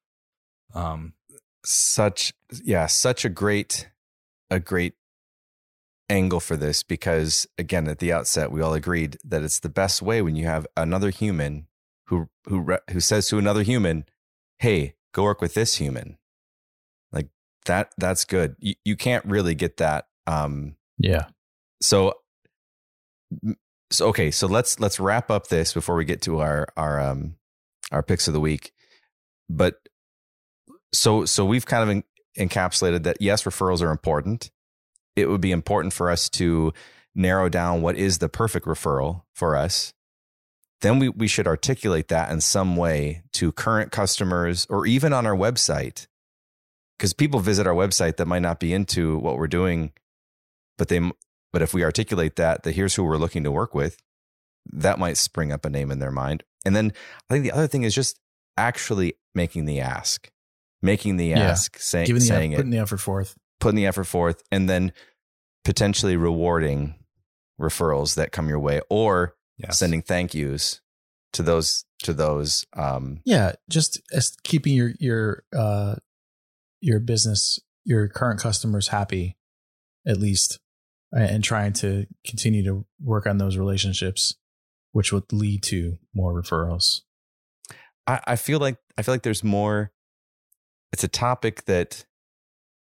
Um, 0.75 1.15
such 1.67 2.33
yeah 2.63 2.87
such 2.87 3.25
a 3.25 3.29
great 3.29 3.91
a 4.51 4.61
great 4.61 4.95
angle 6.09 6.39
for 6.39 6.57
this 6.57 6.85
because 6.85 7.47
again 7.59 7.89
at 7.89 7.99
the 7.99 8.13
outset 8.13 8.53
we 8.53 8.63
all 8.63 8.75
agreed 8.75 9.19
that 9.25 9.43
it's 9.43 9.59
the 9.59 9.69
best 9.69 10.01
way 10.01 10.23
when 10.23 10.37
you 10.37 10.47
have 10.47 10.67
another 10.77 11.11
human 11.11 11.67
who 12.07 12.29
who 12.47 12.77
who 12.91 13.01
says 13.01 13.29
to 13.29 13.39
another 13.39 13.63
human 13.63 14.05
hey 14.59 14.95
go 15.13 15.23
work 15.23 15.41
with 15.41 15.55
this 15.55 15.77
human. 15.77 16.19
Like 17.13 17.29
that 17.65 17.91
that's 17.99 18.25
good. 18.25 18.57
You, 18.59 18.75
you 18.85 18.97
can't 18.97 19.25
really 19.25 19.55
get 19.55 19.79
that 19.79 20.07
um 20.27 20.77
yeah. 20.99 21.27
so 21.81 22.15
so 23.91 24.09
okay 24.09 24.31
so 24.31 24.47
let's 24.47 24.81
let's 24.81 24.99
wrap 24.99 25.31
up 25.31 25.49
this 25.49 25.73
before 25.73 25.97
we 25.97 26.05
get 26.05 26.23
to 26.23 26.41
our 26.41 26.69
our 26.77 27.01
um 27.01 27.37
our 27.93 28.03
picks 28.03 28.29
of 28.29 28.35
the 28.35 28.41
week. 28.41 28.73
But 29.49 29.77
so 30.93 31.25
so 31.25 31.45
we've 31.45 31.67
kind 31.67 31.83
of 31.83 31.89
en- 31.89 32.49
encapsulated 32.49 33.05
that 33.05 33.19
yes 33.21 33.43
referrals 33.45 33.83
are 33.83 33.91
important. 33.91 34.51
It 35.15 35.31
would 35.31 35.41
be 35.41 35.53
important 35.53 35.95
for 35.95 36.11
us 36.11 36.29
to 36.31 36.73
narrow 37.15 37.49
down 37.49 37.81
what 37.81 37.97
is 37.97 38.19
the 38.19 38.29
perfect 38.29 38.67
referral 38.67 39.23
for 39.33 39.57
us 39.57 39.95
then 40.83 40.99
we, 40.99 41.09
we 41.09 41.27
should 41.27 41.47
articulate 41.47 42.09
that 42.09 42.31
in 42.31 42.41
some 42.41 42.77
way 42.77 43.23
to 43.33 43.51
current 43.53 43.91
customers 43.93 44.67
or 44.69 44.87
even 44.87 45.13
on 45.13 45.27
our 45.27 45.35
website 45.37 46.07
because 46.99 47.13
people 47.13 47.41
visit 47.41 47.67
our 47.67 47.75
website 47.75 48.17
that 48.17 48.27
might 48.27 48.43
not 48.43 48.61
be 48.61 48.73
into 48.73 49.17
what 49.19 49.37
we're 49.39 49.47
doing 49.47 49.93
but 50.79 50.89
they 50.89 51.01
but 51.53 51.63
if 51.63 51.73
we 51.73 51.83
articulate 51.85 52.37
that 52.37 52.63
that 52.65 52.73
here's 52.73 52.95
who 52.95 53.05
we're 53.05 53.17
looking 53.17 53.45
to 53.45 53.51
work 53.53 53.75
with 53.75 53.97
that 54.73 54.99
might 54.99 55.17
spring 55.17 55.53
up 55.53 55.65
a 55.65 55.71
name 55.71 55.91
in 55.91 55.99
their 56.01 56.11
mind 56.11 56.43
and 56.65 56.75
then 56.77 56.93
i 57.31 57.35
think 57.35 57.45
the 57.45 57.53
other 57.53 57.67
thing 57.69 57.83
is 57.85 57.95
just 57.95 58.19
actually 58.59 59.15
making 59.35 59.65
the 59.65 59.81
ask 59.81 60.31
making 60.83 61.17
the 61.17 61.27
Yeah. 61.29 61.51
ask 61.51 61.79
say, 61.79 62.05
Giving 62.05 62.21
the 62.21 62.27
saying 62.27 62.53
it 62.53 62.57
putting 62.57 62.71
the 62.71 62.79
effort 62.79 62.99
forth. 62.99 63.37
putting 63.61 63.77
the 63.77 63.87
effort 63.87 64.05
forth 64.05 64.43
and 64.51 64.69
then 64.69 64.93
potentially 65.65 66.17
rewarding 66.17 66.95
referrals 67.61 68.15
that 68.17 68.33
come 68.33 68.49
your 68.49 68.59
way 68.61 68.81
or 68.91 69.35
yes. 69.57 69.79
sending 69.79 70.03
thank 70.03 70.35
yous 70.35 70.81
to 71.33 71.43
those 71.43 71.85
to 72.03 72.13
those 72.13 72.65
um 72.75 73.21
Yeah, 73.25 73.53
just 73.69 74.01
as 74.13 74.37
keeping 74.45 74.75
your 74.75 74.93
your 74.99 75.45
uh 75.57 75.97
your 76.81 77.01
business, 77.01 77.59
your 77.85 78.09
current 78.09 78.41
customers 78.41 78.89
happy, 78.89 79.37
at 80.07 80.19
least, 80.19 80.59
and 81.13 81.43
trying 81.43 81.73
to 81.75 82.07
continue 82.27 82.65
to 82.65 82.87
work 83.03 83.27
on 83.27 83.39
those 83.39 83.57
relationships, 83.57 84.35
which 84.93 85.13
would 85.13 85.33
lead 85.33 85.63
to 85.65 85.99
more 86.15 86.41
referrals. 86.41 87.01
I, 88.07 88.21
I 88.27 88.37
feel 88.37 88.59
like 88.59 88.77
I 88.97 89.03
feel 89.03 89.15
like 89.15 89.23
there's 89.23 89.45
more 89.45 89.93
it's 90.93 91.05
a 91.05 91.09
topic 91.09 91.65
that 91.65 92.05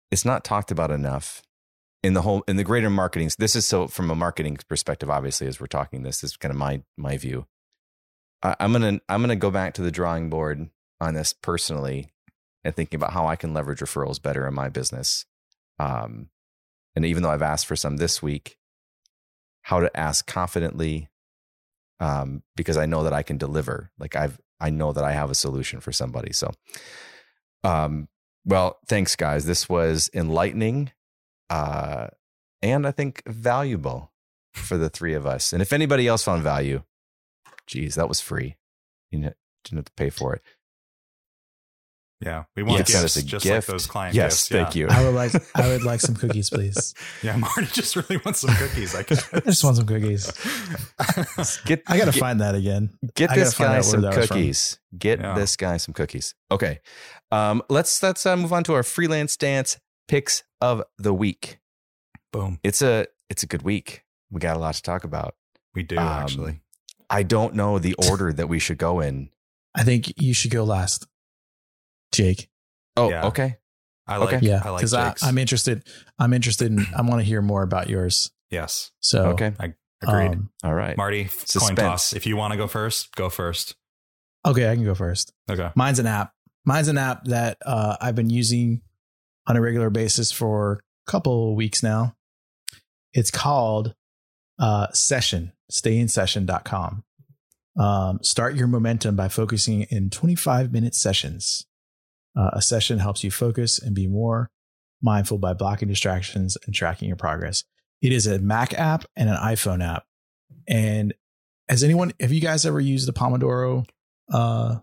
it's 0.10 0.26
not 0.26 0.44
talked 0.44 0.72
about 0.72 0.92
enough 0.92 1.42
in 2.04 2.14
the 2.14 2.22
whole 2.22 2.44
in 2.48 2.58
the 2.58 2.64
greater 2.64 2.90
marketing. 2.90 3.30
This 3.38 3.56
is 3.56 3.68
so 3.68 3.88
from 3.88 4.10
a 4.10 4.16
marketing 4.16 4.58
perspective, 4.68 5.10
obviously, 5.10 5.48
as 5.48 5.60
we're 5.60 5.68
talking 5.68 6.04
this, 6.04 6.22
this 6.22 6.32
is 6.32 6.38
kind 6.38 6.52
of 6.52 6.58
my 6.58 6.82
my 6.98 7.18
view. 7.18 7.46
I, 8.44 8.56
I'm 8.60 8.72
gonna 8.72 9.00
I'm 9.08 9.22
gonna 9.22 9.36
go 9.36 9.52
back 9.52 9.74
to 9.76 9.82
the 9.82 9.92
drawing 9.92 10.30
board 10.30 10.70
on 11.00 11.14
this 11.14 11.34
personally 11.34 12.10
and 12.64 12.76
thinking 12.76 12.98
about 12.98 13.14
how 13.14 13.28
I 13.28 13.36
can 13.36 13.54
leverage 13.54 13.80
referrals 13.80 14.22
better 14.22 14.48
in 14.48 14.54
my 14.54 14.70
business. 14.70 15.26
Um, 15.80 16.30
and 16.96 17.06
even 17.06 17.24
though 17.24 17.32
I've 17.32 17.42
asked 17.42 17.66
for 17.66 17.76
some 17.76 17.98
this 17.98 18.22
week, 18.22 18.58
how 19.64 19.80
to 19.80 19.96
ask 19.98 20.28
confidently, 20.28 21.10
um, 22.00 22.44
because 22.56 22.78
I 22.78 22.86
know 22.86 23.04
that 23.04 23.14
I 23.14 23.24
can 23.24 23.38
deliver. 23.38 23.92
Like 23.98 24.16
I've 24.16 24.40
I 24.60 24.70
know 24.70 24.94
that 24.94 25.04
I 25.04 25.12
have 25.14 25.32
a 25.32 25.36
solution 25.36 25.80
for 25.80 25.92
somebody. 25.92 26.34
So, 26.34 26.52
um, 27.64 28.08
well, 28.46 28.80
thanks, 28.88 29.16
guys. 29.16 29.46
This 29.46 29.68
was 29.68 30.10
enlightening, 30.14 30.92
uh, 31.52 32.08
and 32.62 32.88
I 32.88 32.92
think 32.92 33.22
valuable 33.28 34.12
for 34.54 34.78
the 34.78 34.90
three 34.90 35.14
of 35.14 35.26
us. 35.26 35.54
And 35.54 35.62
if 35.62 35.74
anybody 35.74 36.08
else 36.08 36.24
found 36.24 36.44
value, 36.44 36.84
geez, 37.68 37.96
that 37.96 38.08
was 38.08 38.22
free. 38.22 38.56
You 39.12 39.20
know, 39.20 39.34
didn't 39.64 39.78
have 39.80 39.86
to 39.86 39.92
pay 39.98 40.10
for 40.10 40.34
it. 40.36 40.42
Yeah, 42.24 42.44
we 42.56 42.62
want 42.62 42.78
Yeah, 42.80 42.86
send 42.86 43.02
gifts, 43.04 43.18
us 43.18 43.24
a 43.24 43.26
just 43.26 43.44
gift. 43.44 43.68
like 43.68 43.74
those 43.74 43.88
client 43.88 44.16
yes, 44.16 44.48
gifts. 44.48 44.50
thank 44.50 44.76
yeah. 44.76 44.82
you. 44.82 44.88
I 44.90 45.04
would 45.04 45.16
like 45.16 45.32
I 45.56 45.68
would 45.70 45.84
like 45.84 46.00
some 46.02 46.14
cookies, 46.16 46.50
please. 46.54 46.94
Yeah, 47.24 47.36
Marty 47.36 47.66
just 47.74 47.96
really 47.96 48.18
wants 48.24 48.42
some 48.42 48.54
cookies. 48.56 48.94
I 48.94 49.02
guess. 49.02 49.28
I 49.34 49.40
just 49.40 49.64
want 49.64 49.78
some 49.78 49.88
cookies. 49.88 50.28
Get 51.66 51.82
I 51.88 51.98
gotta 51.98 52.12
get, 52.12 52.20
find 52.20 52.40
that 52.42 52.54
again. 52.54 52.92
get 53.16 53.34
this 53.34 53.58
guy 53.58 53.82
some 53.82 54.02
that 54.02 54.16
was 54.16 54.28
from. 54.28 54.38
cookies. 54.38 54.80
Get 54.96 55.20
Yeah. 55.20 55.34
this 55.34 55.56
guy 55.56 55.78
some 55.78 55.96
cookies. 55.96 56.36
Okay, 56.52 56.80
um, 57.32 57.64
let's 57.70 58.04
let's 58.04 58.24
uh, 58.26 58.38
move 58.38 58.54
on 58.54 58.64
to 58.66 58.74
our 58.76 58.84
freelance 58.84 59.36
dance 59.36 59.80
picks 60.08 60.44
of 60.60 60.84
the 60.98 61.14
week. 61.14 61.60
Boom. 62.32 62.60
It's 62.64 62.82
a 62.82 63.08
it's 63.30 63.44
a 63.44 63.48
good 63.48 63.62
week. 63.64 64.04
We 64.30 64.40
got 64.40 64.56
a 64.56 64.60
lot 64.60 64.76
to 64.76 64.82
talk 64.82 65.04
about. 65.04 65.36
We 65.76 65.84
do 65.84 65.98
Um, 65.98 66.08
actually. 66.08 66.62
I 67.10 67.24
don't 67.24 67.56
know 67.56 67.80
the 67.80 67.94
order 68.10 68.32
that 68.34 68.48
we 68.48 68.60
should 68.60 68.78
go 68.78 69.00
in. 69.02 69.30
I 69.76 69.84
think 69.84 70.14
you 70.22 70.34
should 70.34 70.52
go 70.52 70.64
last, 70.64 71.08
Jake. 72.12 72.50
Oh, 72.98 73.10
Yeah. 73.10 73.28
okay. 73.28 73.58
I 74.08 74.18
like. 74.18 74.34
okay. 74.36 74.46
Yeah, 74.46 74.62
I 74.64 74.70
like 74.70 74.80
because 74.82 75.24
I'm 75.24 75.38
interested. 75.38 75.88
I'm 76.20 76.34
interested 76.34 76.72
in. 76.72 76.86
I 76.96 77.02
want 77.02 77.20
to 77.22 77.24
hear 77.24 77.42
more 77.42 77.64
about 77.64 77.90
yours. 77.90 78.32
yes. 78.50 78.92
So 79.00 79.28
Okay. 79.30 79.54
I 79.60 79.74
Agreed. 80.04 80.32
um, 80.32 80.50
All 80.64 80.74
right. 80.74 80.98
Marty, 80.98 81.30
coin 81.60 81.76
toss. 81.76 82.14
If 82.14 82.26
you 82.26 82.36
want 82.36 82.54
to 82.54 82.58
go 82.58 82.68
first, 82.68 83.16
go 83.16 83.30
first. 83.30 83.76
okay, 84.46 84.70
I 84.70 84.74
can 84.76 84.84
go 84.84 84.96
first. 84.96 85.32
Okay. 85.50 85.70
Mine's 85.76 86.00
an 86.00 86.08
app. 86.08 86.34
Mine's 86.66 86.88
an 86.88 86.98
app 86.98 87.26
that 87.26 87.58
uh, 87.64 87.98
I've 88.02 88.16
been 88.16 88.32
using 88.32 88.82
on 89.48 89.58
a 89.58 89.62
regular 89.62 89.90
basis 89.90 90.32
for 90.32 90.82
a 91.08 91.12
couple 91.12 91.50
of 91.50 91.56
weeks 91.56 91.82
now. 91.84 92.16
It's 93.14 93.32
called 93.32 93.94
uh, 94.60 94.88
Session, 94.94 95.54
stayinsession.com. 95.72 97.04
Um, 97.78 98.20
start 98.22 98.56
your 98.56 98.68
momentum 98.68 99.16
by 99.16 99.30
focusing 99.30 99.84
in 99.84 100.10
25 100.10 100.72
minute 100.72 100.96
sessions. 100.96 101.66
Uh, 102.36 102.52
a 102.54 102.62
session 102.62 103.00
helps 103.00 103.24
you 103.24 103.32
focus 103.32 103.80
and 103.80 103.96
be 103.96 104.08
more 104.08 104.50
mindful 105.02 105.38
by 105.38 105.54
blocking 105.54 105.88
distractions 105.88 106.58
and 106.66 106.76
tracking 106.76 107.08
your 107.08 107.18
progress. 107.18 107.64
It 108.02 108.12
is 108.12 108.28
a 108.28 108.40
Mac 108.40 108.74
app 108.74 109.06
and 109.16 109.30
an 109.30 109.36
iPhone 109.36 109.84
app. 109.84 110.04
And 110.68 111.14
has 111.70 111.84
anyone, 111.84 112.14
have 112.20 112.32
you 112.32 112.42
guys 112.42 112.66
ever 112.66 112.80
used 112.80 113.08
the 113.08 113.14
Pomodoro 113.14 113.86
uh, 114.32 114.78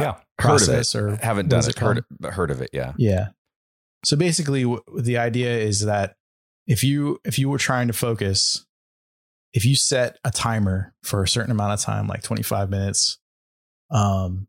Yeah. 0.00 0.14
process 0.38 0.92
heard 0.92 1.12
of 1.12 1.18
or. 1.20 1.24
Haven't 1.24 1.48
done 1.48 1.60
it. 1.60 1.68
it 1.68 1.78
Heard 1.78 2.04
heard 2.22 2.50
of 2.50 2.60
it. 2.60 2.70
Yeah. 2.72 2.92
Yeah. 2.96 3.28
So 4.04 4.16
basically, 4.16 4.62
w- 4.62 4.82
the 4.98 5.18
idea 5.18 5.56
is 5.58 5.84
that 5.84 6.16
if 6.66 6.84
you 6.84 7.20
if 7.24 7.38
you 7.38 7.48
were 7.48 7.58
trying 7.58 7.86
to 7.88 7.92
focus, 7.92 8.66
if 9.52 9.64
you 9.64 9.74
set 9.74 10.18
a 10.24 10.30
timer 10.30 10.94
for 11.02 11.22
a 11.22 11.28
certain 11.28 11.50
amount 11.50 11.72
of 11.72 11.80
time, 11.80 12.06
like 12.06 12.22
twenty 12.22 12.42
five 12.42 12.70
minutes, 12.70 13.18
um, 13.90 14.48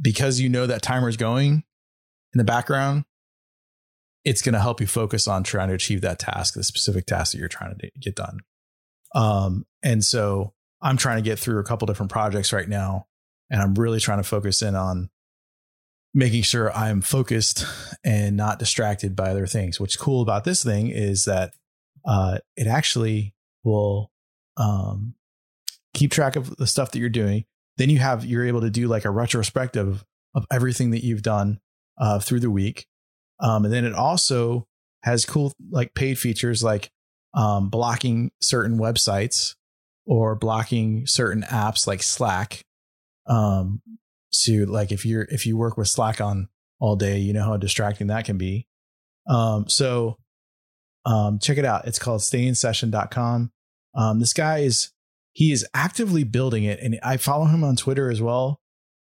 because 0.00 0.40
you 0.40 0.48
know 0.48 0.66
that 0.66 0.82
timer 0.82 1.08
is 1.08 1.16
going 1.16 1.64
in 2.34 2.38
the 2.38 2.44
background, 2.44 3.04
it's 4.24 4.42
going 4.42 4.52
to 4.52 4.60
help 4.60 4.80
you 4.80 4.86
focus 4.86 5.26
on 5.26 5.42
trying 5.42 5.68
to 5.68 5.74
achieve 5.74 6.02
that 6.02 6.18
task, 6.18 6.54
the 6.54 6.62
specific 6.62 7.06
task 7.06 7.32
that 7.32 7.38
you're 7.38 7.48
trying 7.48 7.76
to 7.78 7.90
get 7.98 8.14
done. 8.14 8.40
Um, 9.14 9.64
and 9.82 10.04
so 10.04 10.52
I'm 10.82 10.96
trying 10.96 11.16
to 11.16 11.22
get 11.22 11.38
through 11.38 11.58
a 11.58 11.64
couple 11.64 11.86
different 11.86 12.12
projects 12.12 12.52
right 12.52 12.68
now, 12.68 13.06
and 13.50 13.60
I'm 13.62 13.74
really 13.74 14.00
trying 14.00 14.18
to 14.18 14.28
focus 14.28 14.62
in 14.62 14.74
on 14.74 15.10
making 16.14 16.42
sure 16.42 16.72
I'm 16.72 17.00
focused 17.00 17.64
and 18.04 18.36
not 18.36 18.58
distracted 18.58 19.14
by 19.14 19.30
other 19.30 19.46
things. 19.46 19.78
What's 19.78 19.96
cool 19.96 20.22
about 20.22 20.44
this 20.44 20.64
thing 20.64 20.88
is 20.88 21.24
that 21.24 21.52
uh, 22.04 22.38
it 22.56 22.66
actually 22.66 23.34
will 23.64 24.10
um, 24.56 25.14
keep 25.94 26.10
track 26.10 26.36
of 26.36 26.56
the 26.56 26.66
stuff 26.66 26.90
that 26.92 26.98
you're 26.98 27.08
doing. 27.08 27.44
Then 27.76 27.90
you 27.90 27.98
have 27.98 28.24
you're 28.24 28.46
able 28.46 28.62
to 28.62 28.70
do 28.70 28.88
like 28.88 29.04
a 29.04 29.10
retrospective 29.10 30.04
of 30.34 30.46
everything 30.50 30.90
that 30.90 31.04
you've 31.04 31.22
done 31.22 31.60
uh, 31.98 32.18
through 32.18 32.40
the 32.40 32.50
week, 32.50 32.86
um, 33.40 33.64
and 33.64 33.72
then 33.72 33.84
it 33.84 33.94
also 33.94 34.66
has 35.04 35.24
cool 35.24 35.52
like 35.70 35.94
paid 35.94 36.18
features 36.18 36.62
like 36.62 36.90
um, 37.34 37.68
blocking 37.68 38.32
certain 38.40 38.78
websites 38.78 39.54
or 40.06 40.34
blocking 40.34 41.06
certain 41.06 41.42
apps 41.42 41.86
like 41.86 42.02
Slack 42.02 42.64
um, 43.28 43.82
to 44.44 44.66
like 44.66 44.92
if 44.92 45.04
you're 45.04 45.26
if 45.30 45.46
you 45.46 45.56
work 45.56 45.76
with 45.76 45.88
Slack 45.88 46.20
on 46.20 46.48
all 46.80 46.96
day, 46.96 47.18
you 47.18 47.32
know 47.32 47.44
how 47.44 47.56
distracting 47.56 48.08
that 48.08 48.24
can 48.24 48.38
be. 48.38 48.66
Um, 49.28 49.68
so 49.68 50.16
um, 51.04 51.38
check 51.38 51.58
it 51.58 51.64
out. 51.64 51.86
It's 51.86 51.98
called 51.98 52.20
stayinsession.com. 52.20 53.50
Um, 53.94 54.20
this 54.20 54.32
guy 54.32 54.58
is 54.58 54.92
he 55.32 55.52
is 55.52 55.66
actively 55.74 56.24
building 56.24 56.64
it, 56.64 56.80
and 56.80 56.98
I 57.02 57.16
follow 57.16 57.46
him 57.46 57.64
on 57.64 57.76
Twitter 57.76 58.10
as 58.10 58.20
well. 58.20 58.60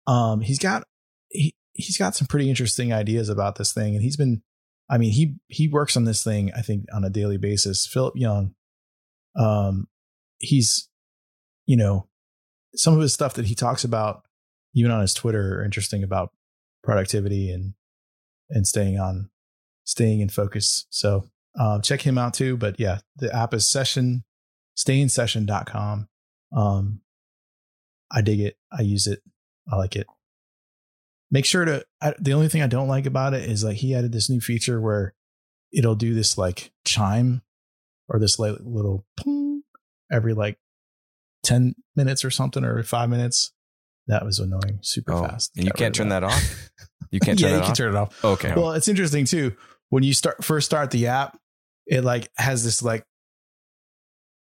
Um, 0.05 0.41
he's 0.41 0.59
got 0.59 0.83
he 1.29 1.55
he's 1.73 1.97
got 1.97 2.15
some 2.15 2.27
pretty 2.27 2.49
interesting 2.49 2.93
ideas 2.93 3.29
about 3.29 3.55
this 3.55 3.73
thing, 3.73 3.95
and 3.95 4.03
he's 4.03 4.17
been 4.17 4.41
I 4.89 4.97
mean 4.97 5.11
he 5.11 5.35
he 5.47 5.67
works 5.67 5.97
on 5.97 6.05
this 6.05 6.23
thing 6.23 6.51
I 6.55 6.61
think 6.61 6.85
on 6.93 7.03
a 7.03 7.09
daily 7.09 7.37
basis. 7.37 7.87
Philip 7.87 8.15
Young, 8.15 8.55
um, 9.37 9.87
he's 10.39 10.89
you 11.65 11.77
know 11.77 12.07
some 12.77 12.93
of 12.93 13.01
his 13.01 13.13
stuff 13.13 13.33
that 13.33 13.45
he 13.45 13.55
talks 13.55 13.83
about 13.83 14.23
even 14.73 14.91
on 14.91 15.01
his 15.01 15.13
Twitter 15.13 15.59
are 15.59 15.65
interesting 15.65 16.03
about 16.03 16.31
productivity 16.83 17.51
and 17.51 17.73
and 18.49 18.65
staying 18.65 18.99
on 18.99 19.29
staying 19.83 20.21
in 20.21 20.29
focus. 20.29 20.85
So 20.89 21.25
um, 21.59 21.81
check 21.81 22.01
him 22.01 22.17
out 22.17 22.33
too. 22.33 22.55
But 22.55 22.79
yeah, 22.79 22.99
the 23.15 23.33
app 23.35 23.53
is 23.53 23.69
session 23.69 24.23
stayinsession.com. 24.77 26.07
Um 26.55 27.01
I 28.09 28.21
dig 28.21 28.39
it. 28.39 28.57
I 28.71 28.83
use 28.83 29.07
it. 29.07 29.21
I 29.69 29.75
like 29.75 29.95
it. 29.95 30.07
Make 31.29 31.45
sure 31.45 31.65
to 31.65 31.85
I, 32.01 32.13
the 32.19 32.33
only 32.33 32.47
thing 32.47 32.61
I 32.61 32.67
don't 32.67 32.87
like 32.87 33.05
about 33.05 33.33
it 33.33 33.49
is 33.49 33.63
like 33.63 33.77
he 33.77 33.95
added 33.95 34.11
this 34.11 34.29
new 34.29 34.39
feature 34.39 34.79
where 34.79 35.13
it'll 35.73 35.95
do 35.95 36.13
this 36.13 36.37
like 36.37 36.71
chime 36.85 37.41
or 38.07 38.19
this 38.19 38.39
like 38.39 38.55
little 38.61 39.05
every 40.11 40.33
like 40.33 40.57
10 41.47 41.73
minutes 41.95 42.23
or 42.25 42.29
something 42.29 42.63
or 42.63 42.83
5 42.83 43.09
minutes. 43.09 43.51
That 44.07 44.23
was 44.25 44.39
annoying 44.39 44.79
super 44.81 45.13
Oh, 45.13 45.23
fast. 45.23 45.51
and 45.57 45.65
you 45.65 45.71
can't 45.71 45.93
turn 45.95 46.07
of 46.07 46.09
that 46.11 46.23
off? 46.23 46.69
You 47.11 47.19
can't 47.19 47.39
yeah, 47.39 47.47
turn 47.47 47.55
you 47.55 47.59
that 47.61 47.65
can 47.65 47.75
turn 47.75 47.93
it 47.93 47.97
off. 47.97 48.23
Okay. 48.23 48.53
Well, 48.55 48.71
it's 48.73 48.87
interesting 48.87 49.25
too. 49.25 49.55
When 49.89 50.03
you 50.03 50.13
start 50.13 50.43
first 50.43 50.65
start 50.65 50.91
the 50.91 51.07
app, 51.07 51.37
it 51.87 52.03
like 52.03 52.29
has 52.37 52.63
this 52.63 52.81
like, 52.83 53.03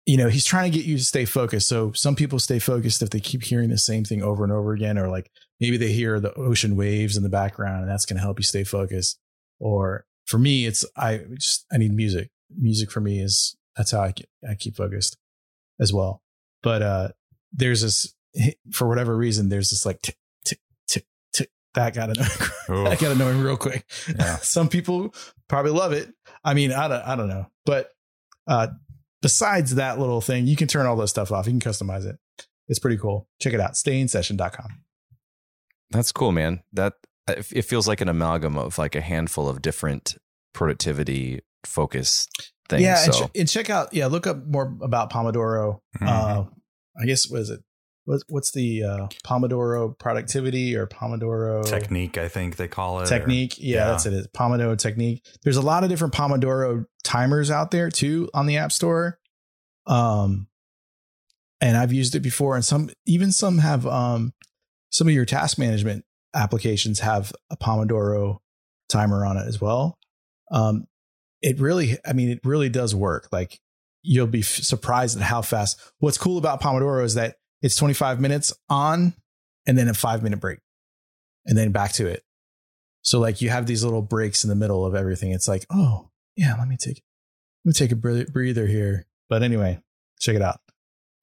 you 0.04 0.16
know, 0.16 0.28
he's 0.28 0.44
trying 0.44 0.70
to 0.70 0.76
get 0.78 0.86
you 0.86 0.96
to 0.98 1.04
stay 1.04 1.24
focused. 1.24 1.68
So 1.68 1.90
some 1.92 2.14
people 2.14 2.38
stay 2.38 2.58
focused 2.60 3.02
if 3.02 3.10
they 3.10 3.18
keep 3.20 3.42
hearing 3.42 3.70
the 3.70 3.78
same 3.78 4.04
thing 4.04 4.22
over 4.22 4.44
and 4.44 4.52
over 4.52 4.72
again, 4.72 4.98
or 4.98 5.08
like 5.08 5.30
maybe 5.60 5.76
they 5.76 5.92
hear 5.92 6.20
the 6.20 6.32
ocean 6.34 6.76
waves 6.76 7.16
in 7.16 7.22
the 7.24 7.28
background, 7.28 7.82
and 7.82 7.90
that's 7.90 8.06
going 8.06 8.16
to 8.16 8.22
help 8.22 8.38
you 8.38 8.44
stay 8.44 8.62
focused. 8.62 9.18
Or 9.58 10.04
for 10.26 10.38
me, 10.38 10.66
it's 10.66 10.84
I 10.96 11.22
just 11.34 11.66
I 11.72 11.78
need 11.78 11.92
music. 11.92 12.30
Music 12.56 12.90
for 12.92 13.00
me 13.00 13.20
is 13.20 13.56
that's 13.76 13.90
how 13.90 14.02
I 14.02 14.14
I 14.48 14.54
keep 14.54 14.76
focused 14.76 15.16
as 15.80 15.92
well. 15.92 16.22
But 16.66 16.82
uh 16.82 17.08
there's 17.52 17.82
this 17.82 18.12
for 18.72 18.88
whatever 18.88 19.16
reason 19.16 19.50
there's 19.50 19.70
this 19.70 19.86
like 19.86 20.02
tick 20.02 20.16
tick 20.44 20.58
tick 20.88 21.06
tick 21.32 21.48
that 21.74 21.94
got 21.94 22.10
annoying. 22.10 22.86
I 22.88 22.96
got 22.96 23.12
annoying 23.12 23.40
real 23.40 23.56
quick. 23.56 23.86
Yeah. 24.08 24.36
Some 24.42 24.68
people 24.68 25.14
probably 25.46 25.70
love 25.70 25.92
it. 25.92 26.12
I 26.42 26.54
mean, 26.54 26.72
I 26.72 26.88
don't, 26.88 27.02
I 27.02 27.14
don't 27.14 27.28
know. 27.28 27.46
But 27.64 27.90
uh, 28.48 28.66
besides 29.22 29.76
that 29.76 30.00
little 30.00 30.20
thing, 30.20 30.48
you 30.48 30.56
can 30.56 30.66
turn 30.66 30.86
all 30.86 30.96
this 30.96 31.10
stuff 31.10 31.30
off. 31.30 31.46
You 31.46 31.52
can 31.52 31.60
customize 31.60 32.04
it. 32.04 32.16
It's 32.66 32.80
pretty 32.80 32.96
cool. 32.96 33.28
Check 33.40 33.52
it 33.52 33.60
out. 33.60 33.74
Stayinsession.com. 33.74 34.82
That's 35.92 36.10
cool, 36.10 36.32
man. 36.32 36.64
That 36.72 36.94
it 37.28 37.62
feels 37.62 37.86
like 37.86 38.00
an 38.00 38.08
amalgam 38.08 38.58
of 38.58 38.76
like 38.76 38.96
a 38.96 39.00
handful 39.00 39.48
of 39.48 39.62
different 39.62 40.16
productivity 40.52 41.42
focus 41.64 42.26
things. 42.68 42.82
Yeah. 42.82 43.04
And, 43.04 43.12
ch- 43.12 43.38
and 43.38 43.48
check 43.48 43.70
out, 43.70 43.92
yeah, 43.94 44.06
look 44.06 44.26
up 44.26 44.44
more 44.46 44.76
about 44.82 45.10
Pomodoro. 45.10 45.80
Mhm. 46.00 46.06
Uh, 46.08 46.44
I 47.00 47.04
guess, 47.06 47.28
was 47.28 47.50
it? 47.50 47.60
What, 48.04 48.22
what's 48.28 48.52
the 48.52 48.84
uh, 48.84 49.06
Pomodoro 49.24 49.98
productivity 49.98 50.76
or 50.76 50.86
Pomodoro 50.86 51.64
Technique, 51.68 52.16
I 52.18 52.28
think 52.28 52.56
they 52.56 52.68
call 52.68 53.00
it. 53.00 53.02
or- 53.02 53.06
technique. 53.06 53.56
Yeah, 53.58 53.76
yeah. 53.78 53.84
that's 53.90 54.06
it. 54.06 54.12
It's 54.14 54.28
Pomodoro 54.28 54.78
technique. 54.78 55.24
There's 55.42 55.56
a 55.56 55.62
lot 55.62 55.82
of 55.82 55.90
different 55.90 56.14
Pomodoro 56.14 56.84
timers 57.02 57.50
out 57.50 57.70
there 57.72 57.90
too 57.90 58.30
on 58.32 58.46
the 58.46 58.58
App 58.58 58.70
Store. 58.72 59.18
Um, 59.88 60.46
and 61.60 61.76
I've 61.76 61.92
used 61.92 62.14
it 62.14 62.20
before, 62.20 62.54
and 62.54 62.64
some 62.64 62.90
even 63.06 63.32
some 63.32 63.58
have 63.58 63.86
um 63.86 64.32
some 64.90 65.08
of 65.08 65.14
your 65.14 65.24
task 65.24 65.58
management 65.58 66.04
applications 66.34 67.00
have 67.00 67.32
a 67.50 67.56
Pomodoro 67.56 68.38
timer 68.88 69.24
on 69.24 69.36
it 69.36 69.46
as 69.48 69.60
well. 69.60 69.98
Um, 70.52 70.84
it 71.42 71.60
really, 71.60 71.96
I 72.04 72.12
mean, 72.12 72.28
it 72.30 72.40
really 72.44 72.68
does 72.68 72.94
work. 72.94 73.28
Like 73.32 73.60
you'll 74.02 74.26
be 74.26 74.40
f- 74.40 74.46
surprised 74.46 75.16
at 75.16 75.22
how 75.22 75.42
fast. 75.42 75.78
What's 75.98 76.18
cool 76.18 76.38
about 76.38 76.60
Pomodoro 76.60 77.04
is 77.04 77.14
that 77.14 77.36
it's 77.62 77.76
25 77.76 78.20
minutes 78.20 78.52
on 78.68 79.14
and 79.66 79.76
then 79.76 79.88
a 79.88 79.94
five 79.94 80.22
minute 80.22 80.40
break 80.40 80.60
and 81.46 81.56
then 81.58 81.72
back 81.72 81.92
to 81.94 82.06
it. 82.06 82.22
So 83.02 83.18
like 83.20 83.40
you 83.40 83.50
have 83.50 83.66
these 83.66 83.84
little 83.84 84.02
breaks 84.02 84.44
in 84.44 84.50
the 84.50 84.56
middle 84.56 84.84
of 84.84 84.94
everything. 84.94 85.32
It's 85.32 85.48
like, 85.48 85.64
oh 85.70 86.10
yeah, 86.36 86.54
let 86.58 86.68
me 86.68 86.76
take 86.76 87.02
let 87.64 87.70
me 87.70 87.72
take 87.72 87.92
a 87.92 87.96
breather 87.96 88.26
breather 88.26 88.66
here. 88.66 89.06
But 89.28 89.42
anyway, 89.42 89.80
check 90.20 90.36
it 90.36 90.42
out. 90.42 90.60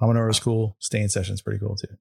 Pomodoro 0.02 0.30
is 0.30 0.40
cool. 0.40 0.76
Stay 0.80 1.02
in 1.02 1.10
session 1.10 1.34
is 1.34 1.42
pretty 1.42 1.60
cool 1.60 1.76
too. 1.76 1.96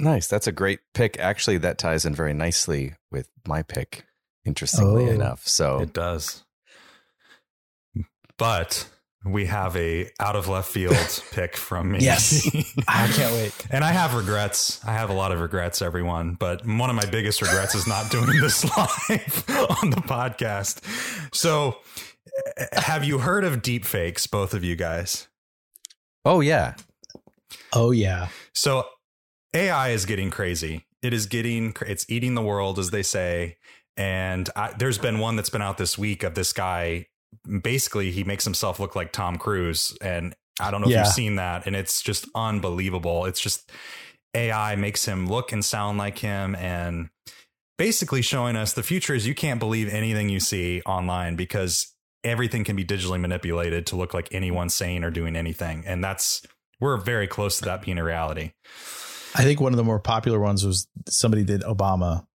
Nice. 0.00 0.26
That's 0.26 0.46
a 0.46 0.52
great 0.52 0.80
pick. 0.94 1.18
Actually, 1.18 1.58
that 1.58 1.78
ties 1.78 2.04
in 2.04 2.14
very 2.14 2.32
nicely 2.34 2.94
with 3.10 3.28
my 3.46 3.62
pick, 3.62 4.04
interestingly 4.44 5.08
Oh. 5.08 5.12
enough. 5.12 5.46
So 5.46 5.80
It 5.80 5.92
does. 5.92 6.44
But 8.42 8.88
we 9.24 9.46
have 9.46 9.76
a 9.76 10.10
out 10.18 10.34
of 10.34 10.48
left 10.48 10.68
field 10.68 10.96
pick 11.30 11.56
from 11.56 11.92
me. 11.92 12.00
Yes. 12.00 12.44
I 12.88 13.06
can't 13.06 13.32
wait. 13.34 13.54
And 13.70 13.84
I 13.84 13.92
have 13.92 14.14
regrets. 14.14 14.84
I 14.84 14.94
have 14.94 15.10
a 15.10 15.12
lot 15.12 15.30
of 15.30 15.38
regrets, 15.38 15.80
everyone. 15.80 16.34
But 16.34 16.66
one 16.66 16.90
of 16.90 16.96
my 16.96 17.06
biggest 17.06 17.40
regrets 17.40 17.76
is 17.76 17.86
not 17.86 18.10
doing 18.10 18.40
this 18.40 18.64
live 18.76 19.44
on 19.80 19.90
the 19.90 20.02
podcast. 20.04 20.82
So, 21.32 21.76
eh, 22.56 22.66
have 22.72 23.04
you 23.04 23.18
heard 23.18 23.44
of 23.44 23.62
deep 23.62 23.84
fakes, 23.84 24.26
both 24.26 24.54
of 24.54 24.64
you 24.64 24.74
guys? 24.74 25.28
Oh 26.24 26.40
yeah. 26.40 26.74
Oh 27.72 27.92
yeah. 27.92 28.26
So, 28.54 28.86
AI 29.54 29.90
is 29.90 30.04
getting 30.04 30.32
crazy. 30.32 30.84
It 31.00 31.12
is 31.12 31.26
getting, 31.26 31.76
it's 31.86 32.06
eating 32.08 32.34
the 32.34 32.42
world, 32.42 32.80
as 32.80 32.90
they 32.90 33.04
say. 33.04 33.58
And 33.96 34.50
I, 34.56 34.72
there's 34.76 34.98
been 34.98 35.20
one 35.20 35.36
that's 35.36 35.50
been 35.50 35.62
out 35.62 35.78
this 35.78 35.96
week 35.96 36.24
of 36.24 36.34
this 36.34 36.52
guy. 36.52 37.06
Basically, 37.62 38.10
he 38.10 38.24
makes 38.24 38.44
himself 38.44 38.78
look 38.80 38.94
like 38.96 39.12
Tom 39.12 39.36
Cruise. 39.36 39.96
And 40.00 40.34
I 40.60 40.70
don't 40.70 40.80
know 40.80 40.88
if 40.88 40.92
you've 41.04 41.06
seen 41.14 41.36
that. 41.36 41.66
And 41.66 41.74
it's 41.76 42.02
just 42.02 42.26
unbelievable. 42.34 43.24
It's 43.26 43.40
just 43.40 43.70
AI 44.34 44.76
makes 44.76 45.04
him 45.04 45.26
look 45.28 45.52
and 45.52 45.64
sound 45.64 45.98
like 45.98 46.18
him. 46.18 46.54
And 46.54 47.10
basically 47.78 48.22
showing 48.22 48.56
us 48.56 48.72
the 48.72 48.82
future 48.82 49.14
is 49.14 49.26
you 49.26 49.34
can't 49.34 49.58
believe 49.60 49.88
anything 49.88 50.28
you 50.28 50.40
see 50.40 50.82
online 50.86 51.36
because 51.36 51.92
everything 52.24 52.62
can 52.64 52.76
be 52.76 52.84
digitally 52.84 53.20
manipulated 53.20 53.86
to 53.86 53.96
look 53.96 54.14
like 54.14 54.28
anyone 54.32 54.68
saying 54.68 55.02
or 55.04 55.10
doing 55.10 55.34
anything. 55.34 55.82
And 55.86 56.02
that's, 56.04 56.42
we're 56.80 56.96
very 56.96 57.26
close 57.26 57.58
to 57.58 57.64
that 57.64 57.82
being 57.82 57.98
a 57.98 58.04
reality. 58.04 58.52
I 59.34 59.42
think 59.44 59.60
one 59.60 59.72
of 59.72 59.76
the 59.78 59.84
more 59.84 59.98
popular 59.98 60.38
ones 60.38 60.64
was 60.64 60.86
somebody 61.08 61.42
did 61.44 61.62
Obama 61.62 62.26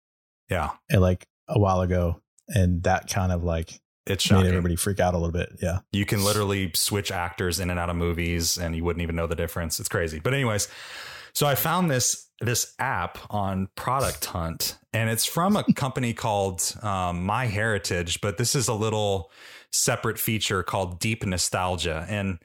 Yeah. 0.48 0.70
uh, 0.92 0.98
like 1.00 1.26
a 1.48 1.58
while 1.58 1.82
ago, 1.82 2.20
and 2.48 2.82
that 2.84 3.08
kind 3.08 3.30
of 3.32 3.44
like 3.44 3.78
It's 4.06 4.30
made 4.30 4.46
everybody 4.46 4.76
freak 4.76 5.00
out 5.00 5.14
a 5.14 5.18
little 5.18 5.32
bit. 5.32 5.58
Yeah. 5.60 5.80
You 5.92 6.06
can 6.06 6.24
literally 6.24 6.70
switch 6.74 7.10
actors 7.10 7.58
in 7.58 7.70
and 7.70 7.78
out 7.78 7.90
of 7.90 7.96
movies 7.96 8.56
and 8.56 8.76
you 8.76 8.84
wouldn't 8.84 9.02
even 9.02 9.16
know 9.16 9.26
the 9.26 9.34
difference. 9.34 9.80
It's 9.80 9.88
crazy. 9.88 10.20
But 10.20 10.32
anyways, 10.32 10.68
so 11.32 11.46
I 11.46 11.54
found 11.54 11.90
this 11.90 12.24
this 12.40 12.74
app 12.78 13.18
on 13.30 13.68
Product 13.76 14.24
Hunt 14.26 14.78
and 14.92 15.08
it's 15.10 15.24
from 15.24 15.56
a 15.56 15.64
company 15.74 16.12
called 16.12 16.74
um, 16.82 17.24
My 17.24 17.46
Heritage, 17.46 18.20
but 18.20 18.36
this 18.36 18.54
is 18.54 18.68
a 18.68 18.74
little 18.74 19.30
separate 19.72 20.18
feature 20.18 20.62
called 20.62 21.00
Deep 21.00 21.24
Nostalgia 21.24 22.06
and 22.08 22.38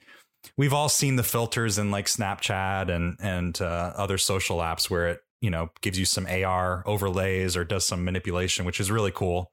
we've 0.57 0.73
all 0.73 0.89
seen 0.89 1.15
the 1.15 1.23
filters 1.23 1.77
in 1.77 1.91
like 1.91 2.07
Snapchat 2.07 2.89
and 2.89 3.17
and 3.19 3.61
uh, 3.61 3.93
other 3.95 4.17
social 4.17 4.57
apps 4.57 4.89
where 4.89 5.09
it 5.09 5.21
you 5.41 5.49
know 5.49 5.69
gives 5.81 5.99
you 5.99 6.05
some 6.05 6.27
AR 6.27 6.83
overlays 6.85 7.57
or 7.57 7.63
does 7.63 7.85
some 7.85 8.05
manipulation, 8.05 8.65
which 8.65 8.79
is 8.79 8.91
really 8.91 9.11
cool. 9.11 9.51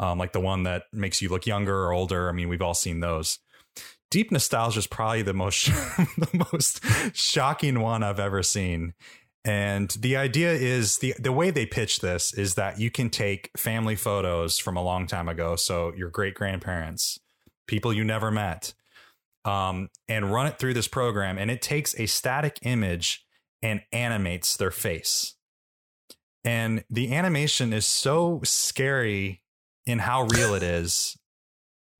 Um, 0.00 0.18
like 0.18 0.32
the 0.32 0.40
one 0.40 0.64
that 0.64 0.84
makes 0.92 1.22
you 1.22 1.28
look 1.28 1.46
younger 1.46 1.84
or 1.84 1.92
older. 1.92 2.28
I 2.28 2.32
mean, 2.32 2.48
we've 2.48 2.62
all 2.62 2.74
seen 2.74 3.00
those. 3.00 3.38
Deep 4.10 4.32
nostalgia 4.32 4.78
is 4.78 4.86
probably 4.86 5.22
the 5.22 5.34
most 5.34 5.66
the 5.66 6.46
most 6.52 6.80
shocking 7.14 7.80
one 7.80 8.02
I've 8.02 8.20
ever 8.20 8.42
seen. 8.42 8.94
And 9.44 9.90
the 9.90 10.16
idea 10.16 10.52
is 10.52 10.98
the 10.98 11.14
the 11.18 11.32
way 11.32 11.50
they 11.50 11.66
pitch 11.66 12.00
this 12.00 12.34
is 12.34 12.54
that 12.54 12.80
you 12.80 12.90
can 12.90 13.10
take 13.10 13.50
family 13.56 13.96
photos 13.96 14.58
from 14.58 14.76
a 14.76 14.82
long 14.82 15.06
time 15.06 15.28
ago, 15.28 15.56
so 15.56 15.92
your 15.94 16.10
great 16.10 16.34
grandparents, 16.34 17.18
people 17.66 17.92
you 17.92 18.02
never 18.02 18.30
met, 18.30 18.74
um, 19.44 19.90
and 20.08 20.32
run 20.32 20.46
it 20.46 20.58
through 20.58 20.74
this 20.74 20.88
program, 20.88 21.38
and 21.38 21.50
it 21.50 21.62
takes 21.62 21.98
a 21.98 22.06
static 22.06 22.58
image 22.62 23.24
and 23.62 23.82
animates 23.92 24.56
their 24.56 24.70
face. 24.70 25.34
And 26.44 26.84
the 26.88 27.14
animation 27.14 27.72
is 27.72 27.86
so 27.86 28.40
scary 28.44 29.42
in 29.86 29.98
how 29.98 30.24
real 30.24 30.54
it 30.54 30.62
is 30.62 31.16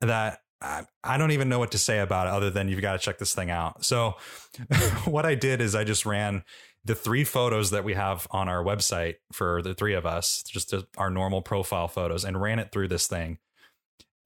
that 0.00 0.40
I, 0.60 0.84
I 1.04 1.18
don't 1.18 1.32
even 1.32 1.48
know 1.48 1.58
what 1.58 1.72
to 1.72 1.78
say 1.78 2.00
about 2.00 2.26
it 2.26 2.32
other 2.32 2.50
than 2.50 2.68
you've 2.68 2.80
got 2.80 2.92
to 2.92 2.98
check 2.98 3.18
this 3.18 3.34
thing 3.34 3.50
out. 3.50 3.84
So, 3.84 4.16
what 5.04 5.24
I 5.24 5.34
did 5.34 5.60
is 5.60 5.74
I 5.74 5.84
just 5.84 6.06
ran 6.06 6.44
the 6.84 6.94
three 6.94 7.24
photos 7.24 7.70
that 7.70 7.84
we 7.84 7.94
have 7.94 8.26
on 8.30 8.48
our 8.48 8.62
website 8.64 9.16
for 9.32 9.62
the 9.62 9.74
three 9.74 9.94
of 9.94 10.06
us, 10.06 10.42
just 10.42 10.74
our 10.96 11.10
normal 11.10 11.42
profile 11.42 11.88
photos, 11.88 12.24
and 12.24 12.40
ran 12.40 12.58
it 12.58 12.72
through 12.72 12.88
this 12.88 13.06
thing. 13.06 13.38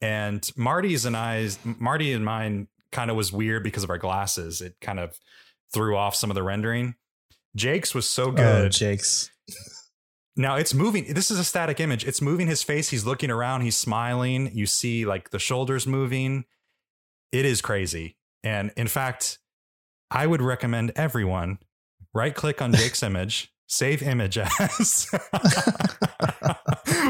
And 0.00 0.48
Marty's 0.56 1.04
and 1.04 1.16
I's, 1.16 1.58
Marty 1.64 2.12
and 2.12 2.24
mine 2.24 2.68
kind 2.90 3.10
of 3.10 3.16
was 3.16 3.32
weird 3.32 3.62
because 3.62 3.84
of 3.84 3.90
our 3.90 3.98
glasses. 3.98 4.60
It 4.60 4.76
kind 4.80 5.00
of 5.00 5.18
threw 5.72 5.96
off 5.96 6.14
some 6.14 6.30
of 6.30 6.34
the 6.34 6.42
rendering. 6.42 6.94
Jake's 7.56 7.94
was 7.94 8.08
so 8.08 8.24
Oh, 8.28 8.32
good. 8.32 8.72
Jake's. 8.72 9.30
Now 10.36 10.56
it's 10.56 10.72
moving. 10.72 11.12
This 11.12 11.30
is 11.30 11.38
a 11.38 11.44
static 11.44 11.78
image. 11.80 12.04
It's 12.06 12.22
moving 12.22 12.46
his 12.46 12.62
face. 12.62 12.88
He's 12.88 13.04
looking 13.04 13.30
around. 13.30 13.60
He's 13.62 13.76
smiling. 13.76 14.50
You 14.54 14.64
see 14.66 15.04
like 15.04 15.30
the 15.30 15.38
shoulders 15.38 15.86
moving. 15.86 16.44
It 17.32 17.44
is 17.44 17.60
crazy. 17.60 18.16
And 18.42 18.72
in 18.76 18.88
fact, 18.88 19.38
I 20.10 20.26
would 20.26 20.40
recommend 20.42 20.92
everyone 20.96 21.58
right 22.14 22.34
click 22.34 22.62
on 22.62 22.72
Jake's 22.72 23.02
image, 23.10 23.52
save 23.66 24.02
image 24.02 24.38
as 24.38 25.04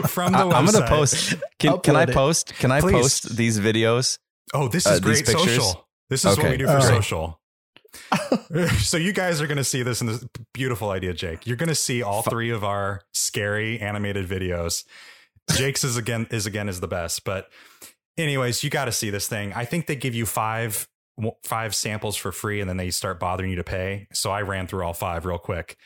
from 0.09 0.33
the 0.33 0.39
I, 0.39 0.43
website. 0.43 0.55
am 0.55 0.67
gonna 0.67 0.89
post. 0.89 1.35
Can, 1.59 1.79
can 1.81 1.97
I 1.97 2.07
post? 2.07 2.55
Can 2.55 2.71
I 2.73 2.81
Please. 2.81 2.93
post 2.93 3.37
these 3.37 3.61
videos? 3.61 4.19
Oh, 4.55 4.69
this 4.69 4.87
uh, 4.87 4.91
is 4.91 5.01
these 5.01 5.23
great 5.23 5.27
social. 5.39 5.89
This 6.11 6.25
is 6.25 6.37
what 6.37 6.51
we 6.51 6.57
do 6.57 6.67
for 6.67 6.73
All 6.73 6.77
right. 6.79 6.85
social. 6.85 7.41
so 8.79 8.97
you 8.97 9.13
guys 9.13 9.41
are 9.41 9.47
going 9.47 9.59
to 9.59 9.65
see 9.65 9.83
this 9.83 10.01
in 10.01 10.07
this 10.07 10.25
beautiful 10.53 10.91
idea, 10.91 11.13
Jake. 11.13 11.47
You're 11.47 11.57
going 11.57 11.69
to 11.69 11.75
see 11.75 12.03
all 12.03 12.23
three 12.23 12.51
of 12.51 12.65
our 12.65 13.03
scary 13.13 13.81
animated 13.81 14.29
videos. 14.29 14.85
Jake's 15.53 15.85
is 15.85 15.97
again 15.97 16.27
is 16.31 16.47
again 16.47 16.69
is 16.69 16.81
the 16.81 16.89
best, 16.89 17.25
but 17.25 17.49
anyways, 18.17 18.63
you 18.63 18.71
got 18.71 18.87
to 18.87 18.93
see 18.93 19.11
this 19.11 19.27
thing. 19.29 19.53
I 19.53 19.65
think 19.65 19.87
they 19.87 19.97
give 19.97 20.15
you 20.15 20.27
five 20.27 20.89
five 21.45 21.75
samples 21.75 22.17
for 22.17 22.33
free, 22.33 22.61
and 22.61 22.69
then 22.69 22.77
they 22.77 22.91
start 22.91 23.21
bothering 23.21 23.51
you 23.51 23.57
to 23.57 23.65
pay. 23.65 24.07
So 24.13 24.31
I 24.31 24.43
ran 24.43 24.67
through 24.67 24.85
all 24.85 24.95
five 24.95 25.27
real 25.27 25.39
quick. 25.39 25.77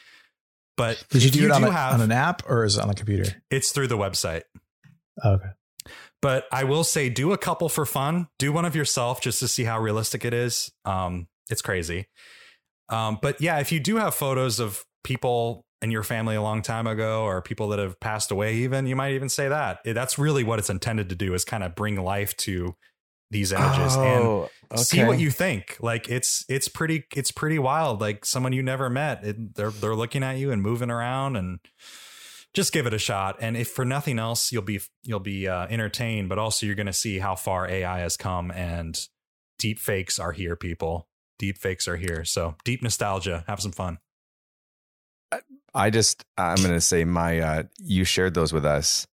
But 0.76 1.02
Did 1.10 1.24
you 1.24 1.30
do 1.30 1.44
it 1.46 1.50
on, 1.50 1.64
a, 1.64 1.72
have, 1.72 1.94
on 1.94 2.00
an 2.02 2.12
app 2.12 2.42
or 2.48 2.64
is 2.64 2.76
it 2.76 2.82
on 2.82 2.90
a 2.90 2.94
computer? 2.94 3.42
it's 3.50 3.72
through 3.72 3.86
the 3.86 3.96
website. 3.96 4.42
Okay. 5.24 5.48
But 6.20 6.44
I 6.52 6.64
will 6.64 6.84
say, 6.84 7.08
do 7.08 7.32
a 7.32 7.38
couple 7.38 7.68
for 7.68 7.86
fun. 7.86 8.28
Do 8.38 8.52
one 8.52 8.64
of 8.64 8.76
yourself 8.76 9.20
just 9.20 9.38
to 9.40 9.48
see 9.48 9.64
how 9.64 9.80
realistic 9.80 10.24
it 10.24 10.34
is. 10.34 10.70
Um, 10.84 11.28
it's 11.50 11.62
crazy. 11.62 12.08
Um, 12.88 13.18
but 13.20 13.40
yeah, 13.40 13.58
if 13.58 13.72
you 13.72 13.80
do 13.80 13.96
have 13.96 14.14
photos 14.14 14.60
of 14.60 14.84
people 15.04 15.64
in 15.82 15.90
your 15.90 16.02
family 16.02 16.36
a 16.36 16.42
long 16.42 16.62
time 16.62 16.86
ago 16.86 17.24
or 17.24 17.42
people 17.42 17.68
that 17.68 17.78
have 17.78 17.98
passed 18.00 18.30
away, 18.30 18.56
even 18.56 18.86
you 18.86 18.96
might 18.96 19.12
even 19.12 19.28
say 19.28 19.48
that 19.48 19.80
that's 19.84 20.18
really 20.18 20.44
what 20.44 20.58
it's 20.58 20.70
intended 20.70 21.08
to 21.08 21.14
do 21.14 21.34
is 21.34 21.44
kind 21.44 21.62
of 21.64 21.74
bring 21.74 21.96
life 21.96 22.36
to 22.38 22.74
these 23.30 23.52
images 23.52 23.96
and 23.96 24.48
Oh, 24.70 24.76
see 24.76 24.98
what 25.04 25.18
you 25.18 25.30
think. 25.30 25.76
Like 25.80 26.08
it's 26.08 26.44
it's 26.48 26.68
pretty 26.68 27.04
it's 27.14 27.30
pretty 27.30 27.58
wild. 27.58 28.00
Like 28.00 28.24
someone 28.24 28.52
you 28.52 28.62
never 28.62 28.88
met, 28.90 29.24
it, 29.24 29.54
they're 29.54 29.70
they're 29.70 29.94
looking 29.94 30.22
at 30.22 30.38
you 30.38 30.50
and 30.50 30.60
moving 30.62 30.90
around 30.90 31.36
and 31.36 31.60
just 32.54 32.72
give 32.72 32.86
it 32.86 32.94
a 32.94 32.98
shot. 32.98 33.36
And 33.40 33.56
if 33.56 33.68
for 33.70 33.84
nothing 33.84 34.18
else, 34.18 34.50
you'll 34.50 34.62
be 34.62 34.80
you'll 35.04 35.20
be 35.20 35.46
uh, 35.46 35.66
entertained, 35.68 36.28
but 36.28 36.38
also 36.38 36.66
you're 36.66 36.74
going 36.74 36.86
to 36.86 36.92
see 36.92 37.18
how 37.18 37.34
far 37.36 37.68
AI 37.68 38.00
has 38.00 38.16
come 38.16 38.50
and 38.50 38.98
deep 39.58 39.78
fakes 39.78 40.18
are 40.18 40.32
here. 40.32 40.56
People, 40.56 41.08
deep 41.38 41.58
fakes 41.58 41.86
are 41.88 41.96
here. 41.96 42.24
So 42.24 42.56
deep 42.64 42.82
nostalgia. 42.82 43.44
Have 43.48 43.60
some 43.60 43.72
fun. 43.72 43.98
I 45.74 45.90
just 45.90 46.24
I'm 46.38 46.56
gonna 46.62 46.80
say 46.80 47.04
my 47.04 47.40
uh 47.40 47.62
you 47.78 48.04
shared 48.04 48.32
those 48.34 48.52
with 48.52 48.64
us 48.64 49.06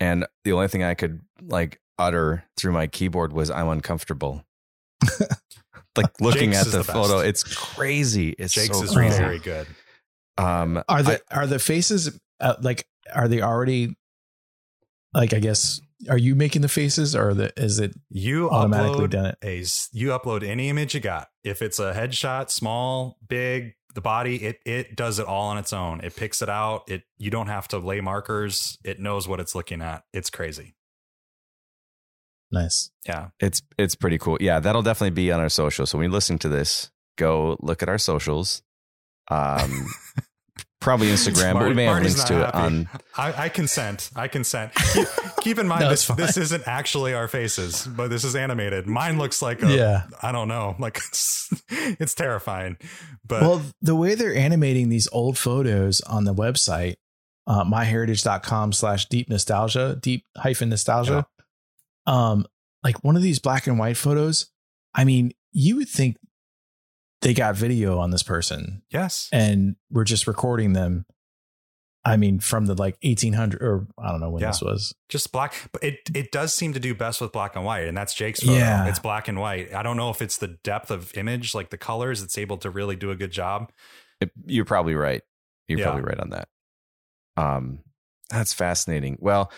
and 0.00 0.26
the 0.44 0.52
only 0.52 0.68
thing 0.68 0.82
I 0.82 0.94
could 0.94 1.20
like 1.42 1.80
utter 1.98 2.44
through 2.58 2.72
my 2.72 2.86
keyboard 2.88 3.32
was 3.32 3.50
I'm 3.50 3.68
uncomfortable. 3.68 4.44
like 5.96 6.10
looking 6.20 6.50
Jake's 6.50 6.60
at 6.62 6.66
is 6.66 6.72
the, 6.72 6.78
the 6.78 6.84
best. 6.84 6.92
photo, 6.92 7.18
it's 7.20 7.42
crazy. 7.42 8.34
It's 8.38 8.52
Jake's 8.52 8.76
so 8.76 8.84
is 8.84 8.92
crazy. 8.92 9.16
very 9.16 9.38
good. 9.38 9.66
Um 10.36 10.82
Are 10.88 11.02
the 11.02 11.22
I- 11.30 11.36
are 11.40 11.46
the 11.46 11.58
faces 11.58 12.18
uh, 12.40 12.54
like 12.60 12.84
are 13.14 13.28
they 13.28 13.40
already 13.40 13.94
like 15.14 15.32
I 15.32 15.38
guess 15.38 15.80
are 16.08 16.18
you 16.18 16.34
making 16.34 16.62
the 16.62 16.68
faces 16.68 17.14
or 17.16 17.34
the 17.34 17.52
is 17.56 17.78
it 17.78 17.94
You 18.10 18.50
automatically 18.50 19.08
done 19.08 19.26
it? 19.26 19.38
a 19.42 19.60
s- 19.60 19.88
you 19.92 20.08
upload 20.08 20.42
any 20.42 20.68
image 20.68 20.94
you 20.94 21.00
got. 21.00 21.28
If 21.44 21.62
it's 21.62 21.78
a 21.78 21.92
headshot, 21.94 22.50
small, 22.50 23.16
big, 23.28 23.74
the 23.94 24.00
body, 24.00 24.36
it 24.44 24.58
it 24.66 24.96
does 24.96 25.18
it 25.18 25.26
all 25.26 25.48
on 25.48 25.58
its 25.58 25.72
own. 25.72 26.00
It 26.02 26.16
picks 26.16 26.42
it 26.42 26.48
out. 26.48 26.82
It 26.88 27.02
you 27.16 27.30
don't 27.30 27.46
have 27.46 27.68
to 27.68 27.78
lay 27.78 28.00
markers. 28.00 28.76
It 28.84 28.98
knows 29.00 29.28
what 29.28 29.38
it's 29.40 29.54
looking 29.54 29.80
at. 29.82 30.02
It's 30.12 30.30
crazy. 30.30 30.74
Nice. 32.50 32.90
Yeah. 33.06 33.28
it's 33.40 33.62
it's 33.78 33.94
pretty 33.94 34.18
cool. 34.18 34.38
Yeah, 34.40 34.60
that'll 34.60 34.82
definitely 34.82 35.10
be 35.14 35.32
on 35.32 35.40
our 35.40 35.48
social. 35.48 35.86
So 35.86 35.98
when 35.98 36.06
you 36.08 36.12
listen 36.12 36.38
to 36.40 36.48
this, 36.48 36.90
go 37.18 37.56
look 37.60 37.82
at 37.82 37.88
our 37.88 37.98
socials. 37.98 38.62
Um 39.30 39.86
probably 40.84 41.08
Instagram, 41.08 41.54
but 41.54 41.66
we 41.66 41.74
may 41.74 41.84
have 41.84 41.94
Marty's 41.94 42.16
links 42.16 42.30
not 42.30 42.36
to 42.36 42.48
it 42.48 42.54
on. 42.54 42.88
I, 43.16 43.44
I 43.44 43.48
consent. 43.48 44.10
I 44.14 44.28
consent. 44.28 44.72
Keep, 44.92 45.08
keep 45.40 45.58
in 45.58 45.66
mind 45.68 45.80
No, 45.80 45.90
this 45.90 46.08
it's 46.08 46.16
this 46.16 46.36
isn't 46.36 46.68
actually 46.68 47.14
our 47.14 47.26
faces, 47.26 47.86
but 47.86 48.10
this 48.10 48.22
is 48.22 48.36
animated. 48.36 48.86
Mine 48.86 49.18
looks 49.18 49.40
like 49.40 49.62
a 49.62 49.74
Yeah. 49.74 50.02
I 50.22 50.30
don't 50.30 50.46
know, 50.46 50.76
like 50.78 50.98
it's, 50.98 51.48
it's 51.70 52.14
terrifying. 52.14 52.76
But 53.26 53.42
well, 53.42 53.62
the 53.80 53.96
way 53.96 54.14
they're 54.14 54.34
animating 54.36 54.90
these 54.90 55.08
old 55.10 55.38
photos 55.38 56.02
on 56.02 56.24
the 56.24 56.34
website, 56.34 56.96
uh, 57.46 57.64
myheritage.com 57.64 58.74
slash 58.74 59.06
deep 59.06 59.28
nostalgia, 59.30 59.98
deep 60.00 60.26
hyphen 60.36 60.68
nostalgia. 60.68 61.26
Um, 62.06 62.46
like 62.82 63.02
one 63.02 63.16
of 63.16 63.22
these 63.22 63.38
black 63.38 63.66
and 63.66 63.78
white 63.78 63.96
photos, 63.96 64.50
I 64.94 65.04
mean, 65.04 65.32
you 65.52 65.76
would 65.76 65.88
think 65.88 66.18
they 67.24 67.34
got 67.34 67.56
video 67.56 67.98
on 67.98 68.10
this 68.10 68.22
person 68.22 68.82
yes, 68.90 69.28
and 69.32 69.74
we're 69.90 70.04
just 70.04 70.26
recording 70.28 70.72
them. 70.74 71.04
I 72.06 72.18
mean, 72.18 72.38
from 72.38 72.66
the 72.66 72.74
like 72.74 72.98
1800 73.02 73.62
or 73.62 73.86
I 73.98 74.10
don't 74.10 74.20
know 74.20 74.28
when 74.28 74.42
Yeah. 74.42 74.48
this 74.50 74.60
was. 74.60 74.94
just 75.08 75.32
black. 75.32 75.54
But 75.72 75.82
it 75.82 75.98
it 76.14 76.30
does 76.32 76.54
seem 76.54 76.74
to 76.74 76.78
do 76.80 76.94
best 76.94 77.20
with 77.20 77.32
black 77.32 77.56
and 77.56 77.64
white, 77.64 77.86
and 77.88 77.96
that's 77.96 78.12
Jake's 78.14 78.40
photo. 78.40 78.52
Yeah. 78.58 78.86
It's 78.88 78.98
black 78.98 79.26
and 79.26 79.40
white. 79.40 79.72
I 79.74 79.82
don't 79.82 79.96
know 79.96 80.10
if 80.10 80.20
it's 80.20 80.36
the 80.36 80.48
depth 80.48 80.90
of 80.90 81.16
image, 81.16 81.54
like 81.54 81.70
the 81.70 81.78
colors. 81.78 82.22
It's 82.22 82.36
able 82.36 82.58
to 82.58 82.68
really 82.70 82.94
do 82.94 83.10
a 83.10 83.16
good 83.16 83.30
job. 83.32 83.72
It- 84.20 84.32
You're 84.44 84.66
probably 84.66 84.94
right. 84.94 85.22
You're 85.66 85.78
Yeah. 85.78 85.86
probably 85.86 86.02
right 86.02 86.20
on 86.20 86.28
that. 86.30 86.48
Um, 87.38 87.78
that's 88.28 88.52
fascinating. 88.52 89.16
Well, 89.18 89.50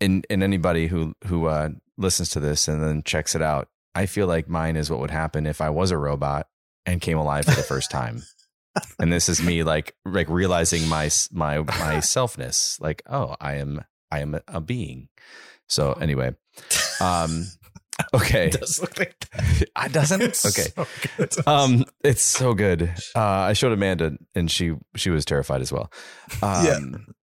and 0.00 0.26
and 0.30 0.42
anybody 0.42 0.86
who 0.86 1.14
who 1.26 1.46
uh, 1.46 1.68
listens 1.98 2.30
to 2.30 2.40
this 2.40 2.66
and 2.66 2.82
then 2.82 3.02
checks 3.02 3.34
it 3.34 3.42
out, 3.42 3.68
I 3.94 4.06
feel 4.06 4.26
like 4.26 4.48
mine 4.48 4.76
is 4.76 4.90
what 4.90 5.00
would 5.00 5.10
happen 5.10 5.46
if 5.46 5.60
I 5.60 5.70
was 5.70 5.90
a 5.90 5.98
robot 5.98 6.48
and 6.86 7.00
came 7.00 7.18
alive 7.18 7.44
for 7.44 7.54
the 7.54 7.62
first 7.62 7.90
time. 7.90 8.22
and 8.98 9.12
this 9.12 9.28
is 9.28 9.42
me 9.42 9.62
like 9.64 9.94
like 10.04 10.28
realizing 10.28 10.88
my 10.88 11.10
my 11.30 11.58
my 11.58 11.96
selfness. 12.00 12.80
Like, 12.80 13.02
oh, 13.08 13.36
I 13.40 13.54
am 13.56 13.84
I 14.10 14.20
am 14.20 14.34
a, 14.34 14.42
a 14.48 14.60
being. 14.60 15.08
So 15.68 15.92
anyway, 15.92 16.34
um, 17.00 17.46
okay, 18.14 18.46
It 18.48 18.60
does 18.60 18.80
look 18.80 18.98
like 18.98 19.18
that. 19.30 19.62
it 19.86 19.92
doesn't. 19.92 20.22
It's 20.22 20.44
Okay, 20.46 20.72
so 21.30 21.42
um, 21.46 21.84
it's 22.02 22.22
so 22.22 22.54
good. 22.54 22.82
Uh, 23.14 23.20
I 23.20 23.52
showed 23.52 23.72
Amanda, 23.72 24.16
and 24.34 24.50
she 24.50 24.74
she 24.96 25.10
was 25.10 25.24
terrified 25.24 25.60
as 25.60 25.72
well. 25.72 25.90
Um, 26.42 26.64
Yeah. 26.66 26.78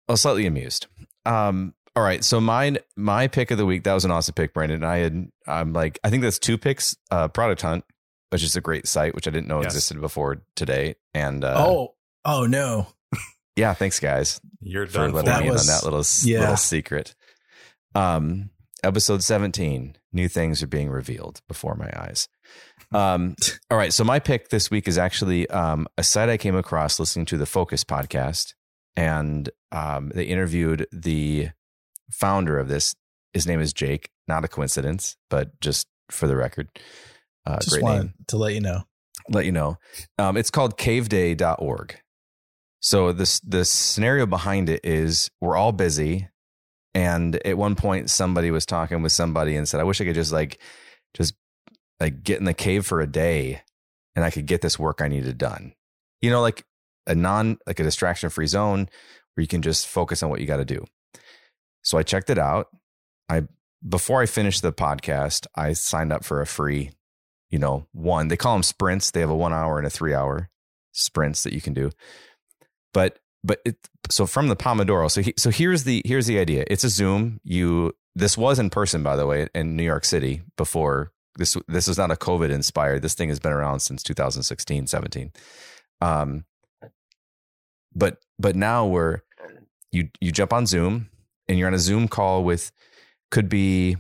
well, 0.08 0.18
slightly 0.18 0.46
amused. 0.46 0.88
Um, 1.26 1.74
all 1.96 2.04
right, 2.04 2.24
so 2.24 2.40
mine 2.42 2.78
my 2.96 3.28
pick 3.28 3.52
of 3.52 3.58
the 3.58 3.66
week. 3.66 3.84
That 3.84 3.94
was 3.94 4.06
an 4.06 4.12
awesome 4.12 4.34
pick, 4.34 4.54
Brandon. 4.54 4.84
I 4.84 4.98
had 4.98 5.28
I'm 5.48 5.74
like 5.74 6.00
I 6.04 6.10
think 6.10 6.24
that's 6.24 6.40
two 6.40 6.58
picks. 6.58 6.96
Uh, 7.12 7.28
Product 7.28 7.62
Hunt, 7.62 7.86
which 8.32 8.44
is 8.44 8.56
a 8.56 8.62
great 8.62 8.88
site, 8.88 9.16
which 9.16 9.28
I 9.28 9.32
didn't 9.32 9.48
know 9.48 9.58
Yes. 9.62 9.68
existed 9.74 10.02
before 10.02 10.42
today. 10.56 10.96
And 11.14 11.44
uh, 11.44 11.66
oh, 11.68 11.94
oh 12.26 12.46
no. 12.46 12.88
yeah, 13.56 13.74
thanks 13.74 14.00
guys 14.00 14.42
You're 14.62 14.88
for 14.88 15.10
letting 15.10 15.26
That 15.26 15.42
me 15.42 15.48
in 15.48 15.54
was- 15.54 15.70
on 15.70 15.76
that 15.76 15.84
little 15.84 16.04
yeah. 16.30 16.40
little 16.42 16.58
secret. 16.58 17.14
Um, 17.96 18.50
episode 18.84 19.22
17, 19.24 19.96
new 20.12 20.28
things 20.28 20.64
are 20.64 20.68
being 20.68 20.90
revealed 20.90 21.42
before 21.48 21.76
my 21.76 21.92
eyes. 21.96 22.28
Um, 22.92 23.36
all 23.72 23.78
right, 23.78 23.94
so 23.94 24.04
my 24.04 24.20
pick 24.20 24.50
this 24.50 24.72
week 24.72 24.88
is 24.88 24.98
actually 24.98 25.48
um, 25.50 25.88
a 25.98 26.04
site 26.04 26.28
I 26.30 26.38
came 26.38 26.56
across 26.56 27.00
listening 27.00 27.26
to 27.28 27.38
the 27.38 27.46
Focus 27.46 27.84
podcast, 27.84 28.56
and 28.96 29.50
um, 29.72 30.12
they 30.16 30.24
interviewed 30.24 30.88
the 30.92 31.50
founder 32.14 32.60
of 32.60 32.68
this. 32.68 32.96
His 33.34 33.48
name 33.48 33.60
is 33.60 33.74
Jake. 33.74 34.10
Not 34.28 34.46
a 34.46 34.48
coincidence, 34.48 35.18
but 35.30 35.60
just 35.60 35.88
for 36.10 36.28
the 36.28 36.36
record, 36.36 36.70
uh, 37.46 37.58
Just 37.60 37.72
great 37.72 37.84
name 37.84 38.14
to 38.28 38.38
let 38.38 38.54
you 38.54 38.62
know. 38.62 38.84
let 39.30 39.46
you 39.46 39.52
know. 39.52 39.78
Um, 40.18 40.38
it's 40.38 40.50
called 40.50 40.78
caveday.org. 40.78 42.00
So 42.80 43.12
this 43.12 43.40
the 43.40 43.66
scenario 43.66 44.26
behind 44.26 44.70
it 44.70 44.82
is 44.84 45.30
we're 45.42 45.56
all 45.56 45.72
busy 45.72 46.30
and 46.94 47.36
at 47.46 47.58
one 47.58 47.76
point 47.76 48.10
somebody 48.10 48.52
was 48.52 48.66
talking 48.66 49.02
with 49.02 49.12
somebody 49.12 49.56
and 49.56 49.68
said, 49.68 49.80
I 49.80 49.84
wish 49.84 50.00
I 50.02 50.06
could 50.06 50.16
just 50.16 50.32
like 50.32 50.60
just 51.14 51.34
like 52.00 52.24
get 52.24 52.40
in 52.40 52.46
the 52.46 52.54
cave 52.54 52.86
for 52.86 53.02
a 53.02 53.08
day 53.08 53.62
and 54.16 54.24
I 54.24 54.32
could 54.32 54.46
get 54.46 54.62
this 54.62 54.78
work 54.78 55.02
I 55.02 55.08
needed 55.08 55.38
done. 55.38 55.74
You 56.22 56.30
know, 56.30 56.42
like 56.42 56.66
a 57.08 57.16
non 57.16 57.58
like 57.66 57.80
a 57.80 57.84
distraction 57.84 58.30
free 58.30 58.48
zone 58.48 58.90
where 59.34 59.42
you 59.42 59.48
can 59.48 59.62
just 59.62 59.88
focus 59.88 60.22
on 60.22 60.30
what 60.30 60.40
you 60.40 60.46
got 60.46 60.58
to 60.58 60.66
do. 60.66 60.86
So 61.84 61.98
I 61.98 62.04
checked 62.04 62.30
it 62.30 62.40
out. 62.40 62.68
I 63.30 63.44
before 63.88 64.22
I 64.22 64.26
finished 64.26 64.62
the 64.62 64.74
podcast, 64.74 65.46
I 65.56 65.74
signed 65.74 66.12
up 66.12 66.24
for 66.24 66.42
a 66.42 66.48
free 66.48 66.92
you 67.54 67.60
know, 67.60 67.86
one. 67.92 68.30
They 68.30 68.36
call 68.36 68.56
them 68.56 68.64
sprints. 68.64 69.12
They 69.12 69.20
have 69.20 69.30
a 69.30 69.36
one 69.36 69.54
hour 69.54 69.78
and 69.78 69.86
a 69.86 69.90
three 69.92 70.16
hour 70.16 70.50
sprints 70.92 71.44
that 71.44 71.54
you 71.54 71.62
can 71.62 71.76
do. 71.76 71.92
But 72.96 73.20
but 73.44 73.60
it 73.64 73.78
so 74.10 74.26
from 74.26 74.48
the 74.48 74.56
Pomodoro. 74.56 75.10
So 75.12 75.22
he, 75.22 75.36
so 75.38 75.52
here's 75.52 75.84
the 75.84 76.02
here's 76.04 76.26
the 76.26 76.40
idea. 76.40 76.66
It's 76.66 76.84
a 76.84 76.90
Zoom. 76.90 77.40
You 77.44 77.94
this 78.16 78.40
was 78.40 78.58
in 78.58 78.72
person 78.72 79.04
by 79.04 79.16
the 79.16 79.28
way 79.28 79.48
in 79.54 79.76
New 79.76 79.84
York 79.84 80.04
City 80.04 80.42
before 80.58 81.12
this 81.36 81.56
this 81.68 81.88
is 81.88 82.00
not 82.00 82.10
a 82.10 82.16
COVID 82.16 82.50
inspired. 82.50 83.04
This 83.04 83.14
thing 83.14 83.30
has 83.30 83.40
been 83.40 83.52
around 83.52 83.82
since 83.82 84.02
2016, 84.02 84.88
17. 84.88 85.32
Um 86.02 86.46
but 87.94 88.18
but 88.40 88.56
now 88.56 88.88
we're 88.88 89.20
you 89.92 90.10
you 90.20 90.32
jump 90.32 90.54
on 90.54 90.66
Zoom 90.66 91.12
and 91.48 91.58
you're 91.58 91.68
on 91.68 91.74
a 91.74 91.80
Zoom 91.80 92.08
call 92.08 92.44
with 92.44 92.72
could 93.32 93.50
be 93.50 93.98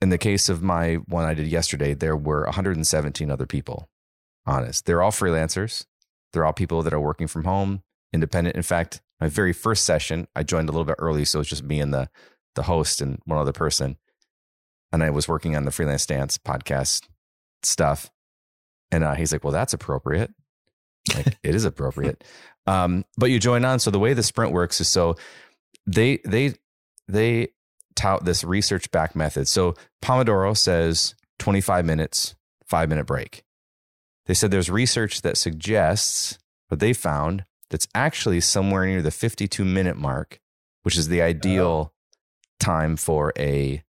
in 0.00 0.10
the 0.10 0.18
case 0.18 0.48
of 0.48 0.62
my 0.62 0.94
one 1.06 1.24
I 1.24 1.34
did 1.34 1.48
yesterday, 1.48 1.94
there 1.94 2.16
were 2.16 2.44
117 2.44 3.30
other 3.30 3.46
people. 3.46 3.88
Honest, 4.46 4.86
they're 4.86 5.02
all 5.02 5.10
freelancers. 5.10 5.86
They're 6.32 6.44
all 6.44 6.52
people 6.52 6.82
that 6.82 6.92
are 6.92 7.00
working 7.00 7.26
from 7.26 7.44
home, 7.44 7.82
independent. 8.12 8.56
In 8.56 8.62
fact, 8.62 9.00
my 9.20 9.28
very 9.28 9.52
first 9.52 9.84
session, 9.84 10.28
I 10.36 10.42
joined 10.42 10.68
a 10.68 10.72
little 10.72 10.84
bit 10.84 10.96
early, 10.98 11.24
so 11.24 11.40
it's 11.40 11.48
just 11.48 11.64
me 11.64 11.80
and 11.80 11.92
the 11.92 12.08
the 12.54 12.64
host 12.64 13.00
and 13.00 13.18
one 13.24 13.38
other 13.38 13.52
person, 13.52 13.96
and 14.92 15.02
I 15.02 15.10
was 15.10 15.28
working 15.28 15.56
on 15.56 15.64
the 15.64 15.70
freelance 15.70 16.06
dance 16.06 16.38
podcast 16.38 17.06
stuff. 17.62 18.10
And 18.90 19.02
uh, 19.02 19.14
he's 19.14 19.32
like, 19.32 19.42
"Well, 19.42 19.52
that's 19.52 19.72
appropriate." 19.72 20.32
Like 21.14 21.38
it 21.42 21.54
is 21.54 21.64
appropriate. 21.64 22.22
Um, 22.66 23.04
but 23.16 23.30
you 23.30 23.38
join 23.38 23.64
on. 23.64 23.78
So 23.78 23.90
the 23.90 23.98
way 23.98 24.12
the 24.12 24.22
sprint 24.22 24.52
works 24.52 24.80
is 24.80 24.88
so 24.88 25.16
they 25.86 26.18
they 26.24 26.54
they 27.08 27.48
tout 27.94 28.24
this 28.24 28.44
research 28.44 28.90
back 28.90 29.16
method. 29.16 29.48
So 29.48 29.74
Pomodoro 30.02 30.56
says 30.56 31.14
25 31.38 31.84
minutes, 31.84 32.34
five 32.64 32.88
minute 32.88 33.06
break. 33.06 33.42
They 34.26 34.34
said 34.34 34.50
there's 34.50 34.70
research 34.70 35.22
that 35.22 35.36
suggests 35.36 36.38
what 36.68 36.80
they 36.80 36.92
found 36.92 37.44
that's 37.70 37.88
actually 37.94 38.40
somewhere 38.40 38.86
near 38.86 39.02
the 39.02 39.10
52 39.10 39.64
minute 39.64 39.96
mark, 39.96 40.40
which 40.82 40.96
is 40.96 41.08
the 41.08 41.22
ideal 41.22 41.92
time 42.60 42.96
for 42.96 43.32
a 43.38 43.82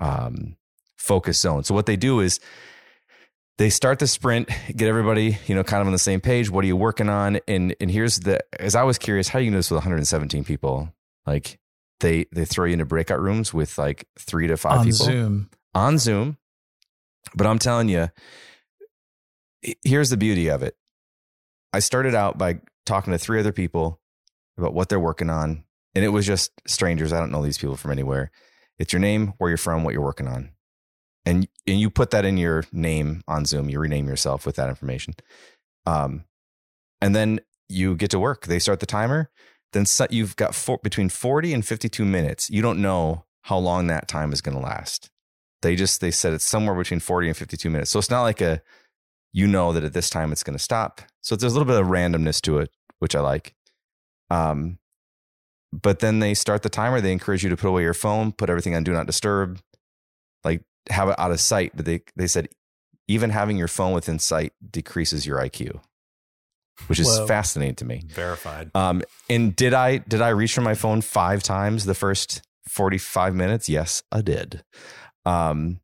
um, 0.00 0.56
focus 0.96 1.38
zone. 1.38 1.64
So 1.64 1.74
what 1.74 1.86
they 1.86 1.96
do 1.96 2.20
is 2.20 2.40
they 3.58 3.70
start 3.70 3.98
the 3.98 4.06
sprint, 4.06 4.48
get 4.76 4.88
everybody, 4.88 5.38
you 5.46 5.54
know, 5.54 5.64
kind 5.64 5.80
of 5.80 5.88
on 5.88 5.92
the 5.92 5.98
same 5.98 6.20
page. 6.20 6.50
What 6.50 6.64
are 6.64 6.68
you 6.68 6.76
working 6.76 7.08
on? 7.08 7.40
And 7.48 7.74
and 7.80 7.90
here's 7.90 8.20
the 8.20 8.40
as 8.60 8.74
I 8.74 8.84
was 8.84 8.98
curious, 8.98 9.28
how 9.28 9.40
do 9.40 9.44
you 9.44 9.50
do 9.50 9.56
this 9.56 9.70
with 9.70 9.78
117 9.78 10.44
people? 10.44 10.92
Like 11.26 11.58
they 12.00 12.26
they 12.32 12.44
throw 12.44 12.66
you 12.66 12.74
into 12.74 12.84
breakout 12.84 13.20
rooms 13.20 13.52
with 13.52 13.78
like 13.78 14.06
three 14.18 14.46
to 14.46 14.56
five 14.56 14.80
on 14.80 14.84
people 14.84 15.06
Zoom. 15.06 15.50
on 15.74 15.98
Zoom. 15.98 16.38
But 17.34 17.46
I'm 17.46 17.58
telling 17.58 17.88
you, 17.88 18.08
here's 19.84 20.10
the 20.10 20.16
beauty 20.16 20.48
of 20.48 20.62
it. 20.62 20.76
I 21.72 21.80
started 21.80 22.14
out 22.14 22.38
by 22.38 22.60
talking 22.86 23.12
to 23.12 23.18
three 23.18 23.38
other 23.38 23.52
people 23.52 24.00
about 24.56 24.74
what 24.74 24.88
they're 24.88 25.00
working 25.00 25.30
on, 25.30 25.64
and 25.94 26.04
it 26.04 26.08
was 26.08 26.26
just 26.26 26.52
strangers. 26.66 27.12
I 27.12 27.20
don't 27.20 27.32
know 27.32 27.44
these 27.44 27.58
people 27.58 27.76
from 27.76 27.90
anywhere. 27.90 28.30
It's 28.78 28.92
your 28.92 29.00
name, 29.00 29.34
where 29.38 29.50
you're 29.50 29.56
from, 29.56 29.84
what 29.84 29.92
you're 29.92 30.02
working 30.02 30.28
on, 30.28 30.50
and 31.26 31.48
and 31.66 31.80
you 31.80 31.90
put 31.90 32.10
that 32.10 32.24
in 32.24 32.36
your 32.36 32.64
name 32.72 33.22
on 33.28 33.44
Zoom. 33.44 33.68
You 33.68 33.80
rename 33.80 34.06
yourself 34.06 34.46
with 34.46 34.56
that 34.56 34.68
information, 34.68 35.14
um, 35.84 36.24
and 37.00 37.14
then 37.14 37.40
you 37.68 37.96
get 37.96 38.10
to 38.12 38.18
work. 38.18 38.46
They 38.46 38.58
start 38.58 38.80
the 38.80 38.86
timer. 38.86 39.30
Then 39.72 39.86
so, 39.86 40.06
you've 40.10 40.36
got 40.36 40.54
four, 40.54 40.78
between 40.82 41.08
40 41.08 41.52
and 41.52 41.66
52 41.66 42.04
minutes. 42.04 42.48
You 42.50 42.62
don't 42.62 42.80
know 42.80 43.24
how 43.42 43.58
long 43.58 43.86
that 43.86 44.08
time 44.08 44.32
is 44.32 44.40
going 44.40 44.56
to 44.56 44.62
last. 44.62 45.10
They 45.62 45.74
just 45.74 46.00
they 46.00 46.10
said 46.10 46.32
it's 46.32 46.46
somewhere 46.46 46.74
between 46.74 47.00
40 47.00 47.28
and 47.28 47.36
52 47.36 47.68
minutes. 47.68 47.90
So 47.90 47.98
it's 47.98 48.10
not 48.10 48.22
like 48.22 48.40
a 48.40 48.62
you 49.32 49.46
know 49.46 49.72
that 49.72 49.84
at 49.84 49.92
this 49.92 50.08
time 50.08 50.32
it's 50.32 50.42
going 50.42 50.56
to 50.56 50.62
stop. 50.62 51.02
So 51.20 51.36
there's 51.36 51.52
a 51.52 51.58
little 51.58 51.70
bit 51.70 51.80
of 51.80 51.88
randomness 51.88 52.40
to 52.42 52.58
it, 52.58 52.70
which 52.98 53.14
I 53.14 53.20
like. 53.20 53.54
Um, 54.30 54.78
but 55.72 55.98
then 55.98 56.20
they 56.20 56.34
start 56.34 56.62
the 56.62 56.68
timer. 56.68 57.00
They 57.00 57.12
encourage 57.12 57.42
you 57.42 57.50
to 57.50 57.56
put 57.56 57.68
away 57.68 57.82
your 57.82 57.94
phone, 57.94 58.32
put 58.32 58.48
everything 58.48 58.74
on 58.74 58.84
do 58.84 58.92
not 58.92 59.06
disturb, 59.06 59.60
like 60.44 60.62
have 60.88 61.08
it 61.08 61.18
out 61.18 61.30
of 61.30 61.40
sight. 61.40 61.72
But 61.74 61.84
they 61.84 62.02
they 62.16 62.26
said 62.26 62.48
even 63.06 63.30
having 63.30 63.56
your 63.56 63.68
phone 63.68 63.92
within 63.92 64.18
sight 64.18 64.52
decreases 64.70 65.26
your 65.26 65.38
IQ, 65.38 65.80
which 66.86 67.00
is 67.00 67.06
Whoa. 67.06 67.26
fascinating 67.26 67.74
to 67.76 67.84
me. 67.84 68.02
Verified. 68.06 68.70
Um, 68.74 69.02
and 69.28 69.54
did 69.54 69.74
I 69.74 69.98
did 69.98 70.22
I 70.22 70.30
reach 70.30 70.54
for 70.54 70.60
my 70.62 70.74
phone 70.74 71.00
five 71.00 71.42
times 71.42 71.84
the 71.84 71.94
first 71.94 72.42
forty 72.68 72.98
five 72.98 73.34
minutes? 73.34 73.68
Yes, 73.68 74.02
I 74.12 74.22
did. 74.22 74.62
Um, 75.26 75.80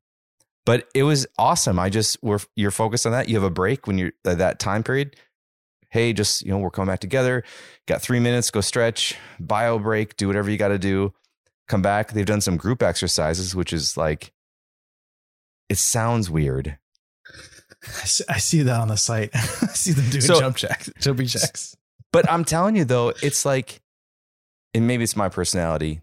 but 0.65 0.89
it 0.95 1.03
was 1.03 1.27
awesome. 1.37 1.79
I 1.79 1.91
just 1.91 2.23
were 2.23 2.41
you're 2.57 2.71
focused 2.71 3.05
on 3.05 3.13
that. 3.13 3.29
You 3.29 3.35
have 3.35 3.45
a 3.45 3.51
break 3.51 3.87
when 3.87 3.99
you're 3.99 4.13
at 4.25 4.39
that 4.39 4.59
time 4.59 4.83
period. 4.83 5.17
hey, 5.95 6.13
just, 6.13 6.43
you 6.43 6.51
know, 6.51 6.59
we're 6.59 6.71
coming 6.71 6.89
back 6.93 6.99
together. 6.99 7.45
Got 7.87 8.03
three 8.03 8.19
minutes, 8.19 8.51
go 8.51 8.61
stretch, 8.61 9.17
bio 9.39 9.79
break, 9.79 10.17
do 10.17 10.27
whatever 10.27 10.51
you 10.51 10.57
got 10.57 10.69
to 10.69 10.79
do. 10.79 11.15
Come 11.69 11.83
back. 11.83 12.11
They've 12.11 12.27
done 12.27 12.41
some 12.41 12.57
group 12.57 12.83
exercises, 12.83 13.55
which 13.55 13.73
is 13.73 13.97
like, 13.97 14.33
it 15.69 15.79
sounds 15.79 16.29
weird. 16.29 16.79
I 18.29 18.39
see, 18.39 18.63
that 18.63 18.81
on 18.81 18.89
the 18.89 18.97
site. 18.97 19.31
I 19.35 19.39
see 19.39 19.93
them 19.93 20.09
doing 20.11 20.23
So- 20.23 20.41
jump 20.41 20.57
checks, 20.57 20.91
jumping 20.99 21.27
checks. 21.27 21.77
But 22.13 22.31
I'm 22.31 22.45
telling 22.45 22.77
you 22.77 22.85
though, 22.85 23.13
it's 23.23 23.45
like, 23.45 23.81
and 24.73 24.87
maybe 24.87 25.05
it's 25.05 25.17
my 25.17 25.29
personality, 25.29 26.01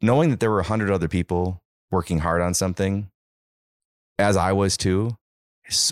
knowing 0.00 0.30
that 0.30 0.40
there 0.40 0.50
were 0.50 0.60
a 0.60 0.64
hundred 0.64 0.90
other 0.90 1.08
people 1.08 1.62
working 1.90 2.18
hard 2.20 2.40
on 2.42 2.54
something, 2.54 3.10
as 4.18 4.36
I 4.36 4.52
was 4.52 4.76
too, 4.76 5.16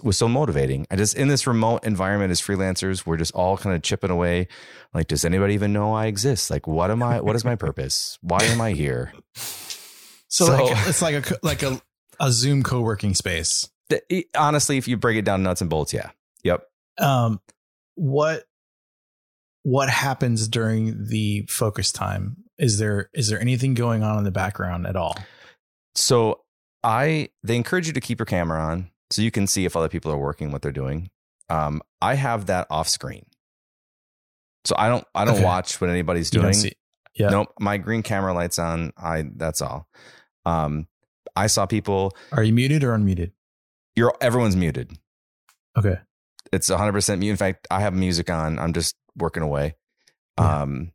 was 0.02 0.16
so 0.18 0.28
motivating. 0.28 0.86
I 0.90 0.96
just 0.96 1.16
in 1.16 1.28
this 1.28 1.46
remote 1.46 1.84
environment 1.84 2.30
as 2.30 2.40
freelancers, 2.40 3.06
we're 3.06 3.16
just 3.16 3.34
all 3.34 3.56
kind 3.56 3.74
of 3.74 3.82
chipping 3.82 4.10
away. 4.10 4.46
Like, 4.92 5.08
does 5.08 5.24
anybody 5.24 5.54
even 5.54 5.72
know 5.72 5.92
I 5.94 6.06
exist? 6.06 6.50
Like, 6.50 6.66
what 6.66 6.90
am 6.90 7.02
I? 7.02 7.20
What 7.20 7.34
is 7.36 7.44
my 7.44 7.54
purpose? 7.56 8.18
Why 8.20 8.42
am 8.44 8.60
I 8.60 8.72
here? 8.72 9.12
So, 10.28 10.44
So- 10.46 10.64
like, 10.64 10.88
it's 10.88 11.02
like 11.02 11.30
a 11.30 11.36
like 11.42 11.62
a 11.62 11.80
a 12.18 12.30
Zoom 12.30 12.62
co-working 12.62 13.14
space. 13.14 13.68
The- 13.90 14.02
it- 14.08 14.26
honestly, 14.36 14.78
if 14.78 14.88
you 14.88 14.96
break 14.96 15.18
it 15.18 15.24
down 15.26 15.42
nuts 15.42 15.60
and 15.60 15.68
bolts, 15.68 15.92
yeah, 15.92 16.10
yep. 16.42 16.62
Um, 16.98 17.40
what 17.96 18.44
what 19.62 19.90
happens 19.90 20.48
during 20.48 21.06
the 21.08 21.44
focus 21.48 21.92
time? 21.92 22.38
Is 22.58 22.78
there 22.78 23.10
is 23.12 23.28
there 23.28 23.40
anything 23.40 23.74
going 23.74 24.02
on 24.02 24.16
in 24.18 24.24
the 24.24 24.30
background 24.30 24.86
at 24.86 24.96
all? 24.96 25.16
So 25.94 26.40
I 26.82 27.28
they 27.42 27.56
encourage 27.56 27.86
you 27.86 27.92
to 27.92 28.00
keep 28.00 28.18
your 28.18 28.26
camera 28.26 28.60
on 28.62 28.90
so 29.10 29.20
you 29.22 29.30
can 29.30 29.46
see 29.46 29.64
if 29.66 29.76
other 29.76 29.88
people 29.88 30.10
are 30.12 30.18
working 30.18 30.50
what 30.52 30.62
they're 30.62 30.72
doing. 30.72 31.10
Um, 31.50 31.82
I 32.00 32.14
have 32.14 32.46
that 32.46 32.66
off 32.70 32.88
screen, 32.88 33.26
so 34.64 34.74
I 34.78 34.88
don't 34.88 35.04
I 35.14 35.24
don't 35.24 35.34
Okay. 35.36 35.44
watch 35.44 35.80
what 35.80 35.90
anybody's 35.90 36.30
doing. 36.30 36.54
Yeah. 37.14 37.28
Nope, 37.30 37.48
my 37.58 37.76
green 37.76 38.02
camera 38.02 38.32
lights 38.32 38.58
on. 38.58 38.92
I 38.96 39.24
that's 39.34 39.60
all. 39.60 39.88
Um, 40.46 40.86
I 41.36 41.48
saw 41.48 41.66
people. 41.66 42.16
Are 42.32 42.42
you 42.42 42.52
muted 42.52 42.84
or 42.84 42.96
unmuted? 42.96 43.32
You're 43.96 44.14
everyone's 44.20 44.56
muted. 44.56 44.92
Okay. 45.76 45.98
It's 46.52 46.68
100 46.68 46.92
percent 46.92 47.20
mute. 47.20 47.30
In 47.30 47.36
fact, 47.36 47.66
I 47.70 47.80
have 47.80 47.94
music 47.94 48.30
on. 48.30 48.58
I'm 48.58 48.72
just 48.72 48.96
working 49.16 49.42
away. 49.42 49.76
Yeah. 50.38 50.62
Um, 50.62 50.92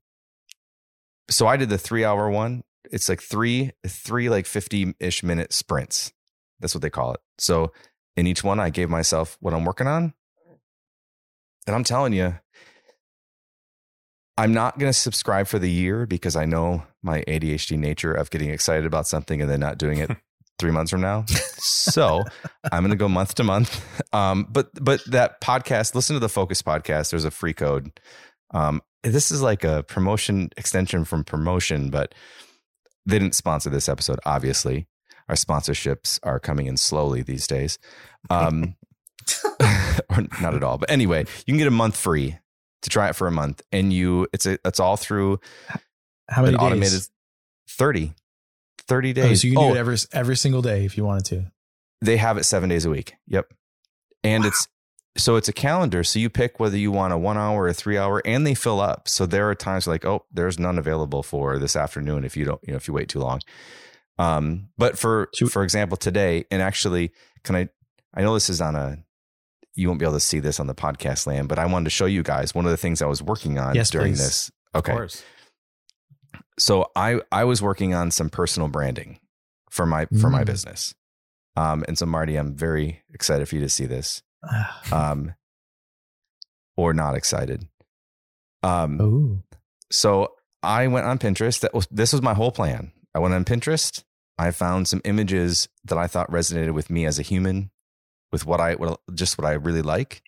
so 1.30 1.48
I 1.48 1.58
did 1.58 1.70
the 1.70 1.78
three 1.78 2.04
hour 2.04 2.30
one. 2.30 2.64
It's 2.92 3.10
like 3.10 3.22
three 3.22 3.72
three 3.88 4.30
like 4.30 4.46
50 4.46 4.96
ish 5.00 5.24
minute 5.24 5.54
sprints. 5.54 6.14
That's 6.60 6.76
what 6.76 6.82
they 6.82 6.90
call 6.90 7.14
it. 7.14 7.20
So 7.38 7.72
in 8.16 8.28
each 8.28 8.44
one, 8.44 8.60
I 8.60 8.70
gave 8.70 8.90
myself 8.90 9.38
what 9.40 9.54
I'm 9.54 9.66
working 9.66 9.88
on, 9.88 10.14
and 11.68 11.76
I'm 11.76 11.84
telling 11.84 12.14
you, 12.14 12.38
I'm 14.38 14.54
not 14.54 14.78
going 14.78 14.90
to 14.90 14.98
subscribe 14.98 15.48
for 15.48 15.60
the 15.60 15.70
year 15.70 16.06
because 16.06 16.36
I 16.36 16.46
know 16.46 16.84
my 17.02 17.22
ADHD 17.28 17.78
nature 17.78 18.14
of 18.14 18.30
getting 18.30 18.50
excited 18.50 18.86
about 18.86 19.08
something 19.08 19.42
and 19.42 19.50
then 19.50 19.60
not 19.60 19.78
doing 19.78 19.98
it 20.00 20.12
three 20.60 20.72
months 20.72 20.92
from 20.92 21.02
now. 21.02 21.26
So 21.58 22.24
I'm 22.72 22.84
going 22.84 22.92
to 22.92 22.98
go 22.98 23.10
month 23.10 23.36
to 23.36 23.44
month. 23.44 23.84
Um, 24.14 24.48
but 24.50 24.70
but 24.84 25.04
that 25.06 25.42
podcast, 25.42 25.96
listen 25.96 26.14
to 26.14 26.20
the 26.20 26.30
Focus 26.30 26.62
podcast. 26.62 27.12
There's 27.12 27.26
a 27.26 27.32
free 27.32 27.54
code. 27.54 28.00
Um, 28.52 28.82
this 29.04 29.32
is 29.32 29.42
like 29.42 29.64
a 29.64 29.84
promotion 29.84 30.50
extension 30.58 31.06
from 31.06 31.24
promotion, 31.24 31.90
but 31.90 32.14
they 33.06 33.20
didn't 33.20 33.36
sponsor 33.36 33.70
this 33.70 33.90
episode. 33.90 34.20
Obviously, 34.26 34.88
our 35.30 35.36
sponsorships 35.36 36.20
are 36.24 36.40
coming 36.40 36.68
in 36.68 36.78
slowly 36.78 37.22
these 37.22 37.48
days, 37.48 37.78
um, 38.30 38.76
or 40.10 40.24
not 40.42 40.56
at 40.56 40.64
all. 40.64 40.78
But 40.78 40.90
anyway, 40.90 41.22
you 41.46 41.54
can 41.54 41.58
get 41.58 41.68
a 41.68 41.72
month 41.72 41.98
free 41.98 42.38
to 42.82 42.90
try 42.90 43.10
it 43.10 43.16
for 43.16 43.28
a 43.28 43.32
month, 43.32 43.62
and 43.72 43.92
you 43.92 44.28
it's 44.34 44.46
a, 44.46 44.58
it's 44.66 44.80
all 44.80 44.98
through 44.98 45.40
How 46.30 46.42
many 46.44 46.56
an 46.56 46.62
days? 46.80 47.12
Automated 48.90 49.14
30, 49.14 49.14
30 49.14 49.22
Oh, 49.22 49.28
days. 49.30 49.42
so 49.42 49.48
you 49.48 49.54
can 49.56 49.64
Oh, 49.64 49.70
do 49.70 49.76
it 49.76 49.80
every 49.80 49.98
every 50.14 50.36
single 50.38 50.62
day 50.62 50.86
if 50.86 50.98
you 50.98 51.06
wanted 51.06 51.26
to. 51.26 51.52
they 52.02 52.18
have 52.18 52.38
it 52.38 52.44
seven 52.44 52.70
days 52.70 52.86
a 52.86 52.90
week. 52.90 53.14
Yep. 53.28 53.54
And 54.24 54.46
it's 54.46 54.68
so 55.18 55.36
it's 55.38 55.48
a 55.48 55.54
calendar. 55.54 56.04
So 56.04 56.20
you 56.20 56.30
pick 56.30 56.60
whether 56.60 56.78
you 56.78 56.92
want 56.92 57.14
a 57.14 57.18
one 57.18 57.38
hour 57.38 57.64
or 57.64 57.68
a 57.70 57.74
three 57.74 57.98
hour 57.98 58.22
and 58.26 58.46
they 58.46 58.54
fill 58.54 58.82
up. 58.82 59.08
So 59.08 59.26
there 59.26 59.50
are 59.50 59.56
times 59.56 59.88
like, 59.88 60.04
oh, 60.06 60.26
there's 60.32 60.60
none 60.60 60.78
available 60.78 61.24
for 61.24 61.58
this 61.58 61.76
afternoon 61.76 62.26
if 62.26 62.36
you 62.36 62.44
don't, 62.46 62.60
you 62.64 62.72
know, 62.72 62.78
if 62.78 62.88
you 62.88 62.94
wait 62.94 63.08
too 63.10 63.20
long. 63.20 63.40
Um, 64.18 64.70
but 64.78 64.98
for 64.98 65.30
for 65.50 65.64
example, 65.64 65.98
today, 65.98 66.46
and 66.52 66.62
actually, 66.62 67.12
can 67.44 67.56
I 67.56 67.70
I 68.14 68.22
know 68.22 68.34
this 68.34 68.50
is 68.50 68.62
on 68.62 68.76
a 68.76 68.98
you 69.74 69.88
won't 69.90 70.00
be 70.00 70.06
able 70.06 70.14
to 70.16 70.20
see 70.22 70.40
this 70.40 70.60
on 70.60 70.68
the 70.68 70.76
podcast 70.76 71.28
land, 71.28 71.50
but 71.50 71.60
I 71.60 71.66
wanted 71.66 71.86
to 71.86 71.90
show 71.90 72.06
you 72.06 72.24
guys 72.24 72.56
one 72.56 72.64
of 72.66 72.72
the 72.72 72.78
things 72.78 73.02
I 73.02 73.08
was 73.08 73.22
working 73.22 73.58
on 73.60 73.76
Yes, 73.76 73.90
during 73.90 74.14
please. 74.14 74.20
this. 74.20 74.52
Of 74.74 74.80
Okay. 74.80 74.94
course. 74.94 75.22
So 76.58 76.92
I 76.96 77.20
I 77.32 77.44
was 77.44 77.62
working 77.62 77.94
on 77.94 78.12
some 78.12 78.30
personal 78.30 78.68
branding 78.70 79.20
for 79.70 79.86
my 79.86 80.06
for 80.22 80.30
my 80.30 80.44
Mm. 80.44 80.48
business. 80.48 80.94
Um, 81.58 81.86
and 81.88 81.98
so 81.98 82.06
Marty, 82.06 82.36
I'm 82.36 82.54
very 82.56 83.02
excited 83.14 83.48
for 83.48 83.56
you 83.56 83.62
to 83.62 83.70
see 83.70 83.86
this. 83.86 84.22
Um, 84.92 85.34
or 86.78 86.94
not 86.94 87.16
excited. 87.16 87.68
Um, 88.64 89.00
oh, 89.02 89.58
so 89.92 90.34
I 90.64 90.88
went 90.88 91.06
on 91.06 91.20
Pinterest. 91.20 91.60
That 91.62 91.74
was 91.74 91.88
this 91.92 92.12
was 92.12 92.22
my 92.22 92.34
whole 92.34 92.52
plan. 92.52 92.92
I 93.14 93.20
went 93.20 93.34
on 93.34 93.46
Pinterest. 93.46 94.04
I 94.38 94.52
found 94.52 94.88
some 94.88 95.02
images 95.06 95.70
that 95.86 95.98
I 95.98 96.08
thought 96.08 96.30
resonated 96.30 96.74
with 96.74 96.90
me 96.90 97.06
as 97.06 97.18
a 97.20 97.22
human, 97.22 97.72
with 98.32 98.46
what 98.46 98.60
I 98.60 98.76
what, 98.76 99.00
just 99.14 99.38
what 99.38 99.46
I 99.48 99.54
really 99.54 99.82
like, 99.82 100.22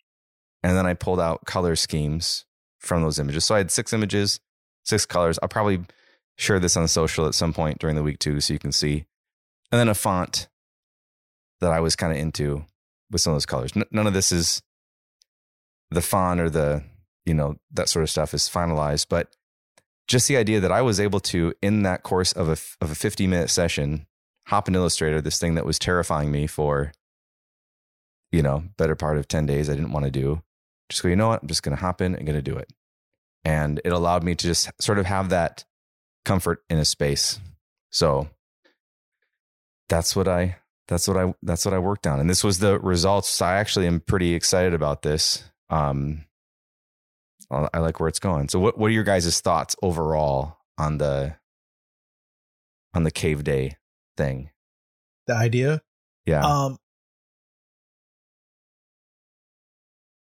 and 0.64 0.78
then 0.78 0.86
I 0.86 0.93
pulled 0.93 1.20
out 1.20 1.45
color 1.45 1.76
schemes 1.76 2.45
from 2.80 3.01
those 3.01 3.20
images. 3.20 3.43
So 3.43 3.55
I 3.55 3.58
had 3.58 3.72
six 3.72 3.91
images, 3.91 4.39
six 4.86 5.05
colors. 5.05 5.38
I'll 5.41 5.49
probably 5.49 5.82
share 6.38 6.60
this 6.60 6.78
on 6.78 6.88
social 6.88 7.28
at 7.28 7.36
some 7.36 7.54
point 7.54 7.80
during 7.80 7.96
the 7.96 8.04
week 8.04 8.20
too, 8.20 8.40
so 8.40 8.54
you 8.54 8.60
can 8.60 8.72
see, 8.72 9.06
and 9.72 9.80
then 9.80 9.90
a 9.90 9.96
font 9.96 10.48
that 11.60 11.72
I 11.72 11.80
was 11.80 11.96
kind 11.96 12.14
of 12.14 12.20
into 12.20 12.66
with 13.12 13.22
some 13.22 13.32
of 13.32 13.36
those 13.36 13.46
colors. 13.46 13.72
N- 13.76 13.84
none 13.92 14.08
of 14.08 14.14
this 14.14 14.32
is 14.32 14.62
the 15.90 16.02
font 16.02 16.40
or 16.40 16.50
the 16.50 16.84
you 17.26 17.34
know 17.34 17.58
that 17.72 17.90
sort 17.90 18.04
of 18.04 18.10
stuff 18.10 18.34
is 18.34 18.44
finalized, 18.44 19.08
but 19.10 19.36
just 20.08 20.28
the 20.28 20.38
idea 20.38 20.60
that 20.62 20.72
I 20.72 20.82
was 20.82 21.00
able 21.00 21.20
to, 21.22 21.54
in 21.62 21.84
that 21.84 22.04
course 22.04 22.32
of 22.32 22.48
a 22.48 22.58
of 22.82 22.92
a 22.92 22.96
fifty 22.96 23.28
minute 23.28 23.50
session, 23.50 24.06
hop 24.48 24.68
in 24.68 24.76
Illustrator, 24.76 25.22
this 25.22 25.40
thing 25.40 25.56
that 25.56 25.66
was 25.66 25.78
terrifying 25.80 26.32
me 26.32 26.48
for, 26.48 26.94
you 28.32 28.42
know, 28.42 28.64
better 28.78 28.96
part 28.96 29.18
of 29.18 29.28
ten 29.28 29.46
days. 29.46 29.70
I 29.70 29.76
didn't 29.76 29.92
want 29.92 30.06
to 30.06 30.12
do. 30.12 30.42
Just 30.90 31.04
go, 31.04 31.10
you 31.10 31.18
know 31.18 31.28
what? 31.28 31.42
I'm 31.42 31.50
just 31.50 31.64
going 31.64 31.76
to 31.76 31.82
hop 31.82 32.00
in 32.00 32.16
and 32.16 32.26
going 32.26 32.38
to 32.38 32.42
do 32.42 32.58
it, 32.58 32.72
and 33.44 33.82
it 33.84 33.92
allowed 33.92 34.24
me 34.24 34.36
to 34.36 34.48
just 34.48 34.72
sort 34.80 35.00
of 35.00 35.06
have 35.06 35.30
that 35.30 35.66
comfort 36.28 36.63
in 36.69 36.78
a 36.78 36.86
space. 36.86 37.39
So 37.89 38.30
that's 39.89 40.15
what 40.15 40.28
I 40.28 40.57
that's 40.88 41.07
what 41.07 41.17
I 41.17 41.34
that's 41.41 41.65
what 41.65 41.73
I 41.73 41.80
worked 41.80 42.05
on, 42.05 42.19
and 42.19 42.30
this 42.30 42.43
was 42.43 42.59
the 42.59 42.80
results. 42.80 43.30
So 43.30 43.45
I 43.45 43.55
actually 43.55 43.88
am 43.88 43.99
pretty 44.01 44.34
excited 44.36 44.73
about 44.73 45.01
this. 45.01 45.43
Um, 45.69 46.25
I 47.49 47.80
like 47.80 47.99
where 47.99 48.09
it's 48.09 48.19
going. 48.19 48.49
So, 48.49 48.59
what 48.59 48.78
what 48.78 48.88
are 48.88 48.93
your 48.93 49.03
guys' 49.03 49.39
thoughts 49.41 49.75
overall 49.82 50.57
on 50.78 50.97
the 50.97 51.36
on 52.93 53.03
the 53.03 53.11
cave 53.11 53.43
day 53.43 53.78
thing? 54.17 54.49
the 55.28 55.36
idea. 55.36 55.82
Yeah, 56.25 56.41
Um, 56.45 56.78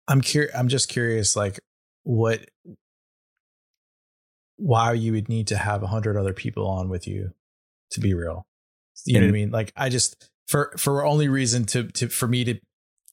I'm 0.08 0.22
curious. 0.22 0.54
I'm 0.56 0.68
just 0.68 0.90
curious, 0.90 1.36
like 1.36 1.60
what, 2.04 2.42
why 4.58 4.94
you 4.94 5.12
would 5.14 5.30
need 5.30 5.48
to 5.48 5.58
have 5.58 5.84
a 5.84 5.88
hundred 5.88 6.18
other 6.18 6.34
people 6.34 6.68
on 6.68 6.90
with 6.90 7.08
you 7.08 7.32
to 7.92 8.00
be 8.00 8.14
real. 8.14 8.46
You 9.06 9.20
know 9.20 9.26
what 9.26 9.30
I 9.30 9.32
mean? 9.32 9.52
Like 9.52 9.72
I 9.76 9.90
just 9.90 10.30
for 10.48 10.74
for 10.78 11.06
only 11.06 11.28
reason 11.28 11.66
to 11.68 11.88
to 11.92 12.08
for 12.08 12.28
me 12.28 12.44
to 12.46 12.60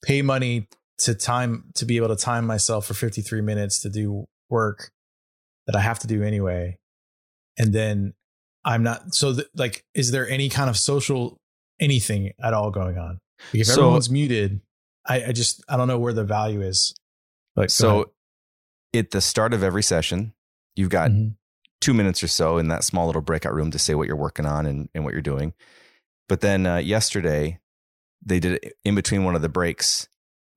pay 0.04 0.22
money 0.22 0.68
to 0.98 1.14
time 1.14 1.64
to 1.74 1.84
be 1.86 1.96
able 1.96 2.08
to 2.08 2.16
time 2.16 2.46
myself 2.46 2.86
for 2.86 2.94
53 2.94 3.40
minutes 3.40 3.80
to 3.80 3.88
do 3.88 4.26
work 4.50 4.90
that 5.66 5.74
I 5.76 5.80
have 5.80 5.98
to 6.00 6.06
do 6.06 6.22
anyway, 6.22 6.76
and 7.58 7.72
then 7.72 8.12
I'm 8.64 8.82
not 8.82 9.14
so 9.14 9.34
th- 9.34 9.46
like. 9.54 9.82
Is 9.94 10.10
there 10.10 10.28
any 10.28 10.48
kind 10.50 10.68
of 10.68 10.76
social 10.76 11.38
anything 11.80 12.32
at 12.42 12.52
all 12.52 12.70
going 12.70 12.98
on? 12.98 13.18
If 13.54 13.66
So- 13.68 13.80
everyone's 13.82 14.10
muted, 14.10 14.60
I, 15.06 15.24
I 15.26 15.32
just 15.32 15.64
I 15.68 15.76
don't 15.78 15.88
know 15.88 15.98
where 15.98 16.12
the 16.12 16.24
value 16.24 16.60
is. 16.60 16.94
Like 17.56 17.70
so 17.70 18.12
at 18.94 19.10
the 19.12 19.20
start 19.20 19.54
of 19.54 19.62
every 19.62 19.82
session, 19.82 20.34
you've 20.80 20.90
got. 20.90 21.10
Mhm. 21.10 21.36
two 21.80 21.94
minutes 21.94 22.22
or 22.22 22.28
so 22.28 22.58
in 22.58 22.68
that 22.68 22.84
small 22.84 23.06
little 23.06 23.22
breakout 23.22 23.54
room 23.54 23.70
to 23.70 23.78
say 23.78 23.94
what 23.94 24.06
you're 24.06 24.14
working 24.14 24.44
on 24.44 24.66
and, 24.66 24.90
and 24.94 25.02
what 25.02 25.14
you're 25.14 25.22
doing. 25.22 25.54
But 26.28 26.42
then 26.42 26.66
uh, 26.66 26.76
yesterday, 26.76 27.58
they 28.22 28.38
did 28.38 28.62
it 28.62 28.74
in 28.84 28.94
between 28.94 29.24
one 29.24 29.34
of 29.34 29.40
the 29.40 29.48
breaks. 29.48 30.06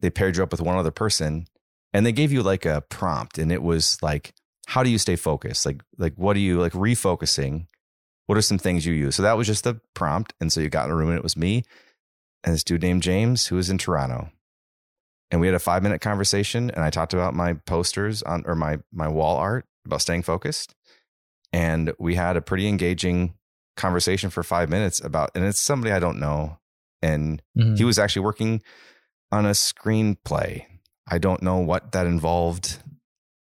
They 0.01 0.09
paired 0.09 0.35
you 0.35 0.43
up 0.43 0.51
with 0.51 0.59
one 0.59 0.77
other 0.77 0.91
person, 0.91 1.47
and 1.93 2.05
they 2.05 2.11
gave 2.11 2.33
you 2.33 2.43
like 2.43 2.65
a 2.65 2.81
prompt, 2.89 3.37
and 3.37 3.53
it 3.53 3.63
was 3.63 3.97
like, 4.01 4.33
"How 4.67 4.83
do 4.83 4.89
you 4.89 4.97
stay 4.97 5.15
focused? 5.15 5.65
Like, 5.65 5.81
like 5.97 6.13
what 6.15 6.33
do 6.33 6.41
you 6.41 6.59
like 6.59 6.73
refocusing? 6.73 7.67
What 8.25 8.37
are 8.37 8.41
some 8.41 8.57
things 8.57 8.85
you 8.85 8.93
use?" 8.93 9.15
So 9.15 9.23
that 9.23 9.37
was 9.37 9.47
just 9.47 9.63
the 9.63 9.79
prompt, 9.93 10.33
and 10.41 10.51
so 10.51 10.59
you 10.59 10.67
got 10.67 10.87
in 10.87 10.91
a 10.91 10.95
room, 10.95 11.07
and 11.07 11.17
it 11.17 11.23
was 11.23 11.37
me 11.37 11.63
and 12.43 12.53
this 12.53 12.65
dude 12.65 12.81
named 12.81 13.01
James 13.01 13.47
who 13.47 13.55
was 13.55 13.69
in 13.69 13.77
Toronto, 13.77 14.29
and 15.31 15.39
we 15.39 15.47
had 15.47 15.55
a 15.55 15.59
five 15.59 15.83
minute 15.83 16.01
conversation 16.01 16.69
and 16.69 16.83
I 16.83 16.89
talked 16.89 17.13
about 17.13 17.33
my 17.33 17.53
posters 17.53 18.21
on 18.23 18.43
or 18.45 18.55
my 18.55 18.79
my 18.91 19.07
wall 19.07 19.37
art 19.37 19.65
about 19.85 20.01
staying 20.01 20.23
focused. 20.23 20.75
And 21.51 21.93
we 21.99 22.15
had 22.15 22.35
a 22.37 22.41
pretty 22.41 22.67
engaging 22.67 23.35
conversation 23.75 24.29
for 24.29 24.43
five 24.43 24.69
minutes 24.69 24.99
about 25.03 25.31
and 25.35 25.43
it's 25.45 25.59
somebody 25.59 25.91
I 25.91 25.99
don't 25.99 26.19
know. 26.19 26.59
And 27.01 27.41
Mhm. 27.57 27.77
he 27.77 27.83
was 27.83 27.99
actually 27.99 28.23
working 28.23 28.61
on 29.31 29.45
a 29.45 29.51
screenplay. 29.51 30.65
I 31.07 31.17
don't 31.17 31.41
know 31.41 31.57
what 31.57 31.91
that 31.91 32.07
involved. 32.07 32.81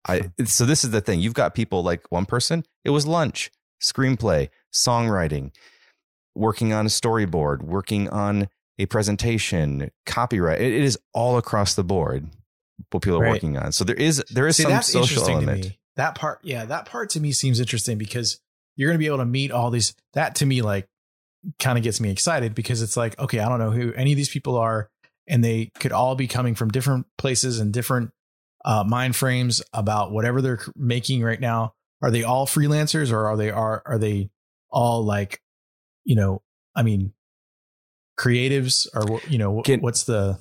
I 0.07 0.31
so 0.45 0.65
this 0.65 0.85
is 0.85 0.91
the 0.91 1.01
thing. 1.01 1.21
You've 1.21 1.35
got 1.35 1.55
people 1.55 1.83
like 1.83 2.11
one 2.11 2.25
person, 2.27 2.65
it 2.85 2.91
was 2.91 3.07
lunch, 3.07 3.51
screenplay, 3.83 4.49
songwriting, 4.73 5.51
working 6.35 6.73
on 6.73 6.87
a 6.87 6.89
storyboard, 6.89 7.63
working 7.63 8.09
on 8.11 8.49
a 8.79 8.87
presentation, 8.87 9.91
copyright. 10.07 10.61
It, 10.61 10.73
it 10.73 10.83
is 10.85 10.97
all 11.13 11.37
across 11.37 11.75
the 11.75 11.85
board 11.85 12.29
what 12.91 13.03
people 13.03 13.19
are 13.19 13.23
Right. 13.23 13.31
working 13.33 13.57
on. 13.57 13.73
So 13.73 13.83
there 13.85 13.97
is 13.97 14.23
there 14.31 14.47
is 14.47 14.57
See, 14.57 14.63
some 14.63 14.81
social 14.83 15.29
element. 15.29 15.73
That 15.99 16.15
part, 16.15 16.39
yeah, 16.43 16.65
that 16.65 16.87
part 16.87 17.11
to 17.11 17.21
me 17.21 17.33
seems 17.33 17.61
interesting 17.61 17.99
because 17.99 18.41
you're 18.77 18.89
going 18.89 18.99
to 18.99 19.03
be 19.03 19.09
able 19.09 19.19
to 19.19 19.27
meet 19.27 19.51
all 19.51 19.71
these. 19.71 19.95
That 20.15 20.37
to 20.37 20.47
me, 20.47 20.63
like, 20.63 20.87
kind 21.59 21.77
of 21.77 21.85
gets 21.85 22.01
me 22.01 22.11
excited 22.11 22.55
because 22.55 22.83
it's 22.83 22.97
like, 22.97 23.19
okay, 23.19 23.41
I 23.41 23.49
don't 23.49 23.59
know 23.59 23.73
who 23.73 23.93
any 23.95 24.13
of 24.13 24.17
these 24.17 24.29
people 24.29 24.57
are, 24.57 24.91
and 25.27 25.45
they 25.45 25.73
could 25.81 25.93
all 25.93 26.15
be 26.15 26.29
coming 26.29 26.55
from 26.55 26.71
different 26.71 27.07
places 27.19 27.59
and 27.59 27.73
different 27.73 28.13
uh, 28.65 28.85
mind 28.87 29.17
frames 29.17 29.61
about 29.73 30.13
whatever 30.13 30.41
they're 30.41 30.61
making 30.77 31.23
right 31.23 31.41
now. 31.41 31.75
Are 32.01 32.13
they 32.13 32.23
all 32.23 32.47
freelancers 32.47 33.13
or 33.13 33.27
are 33.27 33.37
they 33.37 33.51
are 33.51 33.83
are 33.85 33.99
they 33.99 34.31
all 34.71 35.05
like, 35.05 35.43
you 36.05 36.15
know, 36.15 36.43
I 36.77 36.85
mean, 36.85 37.13
creatives 38.17 38.87
or 38.95 39.21
you 39.29 39.39
know, 39.39 39.63
Can- 39.63 39.81
what's 39.81 40.05
the 40.05 40.39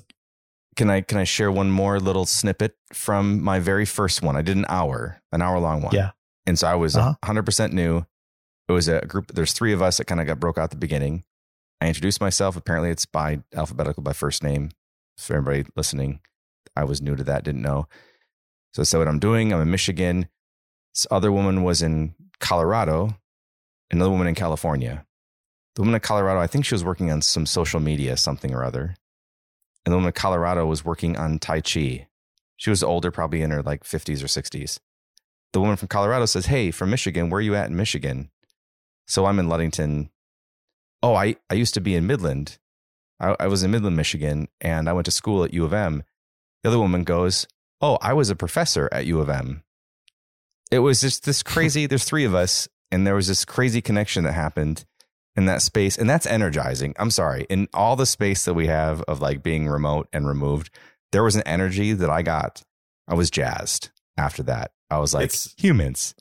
Can 0.78 0.89
I 0.89 1.01
can 1.01 1.17
I 1.17 1.23
share 1.23 1.51
one 1.51 1.69
more 1.71 1.99
little 1.99 2.25
snippet 2.25 2.75
from 2.93 3.41
my 3.43 3.59
very 3.59 3.86
first 3.86 4.21
one? 4.21 4.36
I 4.36 4.41
did 4.41 4.55
an 4.57 4.65
hour, 4.69 5.21
an 5.32 5.41
hour 5.41 5.59
long 5.59 5.82
one. 5.82 5.93
Yeah. 5.93 6.11
And 6.45 6.57
so 6.57 6.67
I 6.67 6.75
was 6.75 6.95
Uh-huh. 6.95 7.15
100% 7.25 7.73
new. 7.73 8.05
It 8.69 8.71
was 8.71 8.88
a 8.88 9.01
group 9.01 9.34
there's 9.34 9.53
three 9.53 9.73
of 9.73 9.82
us 9.82 9.97
that 9.97 10.05
kind 10.05 10.21
of 10.21 10.28
got 10.28 10.39
broke 10.39 10.57
out 10.57 10.65
at 10.65 10.69
the 10.71 10.78
beginning. 10.78 11.23
I 11.82 11.88
introduced 11.88 12.21
myself. 12.21 12.55
Apparently 12.55 12.89
it's 12.89 13.05
by 13.05 13.41
alphabetical 13.55 14.03
by 14.03 14.13
first 14.13 14.43
name. 14.43 14.69
For 15.17 15.36
everybody 15.36 15.67
listening, 15.75 16.19
I 16.75 16.84
was 16.84 17.01
new 17.01 17.15
to 17.15 17.23
that, 17.23 17.43
didn't 17.43 17.63
know. 17.63 17.88
So 18.73 18.82
I 18.82 18.86
said 18.86 18.99
what 18.99 19.07
I'm 19.07 19.17
doing. 19.19 19.51
I'm 19.51 19.61
in 19.61 19.71
Michigan. 19.71 20.28
This 20.93 21.07
other 21.09 21.32
woman 21.32 21.63
was 21.63 21.82
in 21.82 22.13
Colorado, 22.39 23.17
another 23.89 24.11
woman 24.11 24.28
in 24.28 24.36
California. 24.36 25.05
The 25.73 25.82
woman 25.82 25.95
in 25.95 26.01
Colorado, 26.01 26.39
I 26.39 26.45
think 26.45 26.65
she 26.65 26.75
was 26.75 26.84
working 26.84 27.09
on 27.11 27.23
some 27.23 27.47
social 27.47 27.80
media, 27.80 28.15
something 28.15 28.53
or 28.53 28.63
other 28.63 28.95
and 29.88 29.93
the 29.93 29.95
woman 29.99 30.09
in 30.09 30.13
Colorado 30.13 30.65
was 30.65 30.83
working 30.83 31.15
on 31.15 31.39
Tai 31.39 31.61
Chi. 31.61 32.09
She 32.57 32.69
was 32.69 32.83
older, 32.83 33.09
probably 33.09 33.41
in 33.41 33.51
her 33.51 33.63
like 33.63 33.85
50s 33.85 34.21
or 34.21 34.27
60s. 34.27 34.79
The 35.53 35.61
woman 35.61 35.77
from 35.77 35.88
Colorado 35.88 36.25
says, 36.25 36.47
Hey, 36.47 36.71
from 36.71 36.89
Michigan, 36.89 37.29
where 37.29 37.39
are 37.39 37.41
you 37.41 37.55
at 37.55 37.69
in 37.69 37.77
Michigan? 37.77 38.29
So 39.07 39.25
I'm 39.25 39.39
in 39.39 39.47
Ludington. 39.47 40.09
Oh, 41.01 41.15
I, 41.15 41.38
I 41.49 41.53
used 41.53 41.73
to 41.75 41.79
be 41.79 41.95
in 41.95 42.05
Midland. 42.05 42.57
I, 43.21 43.38
I 43.39 43.47
was 43.47 43.63
in 43.63 43.71
Midland, 43.71 43.95
Michigan, 43.95 44.49
and 44.59 44.89
I 44.89 44.91
went 44.91 45.05
to 45.05 45.11
school 45.11 45.45
at 45.45 45.53
U 45.53 45.63
of 45.63 45.71
M. 45.71 46.03
The 46.63 46.69
other 46.69 46.79
woman 46.79 47.05
goes, 47.05 47.47
Oh, 47.79 47.97
I 48.01 48.11
was 48.11 48.29
a 48.29 48.35
professor 48.35 48.89
at 48.91 49.05
U 49.05 49.21
of 49.21 49.29
M. 49.29 49.63
It 50.69 50.79
was 50.79 50.99
just 50.99 51.23
this 51.23 51.41
crazy, 51.41 51.85
there's 51.85 52.03
three 52.03 52.25
of 52.25 52.35
us, 52.35 52.67
and 52.91 53.07
there 53.07 53.15
was 53.15 53.29
this 53.29 53.45
crazy 53.45 53.81
connection 53.81 54.25
that 54.25 54.33
happened 54.33 54.83
in 55.38 55.45
that 55.45 55.61
space 55.61 55.97
and 55.97 56.09
that's 56.09 56.25
energizing 56.25 56.93
i'm 56.99 57.11
sorry 57.11 57.45
in 57.49 57.67
all 57.73 57.95
the 57.95 58.05
space 58.05 58.43
that 58.45 58.53
we 58.55 58.67
have 58.67 59.01
of 59.03 59.21
like 59.21 59.41
being 59.43 59.67
remote 59.67 60.07
and 60.11 60.27
removed 60.27 60.69
there 61.11 61.23
was 61.23 61.35
an 61.35 61.43
energy 61.45 61.93
that 61.93 62.09
i 62.09 62.21
got 62.21 62.61
i 63.07 63.13
was 63.13 63.29
jazzed 63.31 63.89
after 64.17 64.43
that 64.43 64.71
i 64.89 64.97
was 64.97 65.13
like 65.13 65.25
It's- 65.25 65.53
humans 65.57 66.13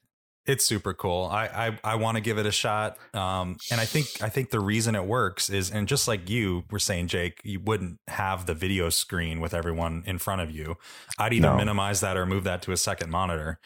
It's 0.48 0.64
super 0.64 0.94
cool. 0.94 1.24
I 1.26 1.46
I, 1.46 1.78
I 1.92 1.94
want 1.96 2.14
to 2.18 2.20
give 2.20 2.38
it 2.38 2.46
a 2.46 2.52
shot. 2.52 2.96
Um, 3.14 3.56
and 3.72 3.80
I 3.80 3.84
think 3.84 4.06
I 4.22 4.28
think 4.28 4.50
the 4.50 4.60
reason 4.60 4.94
it 4.94 5.04
works 5.04 5.50
is, 5.50 5.72
and 5.72 5.88
just 5.88 6.06
like 6.06 6.30
you 6.30 6.62
were 6.70 6.78
saying, 6.78 7.08
Jake, 7.08 7.40
you 7.42 7.58
wouldn't 7.58 7.98
have 8.06 8.46
the 8.46 8.54
video 8.54 8.88
screen 8.90 9.40
with 9.40 9.52
everyone 9.54 10.04
in 10.06 10.18
front 10.18 10.42
of 10.42 10.52
you. 10.52 10.76
I'd 11.18 11.32
either 11.32 11.50
No. 11.50 11.56
minimize 11.56 11.98
that 12.00 12.16
or 12.16 12.26
move 12.26 12.44
that 12.44 12.62
to 12.62 12.70
a 12.70 12.76
second 12.76 13.10
monitor. 13.10 13.58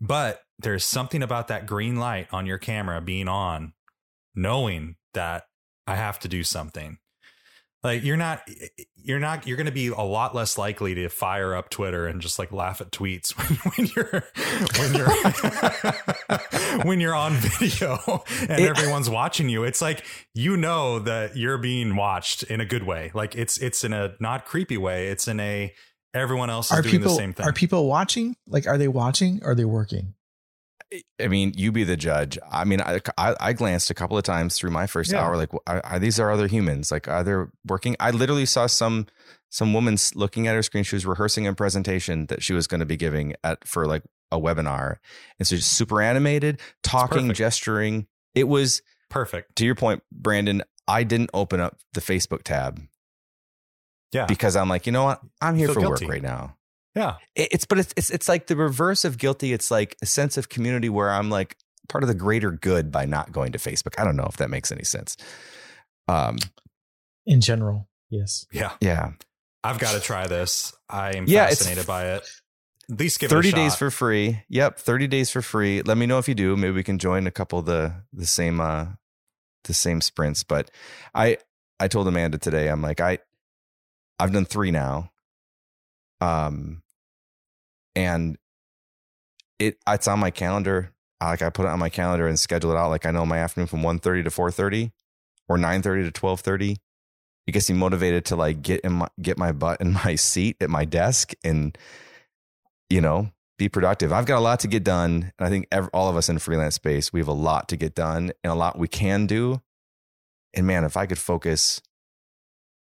But 0.00 0.42
there's 0.60 0.84
something 0.84 1.24
about 1.24 1.48
that 1.48 1.66
green 1.66 1.96
light 1.96 2.28
on 2.30 2.46
your 2.46 2.58
camera 2.58 3.00
being 3.00 3.26
on, 3.26 3.72
knowing 4.34 4.96
that 5.14 5.44
I 5.86 5.96
have 5.96 6.18
to 6.20 6.28
do 6.28 6.42
something. 6.44 6.98
Like 7.84 8.04
you're 8.04 8.16
not, 8.16 8.42
you're 8.94 9.18
not, 9.18 9.44
you're 9.44 9.56
going 9.56 9.66
to 9.66 9.72
be 9.72 9.88
a 9.88 10.02
lot 10.02 10.36
less 10.36 10.56
likely 10.56 10.94
to 10.94 11.08
fire 11.08 11.52
up 11.56 11.68
Twitter 11.68 12.06
and 12.06 12.20
just 12.20 12.38
like 12.38 12.52
laugh 12.52 12.80
at 12.80 12.92
tweets 12.92 13.30
when, 13.36 13.58
when 13.74 13.90
you're 13.96 14.24
when 14.78 14.94
you're 14.94 16.82
when 16.84 17.00
you're 17.00 17.14
on 17.14 17.32
video 17.32 17.98
and 18.42 18.60
It- 18.60 18.68
everyone's 18.68 19.10
watching 19.10 19.48
you. 19.48 19.64
It's 19.64 19.82
like 19.82 20.04
you 20.32 20.56
know 20.56 21.00
that 21.00 21.36
you're 21.36 21.58
being 21.58 21.96
watched 21.96 22.44
in 22.44 22.60
a 22.60 22.64
good 22.64 22.84
way. 22.84 23.10
Like 23.14 23.34
it's 23.34 23.58
it's 23.58 23.82
in 23.82 23.92
a 23.92 24.14
not 24.20 24.44
creepy 24.44 24.76
way. 24.76 25.08
It's 25.08 25.26
in 25.26 25.40
a 25.40 25.74
everyone 26.14 26.50
else 26.50 26.70
is 26.70 26.78
are 26.78 26.82
doing 26.82 26.92
people 26.92 27.10
the 27.10 27.16
same 27.16 27.32
thing. 27.32 27.46
are 27.46 27.52
people 27.52 27.88
watching? 27.88 28.36
Like, 28.46 28.68
are 28.68 28.78
they 28.78 28.86
watching? 28.88 29.40
Or 29.42 29.50
are 29.52 29.54
they 29.56 29.64
working? 29.64 30.14
I 31.20 31.28
mean 31.28 31.52
you 31.56 31.72
be 31.72 31.84
the 31.84 31.96
judge 31.96 32.38
i 32.50 32.64
mean 32.64 32.80
i 32.80 33.00
i, 33.18 33.34
I 33.40 33.52
glanced 33.52 33.90
a 33.90 33.94
couple 33.94 34.16
of 34.18 34.24
times 34.24 34.56
through 34.58 34.70
my 34.70 34.86
first 34.86 35.12
Yeah. 35.12 35.22
hour 35.24 35.36
like 35.36 35.50
are, 35.66 35.80
are 35.84 35.98
these 35.98 36.18
are 36.20 36.30
other 36.30 36.46
humans 36.48 36.90
like 36.90 37.08
are 37.08 37.24
they 37.24 37.34
working 37.66 37.96
i 38.00 38.10
literally 38.10 38.46
saw 38.46 38.66
some 38.66 39.06
some 39.50 39.72
woman 39.74 39.96
looking 40.14 40.46
at 40.48 40.54
her 40.54 40.62
screen 40.62 40.84
she 40.84 40.96
was 40.96 41.04
rehearsing 41.06 41.46
a 41.46 41.54
presentation 41.54 42.26
that 42.26 42.42
she 42.42 42.52
was 42.52 42.66
going 42.66 42.80
to 42.80 42.86
be 42.86 42.96
giving 42.96 43.34
at 43.44 43.66
for 43.66 43.86
like 43.86 44.02
a 44.30 44.38
webinar 44.40 44.96
and 45.38 45.46
so 45.46 45.56
just 45.56 45.72
super 45.72 46.00
animated 46.02 46.60
talking 46.82 47.32
gesturing 47.32 48.06
it 48.34 48.48
was 48.48 48.82
Perfect. 49.10 49.54
to 49.56 49.66
your 49.66 49.74
point, 49.74 50.02
Brandon, 50.10 50.62
I 50.88 51.04
didn't 51.04 51.28
open 51.34 51.60
up 51.60 51.76
the 51.92 52.00
Facebook 52.00 52.44
tab 52.44 52.80
Yeah. 54.10 54.24
because 54.24 54.56
I'm 54.56 54.70
like, 54.70 54.86
you 54.86 54.92
know 54.92 55.04
what? 55.04 55.20
I'm 55.40 55.54
here 55.56 55.66
Feel 55.68 55.74
for 55.74 55.80
guilty. 55.80 56.04
work 56.06 56.12
right 56.14 56.22
now. 56.22 56.56
Yeah. 56.94 57.16
It's 57.34 57.64
but 57.64 57.78
it's, 57.78 57.94
it's 57.96 58.10
it's 58.10 58.28
like 58.28 58.46
the 58.46 58.56
reverse 58.56 59.04
of 59.04 59.18
guilty. 59.18 59.52
It's 59.52 59.70
like 59.70 59.96
a 60.02 60.06
sense 60.06 60.36
of 60.36 60.48
community 60.48 60.88
where 60.88 61.10
I'm 61.10 61.30
like 61.30 61.56
part 61.88 62.04
of 62.04 62.08
the 62.08 62.14
greater 62.14 62.50
good 62.50 62.90
by 62.92 63.04
not 63.06 63.32
going 63.32 63.52
to 63.52 63.58
Facebook. 63.58 63.94
I 63.98 64.04
don't 64.04 64.16
know 64.16 64.26
if 64.28 64.36
that 64.38 64.50
makes 64.50 64.70
any 64.72 64.84
sense. 64.84 65.16
Um, 66.08 66.38
In 67.26 67.40
general, 67.40 67.88
yes. 68.10 68.46
Yeah. 68.52 68.72
yeah, 68.80 69.12
I've 69.64 69.78
got 69.78 69.92
to 69.94 70.00
try 70.00 70.26
this. 70.26 70.74
I 70.88 71.16
am 71.16 71.26
Yeah, 71.26 71.44
it's- 71.44 71.58
fascinated 71.58 71.86
by 71.86 72.14
it. 72.14 72.28
At 72.90 72.98
least 72.98 73.20
give 73.20 73.30
thirty 73.30 73.48
it 73.50 73.52
a 73.54 73.56
days 73.56 73.76
for 73.76 73.90
free. 73.90 74.42
Yep, 74.48 74.78
thirty 74.80 75.06
days 75.06 75.30
for 75.30 75.40
free. 75.40 75.82
Let 75.82 75.96
me 75.96 76.04
know 76.06 76.18
if 76.18 76.28
you 76.28 76.34
do. 76.34 76.56
Maybe 76.56 76.72
we 76.72 76.82
can 76.82 76.98
join 76.98 77.26
a 77.26 77.30
couple 77.30 77.60
of 77.60 77.64
the 77.64 77.94
the 78.12 78.26
same 78.26 78.60
uh 78.60 78.86
the 79.64 79.72
same 79.72 80.00
sprints. 80.00 80.42
But 80.42 80.68
I 81.14 81.38
I 81.78 81.86
told 81.86 82.08
Amanda 82.08 82.38
today. 82.38 82.66
I'm 82.68 82.82
like 82.82 83.00
I 83.00 83.18
I've 84.18 84.32
done 84.32 84.44
three 84.44 84.72
now. 84.72 85.11
Um, 86.22 86.82
and 87.96 88.38
it 89.58 89.76
it's 89.88 90.08
on 90.08 90.18
my 90.18 90.30
calendar. 90.30 90.92
I- 91.20 91.30
Like 91.30 91.42
I 91.42 91.50
put 91.50 91.66
it 91.66 91.68
on 91.70 91.78
my 91.78 91.88
calendar 91.88 92.26
and 92.28 92.38
schedule 92.38 92.72
it 92.72 92.76
out. 92.76 92.90
Like 92.90 93.06
I 93.06 93.10
know 93.10 93.26
my 93.26 93.38
afternoon 93.38 93.66
from 93.68 93.82
1.30 93.82 94.24
to 94.24 94.30
four 94.30 94.50
thirty, 94.50 94.92
or 95.48 95.58
nine 95.58 95.82
thirty 95.82 96.02
to 96.04 96.10
twelve 96.10 96.40
thirty. 96.40 96.78
It 97.46 97.52
gets 97.52 97.68
me 97.68 97.76
motivated 97.76 98.24
to 98.26 98.36
like 98.36 98.62
get 98.62 98.80
in 98.82 98.92
my 98.92 99.08
get 99.20 99.36
my 99.38 99.52
butt 99.52 99.80
in 99.80 99.92
my 100.04 100.14
seat 100.14 100.56
at 100.60 100.70
my 100.70 100.84
desk 100.84 101.32
and 101.44 101.76
you 102.88 103.00
know 103.00 103.30
be 103.58 103.68
productive. 103.68 104.12
I've 104.12 104.26
got 104.26 104.38
a 104.38 104.40
lot 104.40 104.60
to 104.60 104.68
get 104.68 104.84
done, 104.84 105.32
and 105.38 105.46
I 105.46 105.48
think 105.48 105.66
all 105.92 106.08
of 106.08 106.16
us 106.16 106.28
in 106.28 106.38
freelance 106.38 106.76
space 106.76 107.12
we 107.12 107.20
have 107.20 107.28
a 107.28 107.32
lot 107.32 107.68
to 107.68 107.76
get 107.76 107.94
done 107.94 108.32
and 108.44 108.52
a 108.52 108.56
lot 108.56 108.78
we 108.78 108.88
can 108.88 109.26
do. 109.26 109.60
And 110.54 110.66
man, 110.66 110.84
if 110.84 110.96
I 110.96 111.06
could 111.06 111.18
focus 111.18 111.80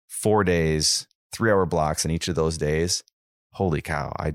four 0.09 0.45
days, 0.45 1.07
three 1.33 1.51
hour 1.51 1.66
blocks 1.66 2.05
in 2.05 2.11
each 2.11 2.28
of 2.28 2.35
those 2.35 2.59
days, 2.59 3.03
holy 3.53 3.80
cow! 3.82 4.12
I 4.18 4.32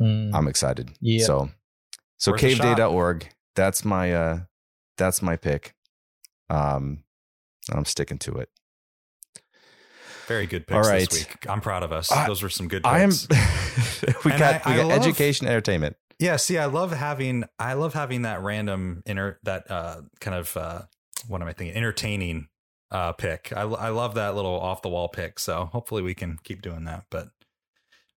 Mm. 0.00 0.30
I'm 0.34 0.48
excited. 0.48 0.92
Yeah. 1.02 1.26
So 1.26 1.50
so 2.16 2.32
Worth 2.32 2.42
a 2.42 2.50
shot. 2.54 2.78
caveday.org. 2.78 3.28
That's 3.54 3.84
my 3.84 4.14
uh 4.14 4.38
that's 4.96 5.20
my 5.20 5.36
pick. 5.36 5.74
Um 6.48 7.04
I'm 7.70 7.84
sticking 7.84 8.18
to 8.20 8.36
it. 8.36 8.48
Very 10.26 10.46
good 10.46 10.66
picks 10.66 10.76
All 10.86 10.90
right. 10.90 11.08
this 11.10 11.18
week. 11.26 11.46
I'm 11.48 11.60
proud 11.60 11.82
of 11.82 11.92
us. 11.92 12.10
I- 12.10 12.26
Those 12.26 12.42
were 12.42 12.48
some 12.48 12.66
good 12.68 12.82
picks. 12.84 12.90
I 12.94 13.00
am 13.00 13.10
we 14.24 14.30
And 14.32 14.38
got 14.40 14.66
I- 14.66 14.70
we 14.70 14.74
I 14.74 14.76
got 14.78 14.86
love- 14.86 14.98
education 15.02 15.46
entertainment. 15.46 15.96
Yeah, 16.18 16.36
see, 16.36 16.56
I 16.58 16.66
love 16.66 16.92
having 16.92 17.44
I 17.58 17.74
love 17.74 17.92
having 17.94 18.22
that 18.22 18.42
random 18.42 19.02
inner 19.04 19.38
that 19.42 19.70
uh 19.70 20.02
kind 20.20 20.36
of 20.36 20.56
uh 20.56 20.82
what 21.28 21.42
am 21.42 21.48
I 21.48 21.52
thinking? 21.52 21.76
Entertaining 21.76 22.48
uh 22.90 23.12
pick. 23.12 23.52
I 23.54 23.62
I 23.62 23.88
love 23.90 24.14
that 24.14 24.34
little 24.34 24.58
off 24.58 24.80
the 24.82 24.88
wall 24.88 25.08
pick. 25.08 25.38
So 25.38 25.66
hopefully 25.66 26.00
we 26.00 26.14
can 26.14 26.38
keep 26.42 26.62
doing 26.62 26.84
that. 26.84 27.04
But 27.10 27.28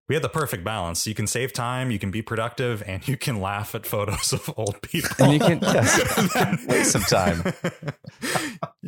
we 0.08 0.14
have 0.14 0.22
the 0.22 0.28
perfect 0.28 0.64
balance. 0.64 1.06
You 1.06 1.14
can 1.14 1.26
save 1.26 1.52
time, 1.52 1.90
you 1.90 1.98
can 1.98 2.10
be 2.10 2.22
productive, 2.22 2.82
and 2.86 3.06
you 3.06 3.16
can 3.16 3.40
laugh 3.40 3.74
at 3.74 3.86
photos 3.86 4.32
of 4.32 4.52
old 4.56 4.80
people. 4.82 5.10
And 5.24 5.32
you 5.32 5.38
can- 5.40 5.58
yes, 5.62 6.60
you 6.62 6.68
waste 6.68 6.92
some 6.92 7.02
time. 7.02 7.42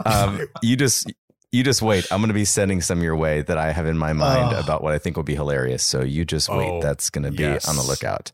Um 0.04 0.40
you 0.62 0.76
just 0.76 1.10
you 1.52 1.62
just 1.62 1.82
wait. 1.82 2.04
I'm 2.10 2.18
going 2.20 2.28
to 2.30 2.34
be 2.34 2.44
sending 2.44 2.80
some 2.80 3.00
your 3.00 3.14
way 3.14 3.42
that 3.42 3.56
I 3.58 3.70
have 3.70 3.86
in 3.86 3.96
my 3.96 4.12
mind 4.12 4.56
Oh. 4.56 4.58
about 4.58 4.82
what 4.82 4.92
I 4.92 4.98
think 4.98 5.16
will 5.16 5.22
be 5.22 5.36
hilarious. 5.36 5.84
So 5.84 6.02
you 6.02 6.24
just 6.24 6.48
wait. 6.48 6.68
Oh, 6.68 6.80
That's 6.82 7.10
going 7.10 7.22
to 7.22 7.30
be 7.30 7.44
yes. 7.44 7.68
on 7.68 7.76
the 7.76 7.82
lookout. 7.82 8.32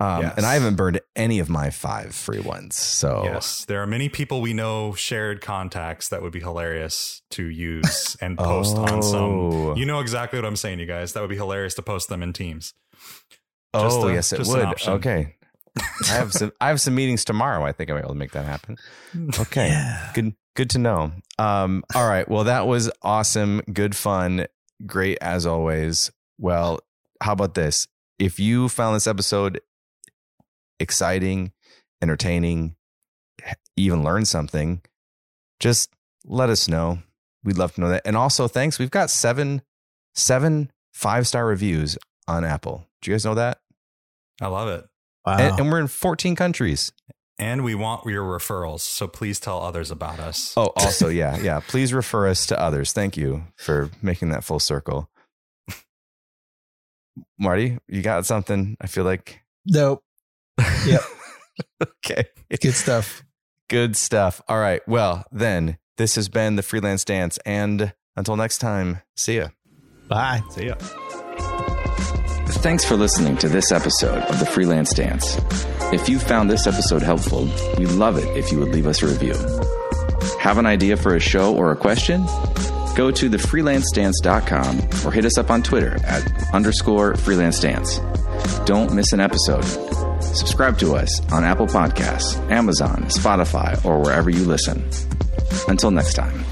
Um, 0.00 0.22
Yes. 0.22 0.34
And 0.36 0.44
I 0.46 0.54
haven't 0.54 0.74
burned 0.74 1.00
any 1.14 1.38
of 1.38 1.48
my 1.48 1.70
five 1.70 2.14
free 2.14 2.40
ones. 2.40 2.74
So 2.76 3.22
Yes, 3.24 3.64
there 3.66 3.80
are 3.82 3.86
many 3.86 4.08
people 4.08 4.40
we 4.40 4.52
know 4.52 4.92
shared 4.94 5.40
contacts 5.40 6.08
that 6.08 6.20
would 6.20 6.32
be 6.32 6.40
hilarious 6.40 7.22
to 7.30 7.44
use 7.44 8.16
and 8.20 8.36
post 8.50 8.76
on 8.76 8.94
Oh. 8.94 9.00
some. 9.00 9.76
You 9.78 9.86
know 9.86 10.00
exactly 10.00 10.38
what 10.38 10.46
I'm 10.46 10.56
saying, 10.56 10.80
you 10.80 10.86
guys. 10.86 11.12
That 11.12 11.20
would 11.20 11.30
be 11.30 11.36
hilarious 11.36 11.74
to 11.74 11.82
post 11.82 12.08
them 12.08 12.22
in 12.22 12.32
teams. 12.32 12.74
Just 13.74 13.98
oh 13.98 14.08
a- 14.08 14.12
yes, 14.14 14.32
it 14.32 14.46
would. 14.46 14.86
Okay. 14.88 15.36
I 15.78 16.06
have 16.12 16.32
some. 16.32 16.52
I 16.60 16.68
have 16.68 16.80
some 16.80 16.94
meetings 16.94 17.24
tomorrow. 17.24 17.64
I 17.64 17.72
think 17.72 17.90
I'm 17.90 17.96
able 17.98 18.10
to 18.10 18.14
make 18.14 18.30
that 18.32 18.44
happen. 18.46 18.76
Okay. 19.40 19.68
Yeah. 19.68 20.10
Good. 20.14 20.34
Good 20.54 20.70
to 20.70 20.78
know. 20.78 21.10
Um. 21.38 21.82
All 21.96 22.08
right. 22.08 22.28
Well, 22.28 22.44
that 22.44 22.68
was 22.68 22.88
awesome. 23.02 23.60
Good 23.72 23.96
fun. 23.96 24.46
Great 24.86 25.18
as 25.20 25.46
always. 25.46 26.12
Well, 26.38 26.78
how 27.20 27.32
about 27.32 27.54
this? 27.54 27.88
If 28.20 28.38
you 28.38 28.68
found 28.68 28.94
this 28.94 29.08
episode 29.08 29.60
exciting, 30.84 31.52
entertaining, 32.00 32.76
even 33.76 34.04
learn 34.04 34.24
something, 34.24 34.82
just 35.58 35.90
let 36.24 36.50
us 36.50 36.68
know. 36.68 37.00
We'd 37.42 37.58
love 37.58 37.74
to 37.74 37.80
know 37.80 37.88
that. 37.88 38.02
And 38.04 38.16
also, 38.16 38.46
thanks. 38.46 38.78
We've 38.78 38.90
got 38.90 39.10
seven, 39.10 39.62
seven 40.14 40.70
five 40.92 41.26
star 41.26 41.44
reviews 41.44 41.98
on 42.26 42.44
Apple. 42.44 42.86
Do 43.02 43.10
you 43.10 43.14
guys 43.14 43.24
know 43.24 43.34
that? 43.34 43.58
I 44.40 44.46
love 44.46 44.68
it. 44.68 44.84
Wow. 45.26 45.36
And, 45.38 45.58
and 45.60 45.72
we're 45.72 45.80
in 45.80 45.88
14 45.88 46.36
countries. 46.36 46.92
And 47.38 47.64
we 47.64 47.74
want 47.74 48.06
your 48.06 48.22
referrals, 48.22 48.80
so 48.80 49.08
please 49.08 49.40
tell 49.40 49.60
others 49.60 49.90
about 49.90 50.20
us. 50.20 50.54
Oh, 50.56 50.72
also, 50.76 51.08
yeah, 51.08 51.36
yeah. 51.38 51.60
Please 51.66 51.92
refer 51.92 52.28
us 52.28 52.46
to 52.46 52.60
others. 52.60 52.92
Thank 52.92 53.16
you 53.16 53.44
for 53.56 53.90
making 54.00 54.28
that 54.28 54.44
full 54.44 54.60
circle. 54.60 55.10
Marty, 57.38 57.78
you 57.88 58.02
got 58.02 58.24
something? 58.24 58.76
I 58.80 58.86
feel 58.86 59.02
like 59.02 59.40
nope. 59.66 60.04
Yep. 60.86 61.00
okay. 61.82 62.24
Good 62.60 62.74
stuff. 62.74 63.22
Good 63.68 63.96
stuff. 63.96 64.42
All 64.48 64.58
right. 64.58 64.80
Well, 64.86 65.24
then, 65.32 65.78
this 65.96 66.16
has 66.16 66.28
been 66.28 66.56
the 66.56 66.62
Freelance 66.62 67.04
Dance. 67.04 67.38
And 67.46 67.92
until 68.16 68.36
next 68.36 68.58
time, 68.58 69.00
see 69.16 69.36
ya. 69.36 69.48
Bye. 70.08 70.42
See 70.50 70.66
ya. 70.66 70.74
Thanks 72.64 72.84
for 72.84 72.96
listening 72.96 73.36
to 73.38 73.48
this 73.48 73.72
episode 73.72 74.22
of 74.24 74.38
The 74.38 74.46
Freelance 74.46 74.92
Dance. 74.92 75.38
If 75.92 76.08
you 76.08 76.18
found 76.18 76.50
this 76.50 76.66
episode 76.66 77.02
helpful, 77.02 77.44
we'd 77.78 77.90
love 77.90 78.16
it 78.16 78.36
if 78.36 78.50
you 78.50 78.58
would 78.58 78.70
leave 78.70 78.86
us 78.86 79.02
a 79.02 79.06
review. 79.06 79.34
Have 80.38 80.58
an 80.58 80.66
idea 80.66 80.96
for 80.96 81.14
a 81.14 81.20
show 81.20 81.54
or 81.54 81.72
a 81.72 81.76
question? 81.76 82.24
Go 82.94 83.10
to 83.10 83.28
thefreelancedance.com 83.28 85.06
or 85.06 85.12
hit 85.12 85.24
us 85.24 85.36
up 85.38 85.50
on 85.50 85.62
Twitter 85.62 85.96
at 86.04 86.54
underscore 86.54 87.16
freelance 87.16 87.58
dance. 87.60 87.98
Don't 88.66 88.94
miss 88.94 89.12
an 89.12 89.20
episode. 89.20 89.64
Subscribe 90.22 90.78
to 90.78 90.94
us 90.94 91.20
on 91.32 91.44
Apple 91.44 91.66
Podcasts, 91.66 92.38
Amazon, 92.50 93.04
Spotify, 93.08 93.82
or 93.84 94.00
wherever 94.00 94.30
you 94.30 94.44
listen. 94.44 94.88
Until 95.68 95.90
next 95.90 96.14
time. 96.14 96.44